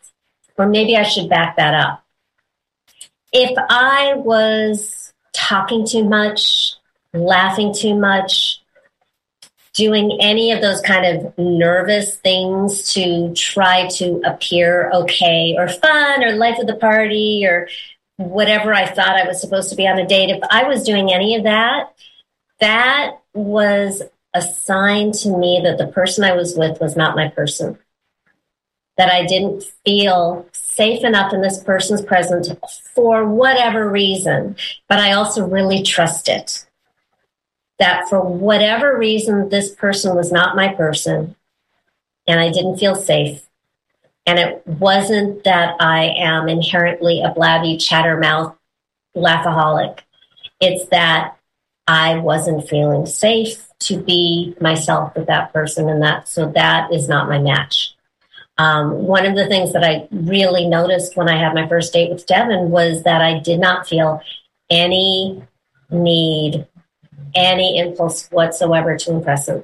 or 0.59 0.67
maybe 0.67 0.97
I 0.97 1.03
should 1.03 1.29
back 1.29 1.57
that 1.57 1.75
up. 1.75 2.05
If 3.33 3.57
I 3.69 4.15
was 4.15 5.13
talking 5.33 5.87
too 5.87 6.05
much, 6.05 6.75
laughing 7.13 7.75
too 7.75 7.95
much, 7.99 8.63
doing 9.75 10.19
any 10.21 10.53
of 10.53 10.63
those 10.63 10.81
kind 10.81 11.05
of 11.05 11.39
nervous 11.39 12.17
things 12.17 12.95
to 12.95 13.33
try 13.35 13.87
to 13.89 14.23
appear 14.25 14.91
okay 14.93 15.55
or 15.59 15.69
fun 15.69 16.25
or 16.25 16.33
life 16.33 16.59
of 16.59 16.67
the 16.67 16.77
party 16.77 17.45
or 17.47 17.69
whatever 18.17 18.73
I 18.73 18.87
thought 18.87 19.21
I 19.21 19.29
was 19.29 19.41
supposed 19.41 19.69
to 19.71 19.77
be 19.77 19.87
on 19.87 19.99
a 19.99 20.07
date, 20.07 20.31
if 20.31 20.43
I 20.51 20.65
was 20.65 20.83
doing 20.83 21.13
any 21.13 21.37
of 21.37 21.45
that, 21.45 21.93
that 22.61 23.19
was 23.35 24.03
a 24.33 24.41
sign 24.41 25.13
to 25.13 25.37
me 25.37 25.61
that 25.65 25.77
the 25.79 25.89
person 25.89 26.25
I 26.25 26.33
was 26.33 26.57
with 26.57 26.81
was 26.81 26.97
not 26.97 27.17
my 27.17 27.29
person. 27.29 27.79
That 28.97 29.11
I 29.11 29.27
didn't 29.27 29.63
feel 29.85 30.47
safe 30.53 31.05
enough 31.05 31.33
in 31.33 31.43
this 31.43 31.63
person's 31.63 32.03
presence 32.03 32.51
for 32.95 33.27
whatever 33.27 33.91
reason, 33.91 34.57
but 34.89 34.99
I 34.99 35.13
also 35.13 35.47
really 35.47 35.83
trust 35.83 36.29
it 36.29 36.67
that 37.79 38.09
for 38.09 38.21
whatever 38.21 38.97
reason, 38.97 39.49
this 39.49 39.75
person 39.75 40.15
was 40.15 40.33
not 40.33 40.57
my 40.57 40.69
person 40.69 41.37
and 42.27 42.41
I 42.41 42.51
didn't 42.51 42.79
feel 42.79 42.95
safe. 42.95 43.43
And 44.27 44.39
it 44.39 44.67
wasn't 44.67 45.45
that 45.45 45.77
I 45.81 46.15
am 46.19 46.49
inherently 46.49 47.23
a 47.23 47.33
blabby 47.33 47.77
chattermouth 47.77 48.57
laughaholic. 49.15 50.01
It's 50.61 50.89
that 50.89 51.37
I 51.87 52.19
wasn't 52.19 52.69
feeling 52.69 53.07
safe 53.07 53.69
to 53.81 53.99
be 53.99 54.57
myself 54.61 55.15
with 55.15 55.27
that 55.29 55.53
person 55.53 55.89
and 55.89 56.03
that, 56.03 56.27
so 56.29 56.51
that 56.53 56.93
is 56.93 57.09
not 57.09 57.29
my 57.29 57.39
match. 57.39 57.96
Um, 58.59 59.05
one 59.05 59.27
of 59.27 59.37
the 59.37 59.47
things 59.47 59.73
that 59.75 59.85
I 59.85 60.09
really 60.11 60.67
noticed 60.67 61.17
when 61.17 61.29
I 61.29 61.37
had 61.37 61.55
my 61.55 61.69
first 61.69 61.93
date 61.93 62.11
with 62.11 62.27
Devin 62.27 62.71
was 62.71 63.03
that 63.03 63.21
I 63.21 63.39
did 63.39 63.61
not 63.61 63.87
feel 63.87 64.23
any 64.71 65.43
need 65.91 66.67
any 67.35 67.79
impulse 67.79 68.29
whatsoever 68.29 68.97
to 68.97 69.13
impress 69.13 69.49
him. 69.49 69.63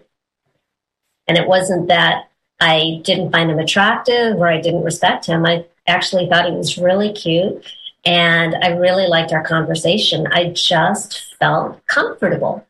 And 1.26 1.38
it 1.38 1.48
wasn't 1.48 1.88
that 1.88 2.30
I 2.60 3.00
didn't 3.02 3.32
find 3.32 3.50
him 3.50 3.58
attractive 3.58 4.36
or 4.36 4.46
I 4.46 4.60
didn't 4.60 4.84
respect 4.84 5.26
him. 5.26 5.46
I 5.46 5.66
actually 5.86 6.28
thought 6.28 6.46
he 6.46 6.52
was 6.52 6.78
really 6.78 7.12
cute 7.12 7.64
and 8.04 8.54
I 8.54 8.68
really 8.68 9.06
liked 9.06 9.32
our 9.32 9.42
conversation. 9.42 10.26
I 10.30 10.50
just 10.50 11.34
felt 11.38 11.84
comfortable. 11.86 12.66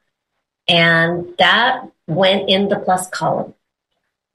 And 0.69 1.35
that 1.39 1.85
went 2.07 2.49
in 2.49 2.69
the 2.69 2.79
plus 2.79 3.09
column. 3.09 3.55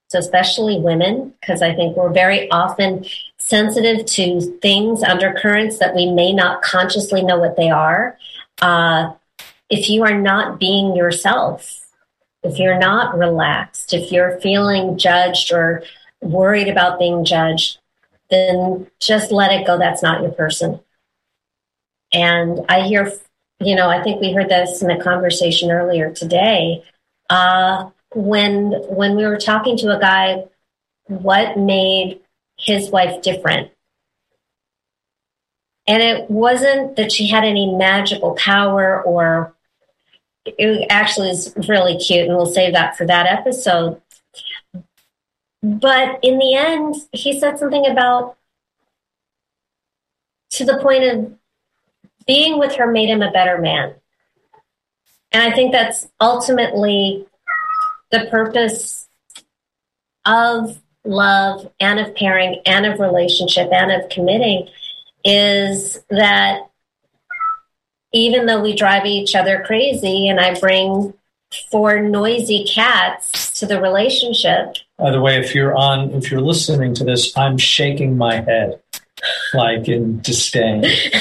So, 0.09 0.19
especially 0.19 0.79
women, 0.79 1.33
because 1.41 1.61
I 1.61 1.75
think 1.75 1.97
we're 1.97 2.13
very 2.13 2.49
often 2.49 3.05
sensitive 3.37 4.05
to 4.05 4.57
things, 4.61 5.03
undercurrents 5.03 5.79
that 5.79 5.95
we 5.95 6.11
may 6.11 6.33
not 6.33 6.61
consciously 6.61 7.23
know 7.23 7.37
what 7.37 7.57
they 7.57 7.69
are. 7.69 8.17
Uh, 8.61 9.13
if 9.69 9.89
you 9.89 10.03
are 10.03 10.17
not 10.17 10.59
being 10.59 10.95
yourself, 10.95 11.87
if 12.43 12.57
you're 12.57 12.79
not 12.79 13.17
relaxed, 13.17 13.93
if 13.93 14.11
you're 14.11 14.39
feeling 14.39 14.97
judged 14.97 15.51
or 15.51 15.83
worried 16.21 16.69
about 16.69 16.99
being 16.99 17.25
judged, 17.25 17.79
then 18.29 18.87
just 18.99 19.31
let 19.31 19.51
it 19.51 19.67
go. 19.67 19.77
That's 19.77 20.03
not 20.03 20.21
your 20.21 20.31
person. 20.31 20.79
And 22.13 22.65
I 22.69 22.81
hear, 22.83 23.11
you 23.59 23.75
know, 23.75 23.89
I 23.89 24.01
think 24.01 24.21
we 24.21 24.31
heard 24.31 24.49
this 24.49 24.81
in 24.81 24.89
a 24.89 25.03
conversation 25.03 25.71
earlier 25.71 26.11
today. 26.11 26.83
Uh, 27.29 27.89
when 28.17 28.71
when 28.89 29.15
we 29.15 29.25
were 29.25 29.37
talking 29.37 29.77
to 29.77 29.95
a 29.95 29.99
guy, 29.99 30.45
what 31.05 31.57
made 31.57 32.19
his 32.57 32.89
wife 32.89 33.21
different? 33.21 33.71
And 35.87 36.01
it 36.01 36.29
wasn't 36.29 36.95
that 36.95 37.11
she 37.11 37.27
had 37.27 37.45
any 37.45 37.73
magical 37.73 38.33
power 38.35 39.01
or 39.03 39.53
it 40.45 40.87
actually 40.89 41.29
is 41.29 41.53
really 41.67 41.97
cute, 41.97 42.27
and 42.27 42.35
we'll 42.35 42.45
save 42.45 42.73
that 42.73 42.97
for 42.97 43.05
that 43.05 43.27
episode. 43.27 44.01
But 45.61 46.19
in 46.23 46.39
the 46.39 46.55
end, 46.55 46.95
he 47.11 47.39
said 47.39 47.59
something 47.59 47.85
about 47.85 48.37
to 50.51 50.65
the 50.65 50.79
point 50.79 51.03
of 51.03 51.33
being 52.25 52.57
with 52.57 52.75
her 52.75 52.87
made 52.87 53.09
him 53.09 53.21
a 53.21 53.31
better 53.31 53.57
man. 53.57 53.93
And 55.31 55.43
I 55.43 55.53
think 55.53 55.71
that's 55.71 56.07
ultimately 56.21 57.27
the 58.11 58.27
purpose 58.29 59.07
of 60.25 60.79
love 61.03 61.71
and 61.79 61.99
of 61.99 62.15
pairing 62.15 62.61
and 62.65 62.85
of 62.85 62.99
relationship 62.99 63.69
and 63.71 63.91
of 63.91 64.09
committing 64.09 64.67
is 65.23 65.99
that 66.09 66.69
even 68.13 68.45
though 68.45 68.61
we 68.61 68.75
drive 68.75 69.05
each 69.05 69.35
other 69.35 69.63
crazy 69.65 70.27
and 70.27 70.39
I 70.39 70.59
bring 70.59 71.13
four 71.71 71.99
noisy 71.99 72.65
cats 72.65 73.51
to 73.59 73.65
the 73.65 73.81
relationship. 73.81 74.75
By 74.97 75.11
the 75.11 75.21
way, 75.21 75.37
if 75.39 75.55
you're 75.55 75.75
on, 75.75 76.11
if 76.11 76.31
you're 76.31 76.41
listening 76.41 76.93
to 76.95 77.03
this, 77.03 77.35
I'm 77.37 77.57
shaking 77.57 78.17
my 78.17 78.41
head 78.41 78.81
like 79.53 79.87
in 79.87 80.19
disdain 80.21 80.85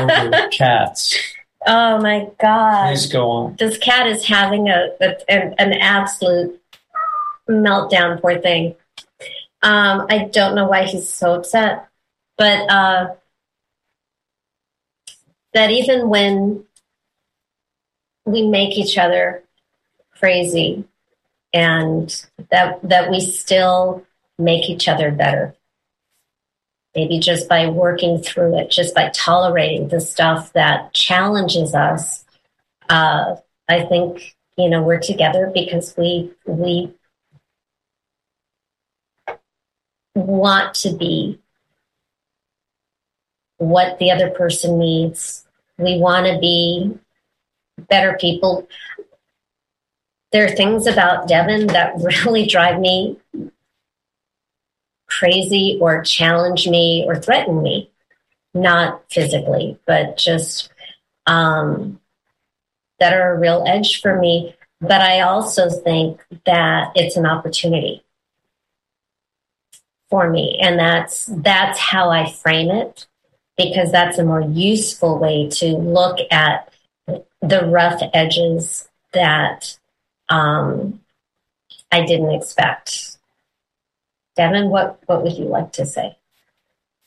over 0.00 0.48
cats. 0.50 1.18
Oh 1.66 2.00
my 2.00 2.28
God. 2.40 2.88
Please 2.88 3.06
go 3.06 3.30
on. 3.30 3.56
This 3.56 3.78
cat 3.78 4.06
is 4.06 4.24
having 4.24 4.68
a, 4.68 4.90
a 5.00 5.30
an, 5.30 5.54
an, 5.58 5.72
absolute 5.74 6.60
meltdown, 7.48 8.20
poor 8.20 8.40
thing. 8.40 8.74
Um, 9.62 10.06
I 10.10 10.28
don't 10.32 10.54
know 10.54 10.66
why 10.66 10.84
he's 10.84 11.12
so 11.12 11.34
upset, 11.34 11.88
but 12.36 12.68
uh, 12.70 13.14
that 15.54 15.70
even 15.70 16.08
when 16.08 16.64
we 18.24 18.48
make 18.48 18.76
each 18.76 18.98
other 18.98 19.44
crazy 20.18 20.84
and 21.52 22.24
that 22.50 22.80
that 22.82 23.10
we 23.10 23.20
still 23.20 24.04
make 24.38 24.68
each 24.68 24.88
other 24.88 25.10
better 25.10 25.54
maybe 26.94 27.18
just 27.18 27.48
by 27.48 27.66
working 27.66 28.18
through 28.18 28.58
it 28.58 28.70
just 28.70 28.94
by 28.94 29.10
tolerating 29.14 29.88
the 29.88 30.00
stuff 30.00 30.52
that 30.52 30.92
challenges 30.92 31.74
us 31.74 32.24
uh, 32.88 33.36
i 33.68 33.82
think 33.84 34.34
you 34.56 34.68
know 34.68 34.82
we're 34.82 35.00
together 35.00 35.50
because 35.54 35.94
we 35.96 36.30
we 36.46 36.92
want 40.14 40.74
to 40.74 40.92
be 40.94 41.38
what 43.62 43.98
the 43.98 44.10
other 44.10 44.30
person 44.30 44.78
needs. 44.78 45.46
We 45.78 45.98
want 45.98 46.26
to 46.26 46.38
be 46.38 46.98
better 47.88 48.16
people. 48.20 48.68
There 50.32 50.44
are 50.44 50.50
things 50.50 50.86
about 50.86 51.28
Devin 51.28 51.68
that 51.68 51.94
really 52.24 52.46
drive 52.46 52.80
me 52.80 53.18
crazy 55.18 55.78
or 55.80 56.02
challenge 56.02 56.68
me 56.68 57.04
or 57.06 57.16
threaten 57.16 57.62
me. 57.62 57.90
Not 58.54 59.02
physically, 59.10 59.78
but 59.86 60.18
just 60.18 60.70
um, 61.26 62.00
that 63.00 63.14
are 63.14 63.34
a 63.34 63.38
real 63.38 63.64
edge 63.66 64.02
for 64.02 64.18
me. 64.18 64.54
But 64.80 65.00
I 65.00 65.20
also 65.20 65.70
think 65.70 66.20
that 66.44 66.92
it's 66.94 67.16
an 67.16 67.24
opportunity 67.24 68.02
for 70.10 70.28
me. 70.28 70.58
And 70.60 70.78
that's 70.78 71.26
that's 71.26 71.78
how 71.78 72.10
I 72.10 72.30
frame 72.30 72.70
it 72.70 73.06
because 73.56 73.90
that's 73.90 74.18
a 74.18 74.24
more 74.24 74.42
useful 74.42 75.18
way 75.18 75.48
to 75.48 75.76
look 75.78 76.18
at 76.30 76.72
the 77.40 77.66
rough 77.66 78.00
edges 78.12 78.88
that 79.12 79.78
um, 80.28 81.00
I 81.90 82.04
didn't 82.04 82.32
expect. 82.32 83.11
Devin, 84.36 84.68
what, 84.68 85.00
what 85.06 85.22
would 85.22 85.34
you 85.34 85.44
like 85.44 85.72
to 85.72 85.86
say? 85.86 86.16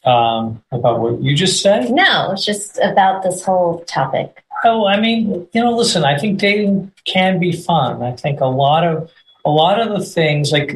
Um, 0.04 0.64
about 0.72 1.00
what 1.00 1.22
you 1.24 1.36
just 1.36 1.62
said? 1.62 1.90
No, 1.90 2.32
it's 2.32 2.46
just 2.46 2.78
about 2.78 3.24
this 3.24 3.44
whole 3.44 3.84
topic. 3.86 4.44
Oh, 4.64 4.86
I 4.86 5.00
mean, 5.00 5.48
you 5.52 5.62
know, 5.62 5.76
listen, 5.76 6.04
I 6.04 6.18
think 6.18 6.40
dating 6.40 6.92
can 7.06 7.40
be 7.40 7.52
fun. 7.52 8.04
I 8.04 8.12
think 8.12 8.40
a 8.40 8.46
lot 8.46 8.84
of 8.84 9.12
a 9.46 9.50
lot 9.50 9.80
of 9.80 9.98
the 9.98 10.06
things 10.06 10.52
like 10.52 10.76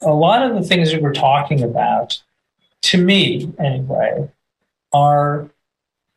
a 0.00 0.12
lot 0.12 0.42
of 0.42 0.54
the 0.54 0.66
things 0.66 0.90
that 0.90 1.02
we're 1.02 1.12
talking 1.12 1.62
about 1.62 2.22
to 2.82 2.98
me 2.98 3.52
anyway 3.58 4.30
are, 4.92 5.48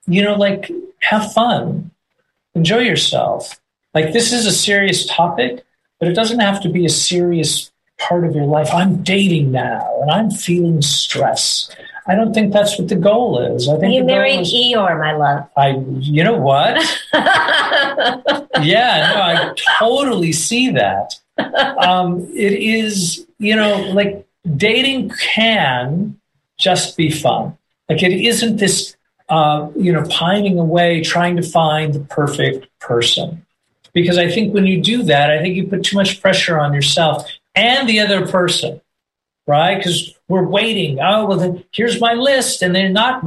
you 0.08 0.22
know, 0.22 0.36
like 0.36 0.72
have 1.00 1.34
fun, 1.34 1.92
enjoy 2.54 2.80
yourself. 2.80 3.60
Like 3.94 4.14
this 4.14 4.32
is 4.32 4.46
a 4.46 4.52
serious 4.52 5.06
topic, 5.06 5.66
but 6.00 6.08
it 6.08 6.14
doesn't 6.14 6.40
have 6.40 6.62
to 6.62 6.70
be 6.70 6.86
a 6.86 6.90
serious 6.90 7.72
part 7.98 8.26
of 8.26 8.36
your 8.36 8.46
life. 8.46 8.70
I'm 8.74 9.04
dating 9.04 9.52
now 9.52 10.00
and 10.02 10.12
I'm 10.12 10.32
feeling 10.32 10.82
stress. 10.82 11.70
I 12.08 12.16
don't 12.16 12.34
think 12.34 12.54
that's 12.54 12.80
what 12.80 12.88
the 12.88 12.96
goal 12.96 13.40
is. 13.56 13.68
I 13.68 13.78
think 13.78 13.94
you 13.94 14.04
married 14.04 14.40
is, 14.40 14.54
Eeyore, 14.54 14.98
my 14.98 15.14
love. 15.14 15.50
I, 15.58 15.84
you 16.00 16.24
know 16.24 16.38
what? 16.38 16.78
yeah, 17.14 19.12
no, 19.14 19.22
I 19.22 19.54
totally 19.78 20.32
see 20.32 20.72
that. 20.72 21.16
Um, 21.38 22.22
it 22.34 22.54
is, 22.54 23.28
you 23.40 23.56
know, 23.56 23.92
like 23.94 24.26
dating 24.56 25.12
can 25.34 26.18
just 26.58 26.96
be 26.96 27.12
fun. 27.12 27.58
Like 27.90 28.02
it 28.02 28.14
isn't 28.14 28.58
this, 28.58 28.96
uh, 29.28 29.70
you 29.76 29.92
know, 29.92 30.04
pining 30.10 30.58
away 30.58 31.04
trying 31.04 31.36
to 31.36 31.44
find 31.44 31.94
the 31.94 32.00
perfect 32.00 32.68
person. 32.80 33.46
Because 33.94 34.18
I 34.18 34.30
think 34.30 34.54
when 34.54 34.66
you 34.66 34.82
do 34.82 35.04
that, 35.04 35.30
I 35.30 35.42
think 35.42 35.56
you 35.56 35.68
put 35.68 35.84
too 35.84 35.98
much 35.98 36.22
pressure 36.22 36.60
on 36.60 36.74
yourself 36.74 37.28
and 37.58 37.90
the 37.90 38.00
other 38.00 38.28
person, 38.28 38.80
right? 39.48 39.78
Because 39.78 40.14
we're 40.28 40.48
waiting. 40.48 41.00
Oh, 41.02 41.26
well, 41.26 41.38
then 41.38 41.64
here's 41.72 42.00
my 42.00 42.14
list, 42.14 42.62
and 42.62 42.74
they're 42.74 42.90
not 42.90 43.24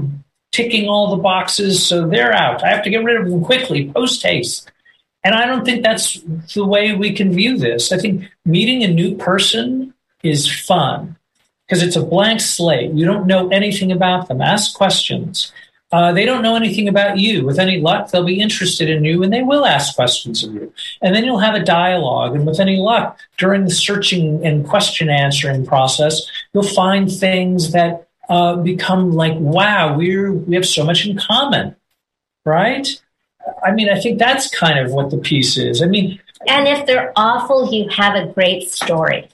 ticking 0.53 0.89
all 0.89 1.15
the 1.15 1.23
boxes, 1.23 1.85
so 1.85 2.09
they're 2.09 2.33
out. 2.33 2.63
I 2.63 2.69
have 2.69 2.85
to 2.85 2.91
get 2.91 3.05
rid 3.05 3.21
of 3.21 3.29
them 3.29 3.45
quickly, 3.45 3.91
post 3.93 4.23
haste. 4.23 4.71
And 5.23 5.35
I 5.35 5.47
don't 5.47 5.65
think 5.65 5.83
that's 5.83 6.21
the 6.55 6.65
way 6.65 6.95
we 6.95 7.13
can 7.13 7.33
view 7.33 7.59
this. 7.59 7.93
I 7.93 7.99
think 7.99 8.25
meeting 8.45 8.83
a 8.83 8.89
new 8.89 9.17
person 9.17 9.93
is 10.23 10.51
fun 10.51 11.17
because 11.67 11.83
it's 11.83 11.97
a 11.97 12.03
blank 12.03 12.41
slate. 12.41 12.93
You 12.93 13.05
don't 13.05 13.27
know 13.27 13.49
anything 13.49 13.93
about 13.93 14.29
them. 14.29 14.41
Ask 14.41 14.75
questions. 14.75 15.53
Uh, 15.93 16.13
they 16.13 16.25
don't 16.25 16.43
know 16.43 16.55
anything 16.55 16.89
about 16.89 17.19
you. 17.19 17.45
With 17.45 17.59
any 17.59 17.81
luck, 17.81 18.11
they'll 18.11 18.25
be 18.25 18.41
interested 18.41 18.89
in 18.89 19.05
you 19.05 19.23
and 19.23 19.33
they 19.33 19.43
will 19.43 19.67
ask 19.67 19.97
questions 19.97 20.45
of 20.45 20.55
you. 20.55 20.73
And 21.03 21.15
then 21.15 21.25
you'll 21.25 21.41
have 21.41 21.57
a 21.57 21.65
dialogue. 21.65 22.37
And 22.37 22.47
with 22.47 22.61
any 22.61 22.77
luck, 22.77 23.19
during 23.39 23.65
the 23.65 23.71
searching 23.71 24.45
and 24.47 24.67
question 24.67 25.11
answering 25.11 25.67
process, 25.67 26.31
you'll 26.55 26.63
find 26.63 27.11
things 27.11 27.73
that 27.73 28.07
uh, 28.29 28.57
become 28.57 29.13
like, 29.13 29.35
wow, 29.39 29.97
we're, 29.97 30.33
we 30.33 30.55
have 30.55 30.67
so 30.67 30.85
much 30.85 31.07
in 31.07 31.19
common, 31.19 31.75
right? 32.45 32.89
I 33.65 33.73
mean, 33.73 33.89
I 33.91 33.99
think 33.99 34.21
that's 34.21 34.49
kind 34.49 34.79
of 34.79 34.93
what 34.93 35.11
the 35.11 35.19
piece 35.19 35.57
is. 35.59 35.83
I 35.83 35.87
mean, 35.87 36.21
and 36.47 36.69
if 36.69 36.87
they're 36.87 37.13
awful, 37.17 37.73
you 37.73 37.89
have 37.91 38.15
a 38.15 38.33
great 38.33 38.71
story. 38.71 39.29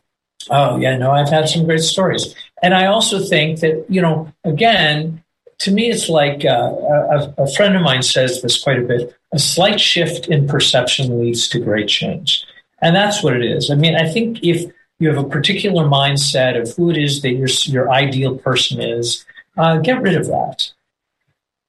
Oh, 0.48 0.78
yeah, 0.78 0.96
no, 0.96 1.10
I've 1.10 1.28
had 1.28 1.48
some 1.48 1.66
great 1.66 1.80
stories. 1.80 2.34
And 2.62 2.72
I 2.72 2.86
also 2.86 3.20
think 3.20 3.60
that, 3.60 3.84
you 3.88 4.00
know, 4.00 4.32
again, 4.44 5.22
to 5.58 5.70
me, 5.70 5.90
it's 5.90 6.08
like 6.08 6.44
uh, 6.44 6.72
a, 6.72 7.34
a, 7.38 7.52
friend 7.54 7.76
of 7.76 7.82
mine 7.82 8.02
says 8.02 8.42
this 8.42 8.62
quite 8.62 8.78
a 8.78 8.82
bit 8.82 9.16
a 9.32 9.38
slight 9.38 9.80
shift 9.80 10.28
in 10.28 10.46
perception 10.46 11.18
leads 11.18 11.48
to 11.48 11.58
great 11.58 11.88
change. 11.88 12.44
And 12.82 12.94
that's 12.94 13.22
what 13.22 13.34
it 13.34 13.44
is. 13.44 13.70
I 13.70 13.74
mean, 13.74 13.96
I 13.96 14.10
think 14.10 14.42
if 14.42 14.70
you 14.98 15.08
have 15.08 15.22
a 15.22 15.28
particular 15.28 15.84
mindset 15.84 16.60
of 16.60 16.74
who 16.76 16.90
it 16.90 16.96
is 16.96 17.22
that 17.22 17.32
your, 17.32 17.48
your 17.66 17.90
ideal 17.90 18.36
person 18.38 18.80
is, 18.80 19.24
uh, 19.56 19.78
get 19.78 20.00
rid 20.02 20.14
of 20.14 20.26
that 20.26 20.70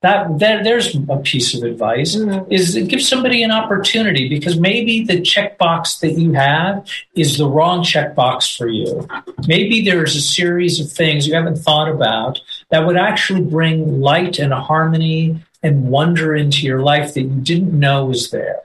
that, 0.01 0.39
that 0.39 0.63
there's 0.63 0.95
a 0.95 1.17
piece 1.17 1.55
of 1.55 1.63
advice 1.63 2.15
mm-hmm. 2.15 2.51
is 2.51 2.75
give 2.87 3.01
somebody 3.01 3.41
an 3.41 3.51
opportunity 3.51 4.29
because 4.29 4.59
maybe 4.59 5.03
the 5.03 5.21
checkbox 5.21 5.99
that 6.01 6.13
you 6.13 6.33
have 6.33 6.87
is 7.15 7.37
the 7.37 7.47
wrong 7.47 7.81
checkbox 7.81 8.55
for 8.55 8.67
you. 8.67 9.07
Maybe 9.47 9.83
there's 9.83 10.15
a 10.15 10.21
series 10.21 10.79
of 10.79 10.91
things 10.91 11.27
you 11.27 11.33
haven't 11.33 11.57
thought 11.57 11.89
about 11.89 12.39
that 12.69 12.85
would 12.85 12.97
actually 12.97 13.41
bring 13.41 14.01
light 14.01 14.39
and 14.39 14.53
harmony 14.53 15.43
and 15.63 15.89
wonder 15.89 16.35
into 16.35 16.65
your 16.65 16.81
life 16.81 17.13
that 17.13 17.21
you 17.21 17.41
didn't 17.41 17.77
know 17.77 18.05
was 18.05 18.31
there. 18.31 18.61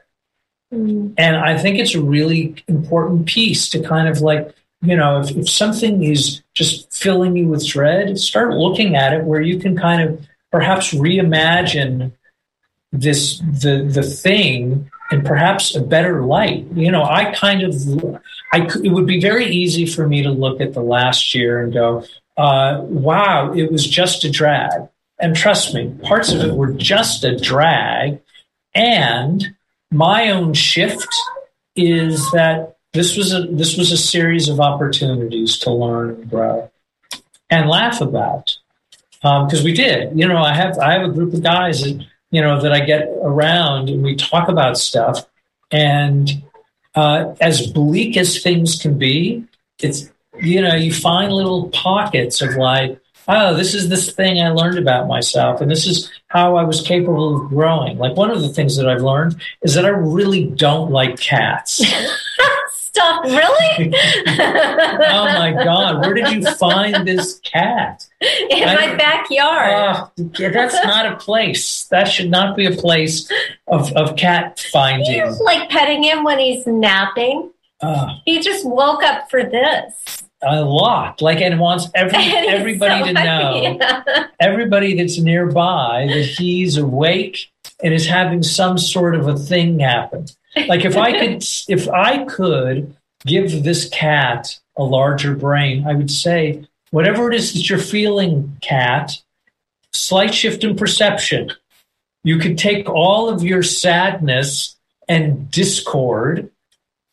Mm-hmm. 0.72 1.14
And 1.18 1.36
I 1.36 1.58
think 1.58 1.78
it's 1.78 1.94
a 1.94 2.02
really 2.02 2.62
important 2.66 3.26
piece 3.26 3.68
to 3.70 3.82
kind 3.82 4.08
of 4.08 4.20
like, 4.20 4.54
you 4.80 4.96
know, 4.96 5.20
if, 5.20 5.30
if 5.36 5.48
something 5.48 6.02
is 6.02 6.42
just 6.54 6.92
filling 6.92 7.36
you 7.36 7.48
with 7.48 7.66
dread, 7.66 8.18
start 8.18 8.54
looking 8.54 8.96
at 8.96 9.12
it 9.12 9.24
where 9.24 9.40
you 9.40 9.58
can 9.58 9.76
kind 9.76 10.02
of 10.02 10.26
perhaps 10.50 10.92
reimagine 10.92 12.12
this 12.92 13.38
the 13.38 13.88
the 13.90 14.02
thing 14.02 14.90
in 15.10 15.22
perhaps 15.22 15.74
a 15.74 15.80
better 15.80 16.22
light. 16.22 16.66
You 16.74 16.90
know, 16.90 17.04
I 17.04 17.32
kind 17.32 17.62
of 17.62 18.20
I 18.52 18.68
it 18.82 18.92
would 18.92 19.06
be 19.06 19.20
very 19.20 19.46
easy 19.46 19.86
for 19.86 20.06
me 20.06 20.22
to 20.22 20.30
look 20.30 20.60
at 20.60 20.74
the 20.74 20.82
last 20.82 21.34
year 21.34 21.62
and 21.62 21.72
go, 21.72 22.04
uh, 22.36 22.80
"Wow, 22.82 23.52
it 23.54 23.70
was 23.70 23.86
just 23.86 24.24
a 24.24 24.30
drag." 24.30 24.88
And 25.18 25.36
trust 25.36 25.74
me, 25.74 25.94
parts 26.02 26.32
of 26.32 26.40
it 26.40 26.54
were 26.54 26.72
just 26.72 27.22
a 27.24 27.36
drag. 27.36 28.20
And 28.74 29.54
my 29.90 30.30
own 30.30 30.54
shift 30.54 31.14
is 31.76 32.30
that 32.32 32.76
this 32.92 33.16
was 33.16 33.32
a 33.32 33.46
this 33.46 33.76
was 33.76 33.92
a 33.92 33.96
series 33.96 34.48
of 34.48 34.60
opportunities 34.60 35.58
to 35.58 35.70
learn 35.72 36.10
and 36.10 36.30
grow 36.30 36.70
and 37.48 37.68
laugh 37.68 38.00
about 38.00 38.56
because 39.20 39.60
um, 39.60 39.64
we 39.64 39.72
did. 39.72 40.18
You 40.18 40.26
know, 40.26 40.42
I 40.42 40.54
have 40.54 40.78
I 40.78 40.92
have 40.92 41.02
a 41.02 41.12
group 41.12 41.32
of 41.32 41.42
guys 41.42 41.82
that 41.82 42.04
you 42.30 42.40
know 42.40 42.60
that 42.60 42.72
I 42.72 42.80
get 42.80 43.08
around 43.22 43.88
and 43.88 44.02
we 44.02 44.16
talk 44.16 44.48
about 44.48 44.76
stuff. 44.76 45.26
And 45.70 46.42
uh, 46.94 47.34
as 47.40 47.66
bleak 47.66 48.16
as 48.16 48.42
things 48.42 48.80
can 48.80 48.98
be, 48.98 49.44
it's 49.80 50.11
you 50.40 50.60
know 50.60 50.74
you 50.74 50.92
find 50.92 51.32
little 51.32 51.68
pockets 51.70 52.40
of 52.42 52.56
like, 52.56 52.98
oh, 53.28 53.54
this 53.54 53.74
is 53.74 53.88
this 53.88 54.12
thing 54.12 54.40
I 54.40 54.48
learned 54.50 54.78
about 54.78 55.08
myself, 55.08 55.60
and 55.60 55.70
this 55.70 55.86
is 55.86 56.10
how 56.28 56.56
I 56.56 56.64
was 56.64 56.80
capable 56.80 57.36
of 57.36 57.48
growing. 57.48 57.98
Like 57.98 58.16
one 58.16 58.30
of 58.30 58.40
the 58.40 58.48
things 58.48 58.76
that 58.76 58.88
I've 58.88 59.02
learned 59.02 59.40
is 59.62 59.74
that 59.74 59.84
I 59.84 59.90
really 59.90 60.44
don't 60.44 60.90
like 60.90 61.18
cats. 61.18 61.82
Stop, 62.92 63.24
really? 63.24 63.94
oh 64.28 65.24
my 65.24 65.52
God, 65.64 66.00
where 66.00 66.12
did 66.12 66.30
you 66.30 66.44
find 66.56 67.08
this 67.08 67.40
cat? 67.40 68.06
In 68.20 68.68
I, 68.68 68.74
my 68.74 68.94
backyard. 68.96 69.72
Uh, 69.72 70.50
that's 70.50 70.74
not 70.84 71.10
a 71.10 71.16
place. 71.16 71.84
That 71.84 72.04
should 72.04 72.30
not 72.30 72.54
be 72.54 72.66
a 72.66 72.76
place 72.76 73.30
of, 73.66 73.90
of 73.94 74.16
cat 74.16 74.60
finding. 74.70 75.10
You 75.10 75.24
like 75.42 75.70
petting 75.70 76.02
him 76.02 76.22
when 76.22 76.38
he's 76.38 76.66
napping. 76.66 77.50
Uh, 77.80 78.08
he 78.26 78.40
just 78.40 78.66
woke 78.66 79.02
up 79.02 79.30
for 79.30 79.42
this. 79.42 80.21
A 80.44 80.62
lot, 80.62 81.22
like, 81.22 81.40
and 81.40 81.60
wants 81.60 81.88
every 81.94 82.18
and 82.18 82.48
everybody 82.48 83.00
so 83.00 83.06
to 83.06 83.12
know, 83.12 83.76
yeah. 83.80 84.26
everybody 84.40 84.96
that's 84.96 85.18
nearby, 85.18 86.06
that 86.08 86.24
he's 86.24 86.76
awake 86.76 87.50
and 87.82 87.94
is 87.94 88.06
having 88.06 88.42
some 88.42 88.78
sort 88.78 89.14
of 89.14 89.28
a 89.28 89.36
thing 89.36 89.78
happen. 89.78 90.26
Like 90.68 90.84
if 90.84 90.96
I 90.96 91.12
could, 91.18 91.44
if 91.68 91.88
I 91.88 92.24
could 92.24 92.94
give 93.24 93.62
this 93.62 93.88
cat 93.88 94.58
a 94.76 94.82
larger 94.82 95.34
brain, 95.34 95.86
I 95.86 95.94
would 95.94 96.10
say, 96.10 96.66
whatever 96.90 97.30
it 97.30 97.36
is 97.36 97.52
that 97.52 97.68
you're 97.68 97.78
feeling, 97.78 98.56
cat, 98.60 99.20
slight 99.92 100.34
shift 100.34 100.64
in 100.64 100.76
perception. 100.76 101.52
You 102.24 102.38
could 102.38 102.56
take 102.56 102.88
all 102.88 103.28
of 103.28 103.42
your 103.42 103.62
sadness 103.62 104.76
and 105.08 105.50
discord 105.50 106.50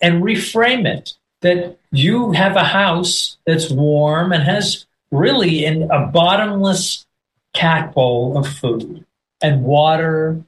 and 0.02 0.24
reframe 0.24 0.86
it 0.86 1.14
that 1.42 1.78
you 1.92 2.32
have 2.32 2.56
a 2.56 2.64
house 2.64 3.38
that's 3.46 3.70
warm 3.70 4.32
and 4.32 4.44
has 4.44 4.86
really 5.12 5.66
in 5.66 5.90
a 5.92 6.08
bottomless 6.08 7.06
cat 7.54 7.94
bowl 7.94 8.38
of 8.38 8.48
food 8.48 9.06
and 9.42 9.64
water. 9.64 10.44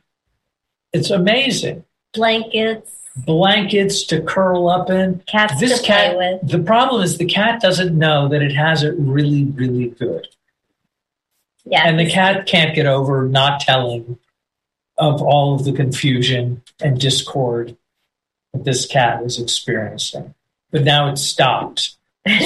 It's 0.94 1.10
amazing 1.10 1.86
blankets 2.14 3.02
blankets 3.16 4.04
to 4.04 4.22
curl 4.22 4.70
up 4.70 4.90
in. 4.90 5.22
Cats 5.28 5.60
this 5.60 5.80
to 5.80 5.86
cat, 5.86 6.16
play 6.16 6.40
with. 6.42 6.50
The 6.50 6.60
problem 6.60 7.02
is 7.02 7.18
the 7.18 7.26
cat 7.26 7.62
doesn't 7.62 7.98
know 7.98 8.28
that 8.30 8.42
it 8.42 8.54
has 8.54 8.84
it 8.84 8.96
really, 8.98 9.46
really 9.46 9.90
good. 9.90 10.28
Yeah. 11.66 11.88
And 11.88 12.00
the 12.00 12.10
cat 12.10 12.48
can't 12.48 12.74
get 12.76 12.86
over 12.86 13.28
not 13.28 13.60
telling 13.60 14.18
of 14.98 15.22
all 15.22 15.56
of 15.56 15.64
the 15.64 15.74
confusion 15.74 16.64
and 16.80 17.00
discord 17.00 17.78
that 18.54 18.64
this 18.66 18.86
cat 18.86 19.24
is 19.24 19.40
experiencing. 19.40 20.34
But 20.72 20.84
now 20.84 21.10
it's 21.10 21.22
stopped. 21.22 21.96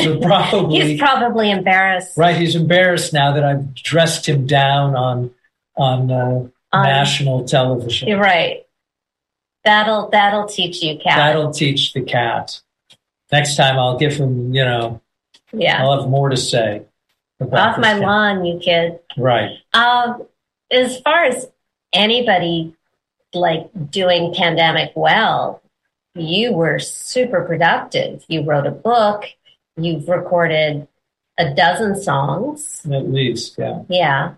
So 0.02 0.20
probably 0.22 0.82
he's 0.82 1.00
probably 1.00 1.52
embarrassed. 1.52 2.18
Right, 2.18 2.36
he's 2.36 2.56
embarrassed 2.56 3.14
now 3.14 3.34
that 3.34 3.44
I've 3.44 3.74
dressed 3.74 4.28
him 4.28 4.48
down 4.48 4.96
on 4.96 5.32
on 5.76 6.12
uh, 6.12 6.48
um, 6.72 6.84
national 6.84 7.46
television. 7.46 8.08
You're 8.08 8.20
right. 8.20 8.66
That'll 9.64 10.10
that'll 10.10 10.48
teach 10.48 10.82
you 10.82 10.98
cat. 10.98 11.18
That'll 11.18 11.52
teach 11.52 11.94
the 11.94 12.02
cat. 12.02 12.62
Next 13.32 13.56
time 13.56 13.78
I'll 13.78 13.98
give 13.98 14.14
him, 14.14 14.54
you 14.54 14.64
know, 14.64 15.02
yeah, 15.52 15.84
I'll 15.84 16.00
have 16.00 16.10
more 16.10 16.30
to 16.30 16.38
say. 16.38 16.84
Off 17.42 17.78
my 17.78 17.94
cat. 17.94 18.00
lawn, 18.00 18.46
you 18.46 18.60
kid. 18.60 19.00
Right. 19.18 19.58
Um, 19.74 20.24
as 20.72 21.00
far 21.02 21.26
as 21.26 21.48
anybody 21.92 22.74
like 23.34 23.70
doing 23.90 24.34
pandemic 24.34 24.94
well, 24.96 25.62
you 26.16 26.54
were 26.54 26.80
super 26.80 27.44
productive. 27.44 28.24
You 28.28 28.44
wrote 28.44 28.66
a 28.66 28.72
book. 28.72 29.26
You've 29.78 30.08
recorded 30.08 30.88
a 31.38 31.54
dozen 31.54 32.02
songs. 32.02 32.82
At 32.92 33.12
least, 33.12 33.56
yeah. 33.58 33.84
Yeah. 33.90 34.34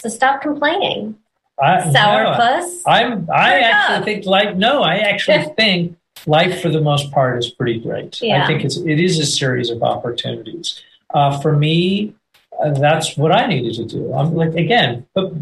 So 0.00 0.08
stop 0.08 0.42
complaining. 0.42 1.16
I, 1.60 1.82
Sourpuss. 1.82 2.82
No, 2.84 2.92
I'm. 2.92 3.30
I 3.30 3.60
actually 3.60 3.96
up. 3.96 4.04
think 4.04 4.26
life. 4.26 4.56
No, 4.56 4.82
I 4.82 4.96
actually 4.96 5.44
think 5.56 5.96
life 6.26 6.60
for 6.60 6.68
the 6.68 6.80
most 6.80 7.12
part 7.12 7.38
is 7.38 7.50
pretty 7.50 7.78
great. 7.78 8.20
Yeah. 8.20 8.42
I 8.42 8.46
think 8.46 8.64
it's 8.64 8.76
it 8.76 8.98
is 8.98 9.20
a 9.20 9.26
series 9.26 9.70
of 9.70 9.82
opportunities. 9.82 10.82
Uh, 11.10 11.38
for 11.40 11.56
me, 11.56 12.14
uh, 12.60 12.72
that's 12.72 13.16
what 13.16 13.30
I 13.30 13.46
needed 13.46 13.74
to 13.74 13.84
do. 13.84 14.12
I'm 14.12 14.34
like, 14.34 14.54
again, 14.54 15.06
but 15.14 15.32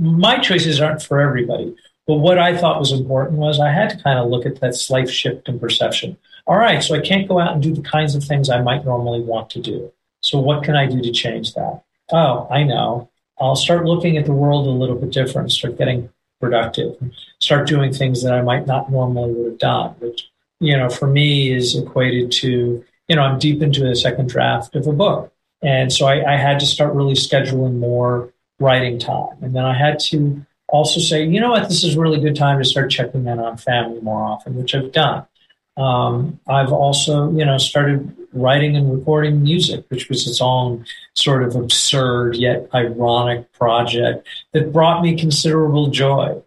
my 0.00 0.38
choices 0.38 0.80
aren't 0.80 1.02
for 1.02 1.20
everybody. 1.20 1.76
But 2.10 2.16
what 2.16 2.40
I 2.40 2.56
thought 2.56 2.80
was 2.80 2.90
important 2.90 3.38
was 3.38 3.60
I 3.60 3.70
had 3.70 3.88
to 3.90 4.02
kind 4.02 4.18
of 4.18 4.28
look 4.28 4.44
at 4.44 4.58
that 4.58 4.74
slight 4.74 5.08
shift 5.08 5.48
in 5.48 5.60
perception. 5.60 6.16
All 6.44 6.56
right, 6.56 6.82
so 6.82 6.96
I 6.96 7.00
can't 7.00 7.28
go 7.28 7.38
out 7.38 7.52
and 7.52 7.62
do 7.62 7.72
the 7.72 7.82
kinds 7.82 8.16
of 8.16 8.24
things 8.24 8.50
I 8.50 8.60
might 8.60 8.84
normally 8.84 9.20
want 9.20 9.48
to 9.50 9.60
do. 9.60 9.92
So 10.20 10.40
what 10.40 10.64
can 10.64 10.74
I 10.74 10.86
do 10.86 11.00
to 11.00 11.12
change 11.12 11.54
that? 11.54 11.84
Oh, 12.10 12.48
I 12.50 12.64
know. 12.64 13.08
I'll 13.38 13.54
start 13.54 13.84
looking 13.84 14.16
at 14.16 14.24
the 14.24 14.32
world 14.32 14.66
a 14.66 14.70
little 14.70 14.96
bit 14.96 15.12
different, 15.12 15.52
start 15.52 15.78
getting 15.78 16.10
productive, 16.40 16.96
start 17.38 17.68
doing 17.68 17.92
things 17.92 18.24
that 18.24 18.34
I 18.34 18.42
might 18.42 18.66
not 18.66 18.90
normally 18.90 19.32
would 19.32 19.46
have 19.52 19.58
done, 19.60 19.90
which, 20.00 20.28
you 20.58 20.76
know, 20.76 20.90
for 20.90 21.06
me 21.06 21.52
is 21.52 21.76
equated 21.76 22.32
to, 22.32 22.84
you 23.06 23.14
know, 23.14 23.22
I'm 23.22 23.38
deep 23.38 23.62
into 23.62 23.84
the 23.84 23.94
second 23.94 24.28
draft 24.28 24.74
of 24.74 24.88
a 24.88 24.92
book. 24.92 25.32
And 25.62 25.92
so 25.92 26.06
I, 26.06 26.34
I 26.34 26.36
had 26.36 26.58
to 26.58 26.66
start 26.66 26.92
really 26.92 27.14
scheduling 27.14 27.78
more 27.78 28.32
writing 28.58 28.98
time. 28.98 29.36
And 29.42 29.54
then 29.54 29.64
I 29.64 29.78
had 29.78 30.00
to 30.10 30.44
also 30.70 31.00
say, 31.00 31.24
you 31.24 31.40
know 31.40 31.50
what, 31.50 31.68
this 31.68 31.84
is 31.84 31.96
a 31.96 32.00
really 32.00 32.20
good 32.20 32.36
time 32.36 32.58
to 32.58 32.64
start 32.64 32.90
checking 32.90 33.26
in 33.26 33.38
on 33.38 33.56
family 33.56 34.00
more 34.00 34.22
often, 34.22 34.54
which 34.54 34.74
I've 34.74 34.92
done. 34.92 35.26
Um, 35.76 36.40
I've 36.46 36.72
also, 36.72 37.30
you 37.32 37.44
know, 37.44 37.58
started 37.58 38.14
writing 38.32 38.76
and 38.76 38.92
recording 38.92 39.42
music, 39.42 39.84
which 39.88 40.08
was 40.08 40.26
its 40.26 40.40
own 40.40 40.84
sort 41.14 41.42
of 41.42 41.56
absurd 41.56 42.36
yet 42.36 42.68
ironic 42.74 43.52
project 43.52 44.26
that 44.52 44.72
brought 44.72 45.02
me 45.02 45.16
considerable 45.16 45.88
joy, 45.88 46.40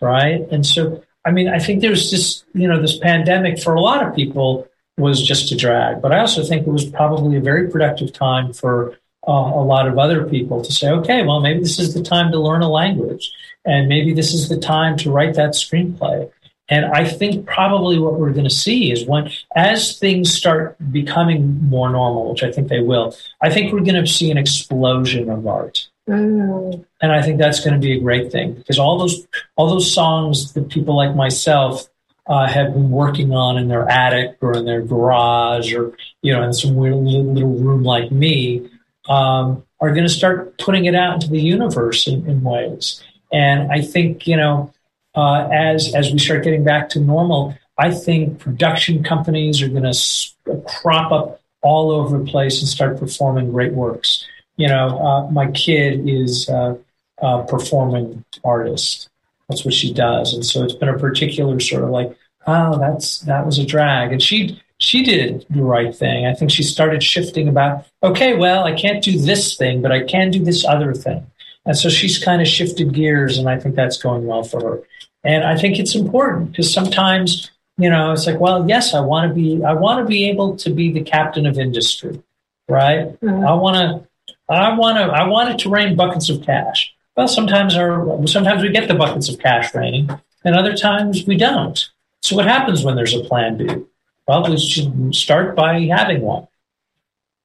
right? 0.00 0.46
And 0.50 0.66
so, 0.66 1.02
I 1.24 1.30
mean, 1.30 1.48
I 1.48 1.58
think 1.58 1.80
there's 1.80 2.10
this, 2.10 2.44
you 2.52 2.68
know, 2.68 2.80
this 2.80 2.98
pandemic 2.98 3.60
for 3.60 3.74
a 3.74 3.80
lot 3.80 4.06
of 4.06 4.14
people 4.14 4.68
was 4.96 5.26
just 5.26 5.50
a 5.50 5.56
drag, 5.56 6.00
but 6.00 6.12
I 6.12 6.20
also 6.20 6.44
think 6.44 6.66
it 6.66 6.70
was 6.70 6.84
probably 6.84 7.36
a 7.36 7.40
very 7.40 7.68
productive 7.68 8.12
time 8.12 8.52
for 8.52 8.98
uh, 9.26 9.32
a 9.32 9.64
lot 9.64 9.88
of 9.88 9.98
other 9.98 10.24
people 10.24 10.62
to 10.62 10.72
say, 10.72 10.90
okay, 10.90 11.24
well, 11.24 11.40
maybe 11.40 11.60
this 11.60 11.78
is 11.78 11.94
the 11.94 12.02
time 12.02 12.30
to 12.32 12.40
learn 12.40 12.62
a 12.62 12.70
language, 12.70 13.32
and 13.64 13.88
maybe 13.88 14.12
this 14.12 14.34
is 14.34 14.48
the 14.48 14.58
time 14.58 14.96
to 14.98 15.10
write 15.10 15.34
that 15.34 15.50
screenplay. 15.50 16.30
And 16.68 16.86
I 16.86 17.06
think 17.06 17.46
probably 17.46 17.98
what 17.98 18.14
we're 18.14 18.32
going 18.32 18.44
to 18.44 18.50
see 18.50 18.90
is 18.90 19.04
when, 19.04 19.30
as 19.54 19.98
things 19.98 20.32
start 20.32 20.76
becoming 20.90 21.62
more 21.62 21.90
normal, 21.90 22.30
which 22.30 22.42
I 22.42 22.50
think 22.50 22.68
they 22.68 22.80
will, 22.80 23.14
I 23.42 23.50
think 23.50 23.72
we're 23.72 23.80
going 23.80 24.02
to 24.02 24.06
see 24.06 24.30
an 24.30 24.38
explosion 24.38 25.28
of 25.28 25.46
art. 25.46 25.86
Mm. 26.08 26.84
And 27.02 27.12
I 27.12 27.22
think 27.22 27.38
that's 27.38 27.60
going 27.60 27.74
to 27.74 27.80
be 27.80 27.96
a 27.96 28.00
great 28.00 28.30
thing 28.30 28.54
because 28.54 28.78
all 28.78 28.98
those 28.98 29.26
all 29.56 29.70
those 29.70 29.92
songs 29.92 30.52
that 30.52 30.68
people 30.68 30.96
like 30.96 31.16
myself 31.16 31.88
uh, 32.26 32.46
have 32.46 32.74
been 32.74 32.90
working 32.90 33.32
on 33.32 33.56
in 33.56 33.68
their 33.68 33.88
attic 33.88 34.36
or 34.42 34.54
in 34.54 34.66
their 34.66 34.82
garage 34.82 35.72
or 35.72 35.96
you 36.20 36.32
know 36.32 36.42
in 36.42 36.52
some 36.52 36.74
weird 36.74 36.94
little, 36.94 37.32
little 37.32 37.54
room 37.54 37.84
like 37.84 38.10
me 38.10 38.68
um, 39.08 39.64
are 39.80 39.90
going 39.90 40.04
to 40.04 40.08
start 40.08 40.58
putting 40.58 40.86
it 40.86 40.94
out 40.94 41.14
into 41.14 41.28
the 41.28 41.40
universe 41.40 42.06
in, 42.06 42.26
in 42.28 42.42
ways. 42.42 43.02
And 43.32 43.70
I 43.70 43.80
think 43.80 44.26
you 44.26 44.36
know 44.36 44.72
uh, 45.14 45.48
as 45.52 45.94
as 45.94 46.12
we 46.12 46.18
start 46.18 46.44
getting 46.44 46.64
back 46.64 46.88
to 46.90 47.00
normal, 47.00 47.56
I 47.78 47.92
think 47.92 48.38
production 48.38 49.02
companies 49.02 49.62
are 49.62 49.68
going 49.68 49.90
to 49.90 50.62
crop 50.66 51.12
up 51.12 51.40
all 51.62 51.90
over 51.90 52.18
the 52.18 52.24
place 52.24 52.60
and 52.60 52.68
start 52.68 52.98
performing 52.98 53.50
great 53.50 53.72
works. 53.72 54.26
You 54.56 54.68
know, 54.68 54.98
uh, 54.98 55.30
my 55.30 55.50
kid 55.50 56.08
is 56.08 56.48
uh, 56.48 56.76
a 57.18 57.44
performing 57.44 58.24
artist. 58.44 59.08
That's 59.48 59.64
what 59.64 59.74
she 59.74 59.92
does, 59.92 60.32
and 60.32 60.44
so 60.44 60.64
it's 60.64 60.74
been 60.74 60.88
a 60.88 60.98
particular 60.98 61.60
sort 61.60 61.84
of 61.84 61.90
like, 61.90 62.16
oh, 62.46 62.78
that's 62.78 63.20
that 63.20 63.44
was 63.44 63.58
a 63.58 63.66
drag, 63.66 64.12
and 64.12 64.22
she 64.22 64.60
she 64.84 65.02
did 65.02 65.46
the 65.50 65.62
right 65.62 65.94
thing. 65.94 66.26
I 66.26 66.34
think 66.34 66.50
she 66.50 66.62
started 66.62 67.02
shifting 67.02 67.48
about, 67.48 67.86
okay, 68.02 68.36
well, 68.36 68.64
I 68.64 68.72
can't 68.72 69.02
do 69.02 69.18
this 69.18 69.56
thing, 69.56 69.82
but 69.82 69.90
I 69.90 70.04
can 70.04 70.30
do 70.30 70.44
this 70.44 70.64
other 70.64 70.92
thing. 70.92 71.26
And 71.66 71.76
so 71.76 71.88
she's 71.88 72.22
kind 72.22 72.42
of 72.42 72.48
shifted 72.48 72.92
gears, 72.92 73.38
and 73.38 73.48
I 73.48 73.58
think 73.58 73.74
that's 73.74 73.96
going 73.96 74.26
well 74.26 74.42
for 74.42 74.60
her. 74.60 74.82
And 75.24 75.44
I 75.44 75.56
think 75.56 75.78
it's 75.78 75.94
important 75.94 76.50
because 76.50 76.72
sometimes, 76.72 77.50
you 77.78 77.88
know, 77.88 78.12
it's 78.12 78.26
like, 78.26 78.38
well, 78.38 78.68
yes, 78.68 78.92
I 78.92 79.00
want 79.00 79.28
to 79.28 79.34
be, 79.34 79.64
I 79.64 79.72
want 79.72 80.00
to 80.00 80.04
be 80.04 80.28
able 80.28 80.56
to 80.58 80.70
be 80.70 80.92
the 80.92 81.02
captain 81.02 81.46
of 81.46 81.58
industry, 81.58 82.22
right? 82.68 83.18
Mm-hmm. 83.20 83.46
I 83.46 83.54
want 83.54 83.76
to, 83.76 84.34
I 84.48 84.76
want 84.76 84.98
to, 84.98 85.04
I 85.04 85.26
want 85.26 85.48
it 85.50 85.58
to 85.60 85.70
rain 85.70 85.96
buckets 85.96 86.28
of 86.28 86.42
cash. 86.42 86.94
Well, 87.16 87.28
sometimes 87.28 87.76
our, 87.76 88.26
sometimes 88.26 88.62
we 88.62 88.68
get 88.68 88.88
the 88.88 88.94
buckets 88.94 89.30
of 89.30 89.38
cash 89.38 89.74
raining, 89.74 90.10
and 90.44 90.54
other 90.54 90.76
times 90.76 91.26
we 91.26 91.36
don't. 91.36 91.88
So 92.22 92.36
what 92.36 92.46
happens 92.46 92.84
when 92.84 92.96
there's 92.96 93.14
a 93.14 93.24
plan 93.24 93.56
B? 93.56 93.84
Well, 94.26 94.48
we 94.48 94.58
should 94.58 95.14
start 95.14 95.54
by 95.54 95.80
having 95.80 96.22
one, 96.22 96.48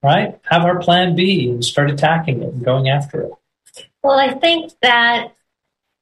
right? 0.01 0.39
Have 0.49 0.63
our 0.63 0.79
plan 0.79 1.15
B 1.15 1.49
and 1.49 1.63
start 1.63 1.89
attacking 1.89 2.41
it 2.41 2.53
and 2.53 2.63
going 2.63 2.89
after 2.89 3.21
it. 3.21 3.31
Well, 4.01 4.17
I 4.17 4.33
think 4.33 4.71
that 4.81 5.33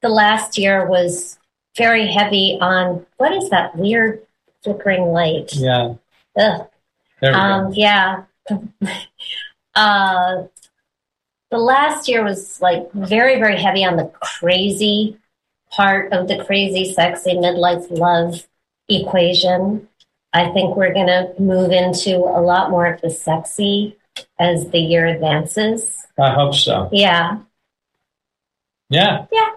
the 0.01 0.09
last 0.09 0.57
year 0.57 0.88
was 0.88 1.39
very 1.75 2.07
heavy 2.07 2.57
on 2.61 3.05
what 3.17 3.34
is 3.34 3.49
that 3.49 3.75
weird 3.75 4.21
flickering 4.63 5.07
light? 5.07 5.53
Yeah. 5.53 5.95
Ugh. 6.38 6.67
Um, 7.23 7.73
yeah. 7.73 8.23
uh, 9.75 10.43
the 11.49 11.57
last 11.57 12.07
year 12.07 12.23
was 12.23 12.61
like 12.61 12.91
very, 12.93 13.39
very 13.39 13.59
heavy 13.59 13.84
on 13.84 13.95
the 13.95 14.11
crazy 14.21 15.17
part 15.71 16.11
of 16.13 16.28
the 16.28 16.43
crazy, 16.43 16.93
sexy 16.93 17.34
midlife 17.34 17.89
love 17.89 18.47
equation. 18.89 19.88
I 20.34 20.49
think 20.51 20.75
we're 20.75 20.93
going 20.93 21.07
to 21.07 21.34
move 21.39 21.71
into 21.71 22.17
a 22.17 22.41
lot 22.41 22.69
more 22.69 22.86
of 22.86 23.01
the 23.01 23.09
sexy 23.09 23.97
as 24.39 24.69
the 24.69 24.80
year 24.80 25.05
advances. 25.05 26.05
I 26.19 26.32
hope 26.32 26.53
so. 26.53 26.89
Yeah. 26.91 27.39
Yeah. 28.89 29.25
Yeah 29.32 29.51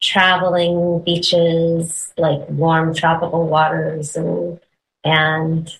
traveling 0.00 1.02
beaches, 1.04 2.12
like 2.16 2.48
warm 2.48 2.94
tropical 2.94 3.46
waters, 3.46 4.16
and 4.16 4.60
and 5.04 5.70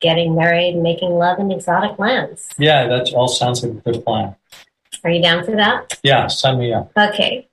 getting 0.00 0.34
married, 0.34 0.76
making 0.76 1.10
love 1.10 1.38
in 1.38 1.50
exotic 1.50 1.98
lands. 1.98 2.48
Yeah, 2.58 2.86
that 2.88 3.12
all 3.14 3.28
sounds 3.28 3.62
like 3.62 3.72
a 3.72 3.92
good 3.92 4.04
plan. 4.04 4.34
Are 5.04 5.10
you 5.10 5.22
down 5.22 5.44
for 5.44 5.56
that? 5.56 5.98
Yeah, 6.02 6.26
sign 6.26 6.58
me 6.58 6.72
up. 6.72 6.92
Okay. 6.96 7.48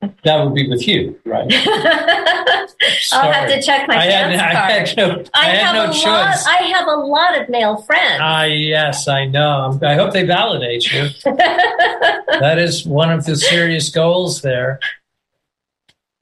That 0.00 0.44
would 0.44 0.54
be 0.54 0.68
with 0.68 0.86
you, 0.86 1.18
right? 1.24 1.46
I'll 3.12 3.32
have 3.32 3.48
to 3.48 3.60
check 3.60 3.88
my 3.88 3.96
I 3.96 4.04
had, 4.04 4.32
I 4.32 4.70
had 4.70 4.96
no, 4.96 5.24
I, 5.34 5.40
I 5.40 5.44
had 5.46 5.66
have 5.66 5.74
no 5.74 5.90
a 5.90 5.92
choice. 5.92 6.04
Lot, 6.04 6.46
I 6.46 6.62
have 6.68 6.86
a 6.86 6.94
lot 6.94 7.40
of 7.40 7.48
male 7.48 7.82
friends. 7.82 8.20
Ah, 8.20 8.44
yes, 8.44 9.08
I 9.08 9.26
know. 9.26 9.78
I 9.82 9.94
hope 9.94 10.12
they 10.12 10.24
validate 10.24 10.92
you. 10.92 11.08
that 11.24 12.58
is 12.58 12.86
one 12.86 13.10
of 13.10 13.24
the 13.24 13.34
serious 13.34 13.88
goals 13.88 14.40
there. 14.42 14.78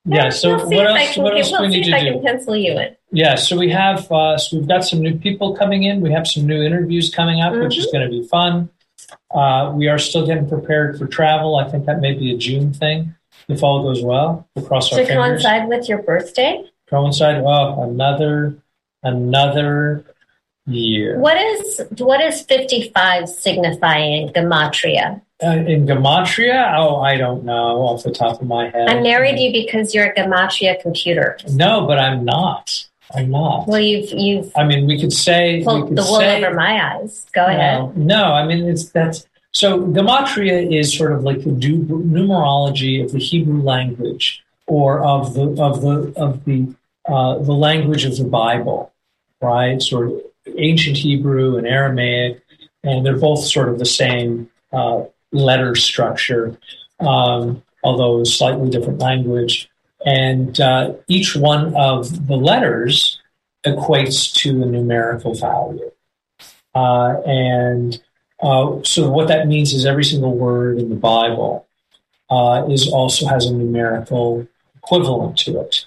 Yeah. 0.07 0.31
So 0.31 0.57
we'll 0.57 0.69
what 0.69 0.87
else? 0.87 1.15
Can, 1.15 1.23
what 1.23 1.37
else 1.37 1.51
we'll 1.51 1.63
we 1.63 1.69
need 1.69 1.85
to 1.85 1.97
I 1.97 2.05
do? 2.05 2.13
can 2.13 2.23
pencil 2.23 2.57
you 2.57 2.79
in. 2.79 2.97
Yeah. 3.11 3.35
So 3.35 3.59
we 3.59 3.69
have. 3.71 4.11
Uh, 4.11 4.39
so 4.39 4.57
we've 4.57 4.69
got 4.69 4.87
some 4.87 5.01
new 5.01 5.19
people 5.19 5.55
coming 5.55 5.83
in. 5.83 6.01
We 6.01 6.13
have 6.13 6.27
some 6.27 6.47
new 6.47 6.63
interviews 6.63 7.15
coming 7.15 7.43
up, 7.43 7.53
mm-hmm. 7.53 7.65
which 7.65 7.77
is 7.77 7.87
mm-hmm. 7.87 7.97
going 7.99 8.11
to 8.11 8.23
be 8.23 8.27
fun. 8.27 8.71
Uh, 9.35 9.73
we 9.75 9.89
are 9.89 9.99
still 9.99 10.27
getting 10.27 10.49
prepared 10.49 10.99
for 10.99 11.07
travel. 11.07 11.57
I 11.57 11.69
think 11.69 11.85
that 11.85 12.01
may 12.01 12.15
be 12.15 12.33
a 12.33 12.39
June 12.39 12.73
thing 12.73 13.15
if 13.49 13.63
all 13.63 13.83
goes 13.83 14.03
well. 14.03 14.49
across 14.57 14.93
our 14.93 15.01
to 15.01 15.07
fingers. 15.07 15.25
coincide 15.25 15.69
with 15.69 15.89
your 15.89 16.03
birthday. 16.03 16.65
Coincide. 16.89 17.43
Well, 17.43 17.83
another 17.83 18.57
another 19.03 20.05
year. 20.67 21.19
What 21.19 21.37
is 21.37 21.83
what 21.99 22.21
is 22.21 22.43
fifty 22.43 22.91
five 22.91 23.29
signifying 23.29 24.29
gematria? 24.31 25.23
Uh, 25.43 25.49
in 25.49 25.87
gematria, 25.87 26.75
oh, 26.79 27.01
I 27.01 27.19
don't 27.19 27.45
know 27.45 27.83
off 27.83 28.03
the 28.03 28.11
top 28.11 28.41
of 28.41 28.49
my 28.49 28.71
head. 28.71 28.89
I 28.89 29.01
married 29.01 29.39
you 29.39 29.53
because 29.53 29.95
you're 29.95 30.07
a 30.07 30.15
gematria 30.15 30.81
computer. 30.81 31.39
No, 31.51 31.87
but 31.87 31.99
I'm 31.99 32.25
not. 32.25 32.87
I'm 33.15 33.31
not. 33.31 33.69
Well, 33.69 33.81
you've 33.81 34.11
you've. 34.11 34.51
I 34.57 34.65
mean, 34.65 34.87
we 34.87 35.01
could 35.01 35.13
say 35.13 35.63
pulled 35.63 35.83
we 35.83 35.89
could 35.89 35.99
the 35.99 36.03
wool 36.03 36.21
say, 36.21 36.43
over 36.43 36.55
my 36.55 36.95
eyes. 36.95 37.27
Go 37.33 37.45
ahead. 37.47 37.97
No, 37.97 38.25
I 38.33 38.47
mean 38.47 38.67
it's 38.67 38.89
that's 38.91 39.27
so 39.57 39.87
gematria 39.87 40.71
is 40.71 40.95
sort 40.95 41.13
of 41.13 41.23
like 41.23 41.39
the 41.43 41.49
numerology 41.49 43.03
of 43.03 43.11
the 43.13 43.19
Hebrew 43.19 43.63
language 43.63 44.45
or 44.67 45.03
of 45.03 45.33
the 45.33 45.47
of 45.63 45.81
the 45.81 46.13
of 46.15 46.45
the 46.45 46.75
uh, 47.09 47.39
the 47.39 47.55
language 47.55 48.05
of 48.05 48.19
the 48.19 48.25
Bible, 48.25 48.93
right? 49.41 49.81
Sort 49.81 50.09
of 50.09 50.21
ancient 50.59 50.99
Hebrew 50.99 51.57
and 51.57 51.67
Aramaic, 51.67 52.43
and 52.85 53.07
they're 53.07 53.17
both 53.17 53.45
sort 53.45 53.71
of 53.71 53.79
the 53.79 53.87
same 53.87 54.51
uh, 54.75 55.05
letter 55.33 55.75
structure, 55.75 56.59
um, 57.01 57.63
although 57.83 58.25
slightly 58.25 58.69
different 58.69 58.99
language. 58.99 59.71
And 60.05 60.61
uh, 60.61 60.97
each 61.09 61.35
one 61.35 61.75
of 61.77 62.27
the 62.27 62.37
letters 62.37 63.23
equates 63.65 64.35
to 64.35 64.51
a 64.63 64.67
numerical 64.67 65.33
value. 65.33 65.91
Uh, 66.75 67.23
and 67.25 68.03
uh, 68.41 68.83
so 68.83 69.11
what 69.11 69.29
that 69.29 69.47
means 69.47 69.73
is 69.73 69.87
every 69.87 70.05
single 70.05 70.37
word 70.37 70.79
in 70.79 70.91
the 70.91 70.97
Bible 70.97 71.67
uh, 72.31 72.67
is 72.69 72.89
also 72.89 73.27
has 73.27 73.47
a 73.47 73.53
numerical 73.53 74.47
equivalent 74.77 75.39
to 75.39 75.61
it. 75.61 75.87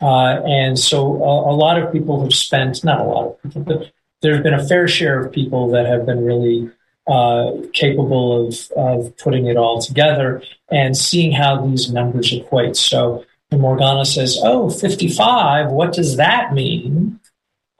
Uh, 0.00 0.42
and 0.44 0.78
so 0.78 1.22
a, 1.22 1.52
a, 1.52 1.54
lot 1.54 1.80
of 1.80 1.90
people 1.90 2.22
have 2.22 2.34
spent, 2.34 2.84
not 2.84 3.00
a 3.00 3.04
lot 3.04 3.26
of 3.28 3.42
people, 3.42 3.62
but 3.62 3.92
there's 4.20 4.42
been 4.42 4.52
a 4.52 4.66
fair 4.66 4.86
share 4.86 5.24
of 5.24 5.32
people 5.32 5.70
that 5.70 5.86
have 5.86 6.04
been 6.04 6.24
really 6.24 6.70
uh, 7.06 7.52
capable 7.72 8.46
of, 8.46 8.70
of 8.76 9.16
putting 9.16 9.46
it 9.46 9.56
all 9.56 9.80
together 9.80 10.42
and 10.70 10.96
seeing 10.96 11.32
how 11.32 11.64
these 11.64 11.90
numbers 11.90 12.32
equate. 12.32 12.76
So 12.76 13.24
when 13.48 13.60
Morgana 13.60 14.04
says, 14.04 14.38
oh, 14.42 14.68
55, 14.68 15.70
what 15.70 15.92
does 15.92 16.16
that 16.16 16.52
mean? 16.52 17.20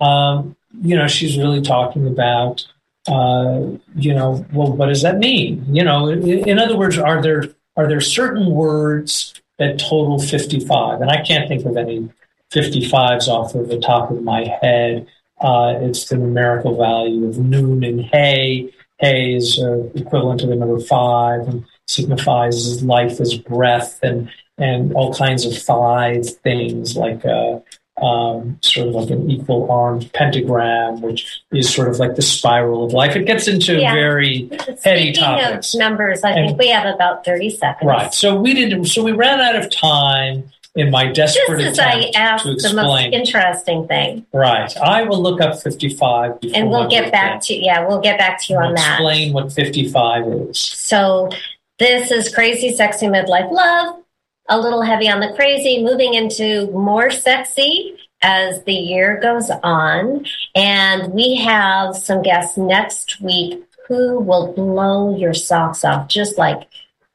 Um, 0.01 0.57
you 0.81 0.97
know, 0.97 1.09
she's 1.09 1.37
really 1.37 1.61
talking 1.61 2.07
about, 2.07 2.65
uh, 3.09 3.61
you 3.95 4.15
know, 4.15 4.45
well, 4.53 4.73
what 4.73 4.87
does 4.87 5.03
that 5.03 5.19
mean? 5.19 5.65
You 5.69 5.85
know, 5.85 6.09
in, 6.09 6.59
other 6.59 6.77
words, 6.77 6.99
are 6.99 7.23
there 7.23 7.45
are 7.77 7.87
there 7.87 8.01
certain 8.01 8.51
words 8.51 9.35
that 9.59 9.79
total 9.79 10.19
55? 10.19 11.01
And 11.01 11.11
I 11.11 11.23
can't 11.23 11.49
think 11.49 11.65
of 11.65 11.77
any 11.77 12.09
55s 12.53 13.29
off 13.29 13.55
of 13.55 13.69
the 13.69 13.79
top 13.79 14.11
of 14.11 14.23
my 14.23 14.45
head. 14.63 15.07
Uh, 15.41 15.75
it's 15.81 16.07
the 16.07 16.17
numerical 16.17 16.77
value 16.77 17.27
of 17.27 17.39
noon 17.39 17.85
and 17.85 18.01
hay. 18.01 18.73
Hay 18.99 19.35
is 19.35 19.59
uh, 19.63 19.89
equivalent 19.95 20.41
to 20.41 20.47
the 20.47 20.57
number 20.57 20.81
five 20.81 21.47
and 21.47 21.65
signifies 21.87 22.83
life 22.83 23.21
as 23.21 23.37
breath 23.37 23.99
and, 24.03 24.31
and 24.57 24.95
all 24.95 25.13
kinds 25.13 25.45
of 25.45 25.57
five 25.57 26.27
things 26.41 26.97
like 26.97 27.25
uh, 27.27 27.61
um, 28.03 28.59
sort 28.61 28.89
of 28.89 28.95
like 28.95 29.11
an 29.11 29.31
equal 29.31 29.71
armed 29.71 30.13
pentagram, 30.13 31.01
which 31.01 31.43
is 31.53 31.73
sort 31.73 31.89
of 31.89 31.99
like 31.99 32.15
the 32.15 32.23
spiral 32.23 32.85
of 32.85 32.93
life. 32.93 33.17
It 33.17 33.25
gets 33.25 33.49
into 33.49 33.81
yeah. 33.81 33.95
very 33.95 34.49
Speaking 34.49 34.77
heady 34.85 35.13
topics. 35.13 35.75
Of 35.75 35.81
numbers, 35.81 36.23
I 36.23 36.33
and, 36.33 36.49
think 36.49 36.59
we 36.59 36.69
have 36.69 36.93
about 36.95 37.25
30 37.25 37.51
seconds. 37.51 37.89
Right. 37.89 38.13
So 38.13 38.39
we 38.39 38.53
didn't, 38.53 38.85
so 38.87 39.03
we 39.03 39.13
ran 39.13 39.41
out 39.41 39.57
of 39.57 39.71
time 39.71 40.51
in 40.75 40.91
my 40.91 41.11
desperate 41.11 41.59
Just 41.59 41.79
as 41.81 41.87
I 41.87 42.11
asked 42.15 42.45
the 42.45 42.75
most 42.75 43.15
interesting 43.15 43.89
thing. 43.89 44.27
Right. 44.33 44.77
I 44.77 45.05
will 45.05 45.23
look 45.23 45.41
up 45.41 45.61
55. 45.63 46.39
And 46.55 46.69
we'll 46.69 46.89
get 46.89 47.11
back 47.11 47.41
to, 47.45 47.55
yeah, 47.55 47.87
we'll 47.87 48.03
get 48.03 48.19
back 48.19 48.43
to 48.43 48.53
you 48.53 48.59
on 48.59 48.75
that. 48.75 49.01
Explain 49.01 49.33
what 49.33 49.53
55 49.53 50.27
is. 50.27 50.59
So 50.59 51.31
this 51.79 52.11
is 52.11 52.33
Crazy 52.35 52.75
Sexy 52.75 53.07
Midlife 53.07 53.51
Love. 53.51 54.03
A 54.49 54.59
little 54.59 54.83
heavy 54.83 55.09
on 55.09 55.21
the 55.21 55.33
crazy, 55.35 55.83
moving 55.83 56.15
into 56.15 56.71
more 56.71 57.11
sexy 57.11 57.97
as 58.23 58.63
the 58.65 58.75
year 58.75 59.19
goes 59.21 59.51
on. 59.63 60.25
And 60.55 61.13
we 61.13 61.37
have 61.37 61.97
some 61.97 62.23
guests 62.23 62.57
next 62.57 63.21
week 63.21 63.65
who 63.89 64.21
will 64.21 64.53
blow 64.53 65.17
your 65.17 65.35
socks 65.35 65.85
off, 65.85 66.09
just 66.09 66.39
like 66.39 66.69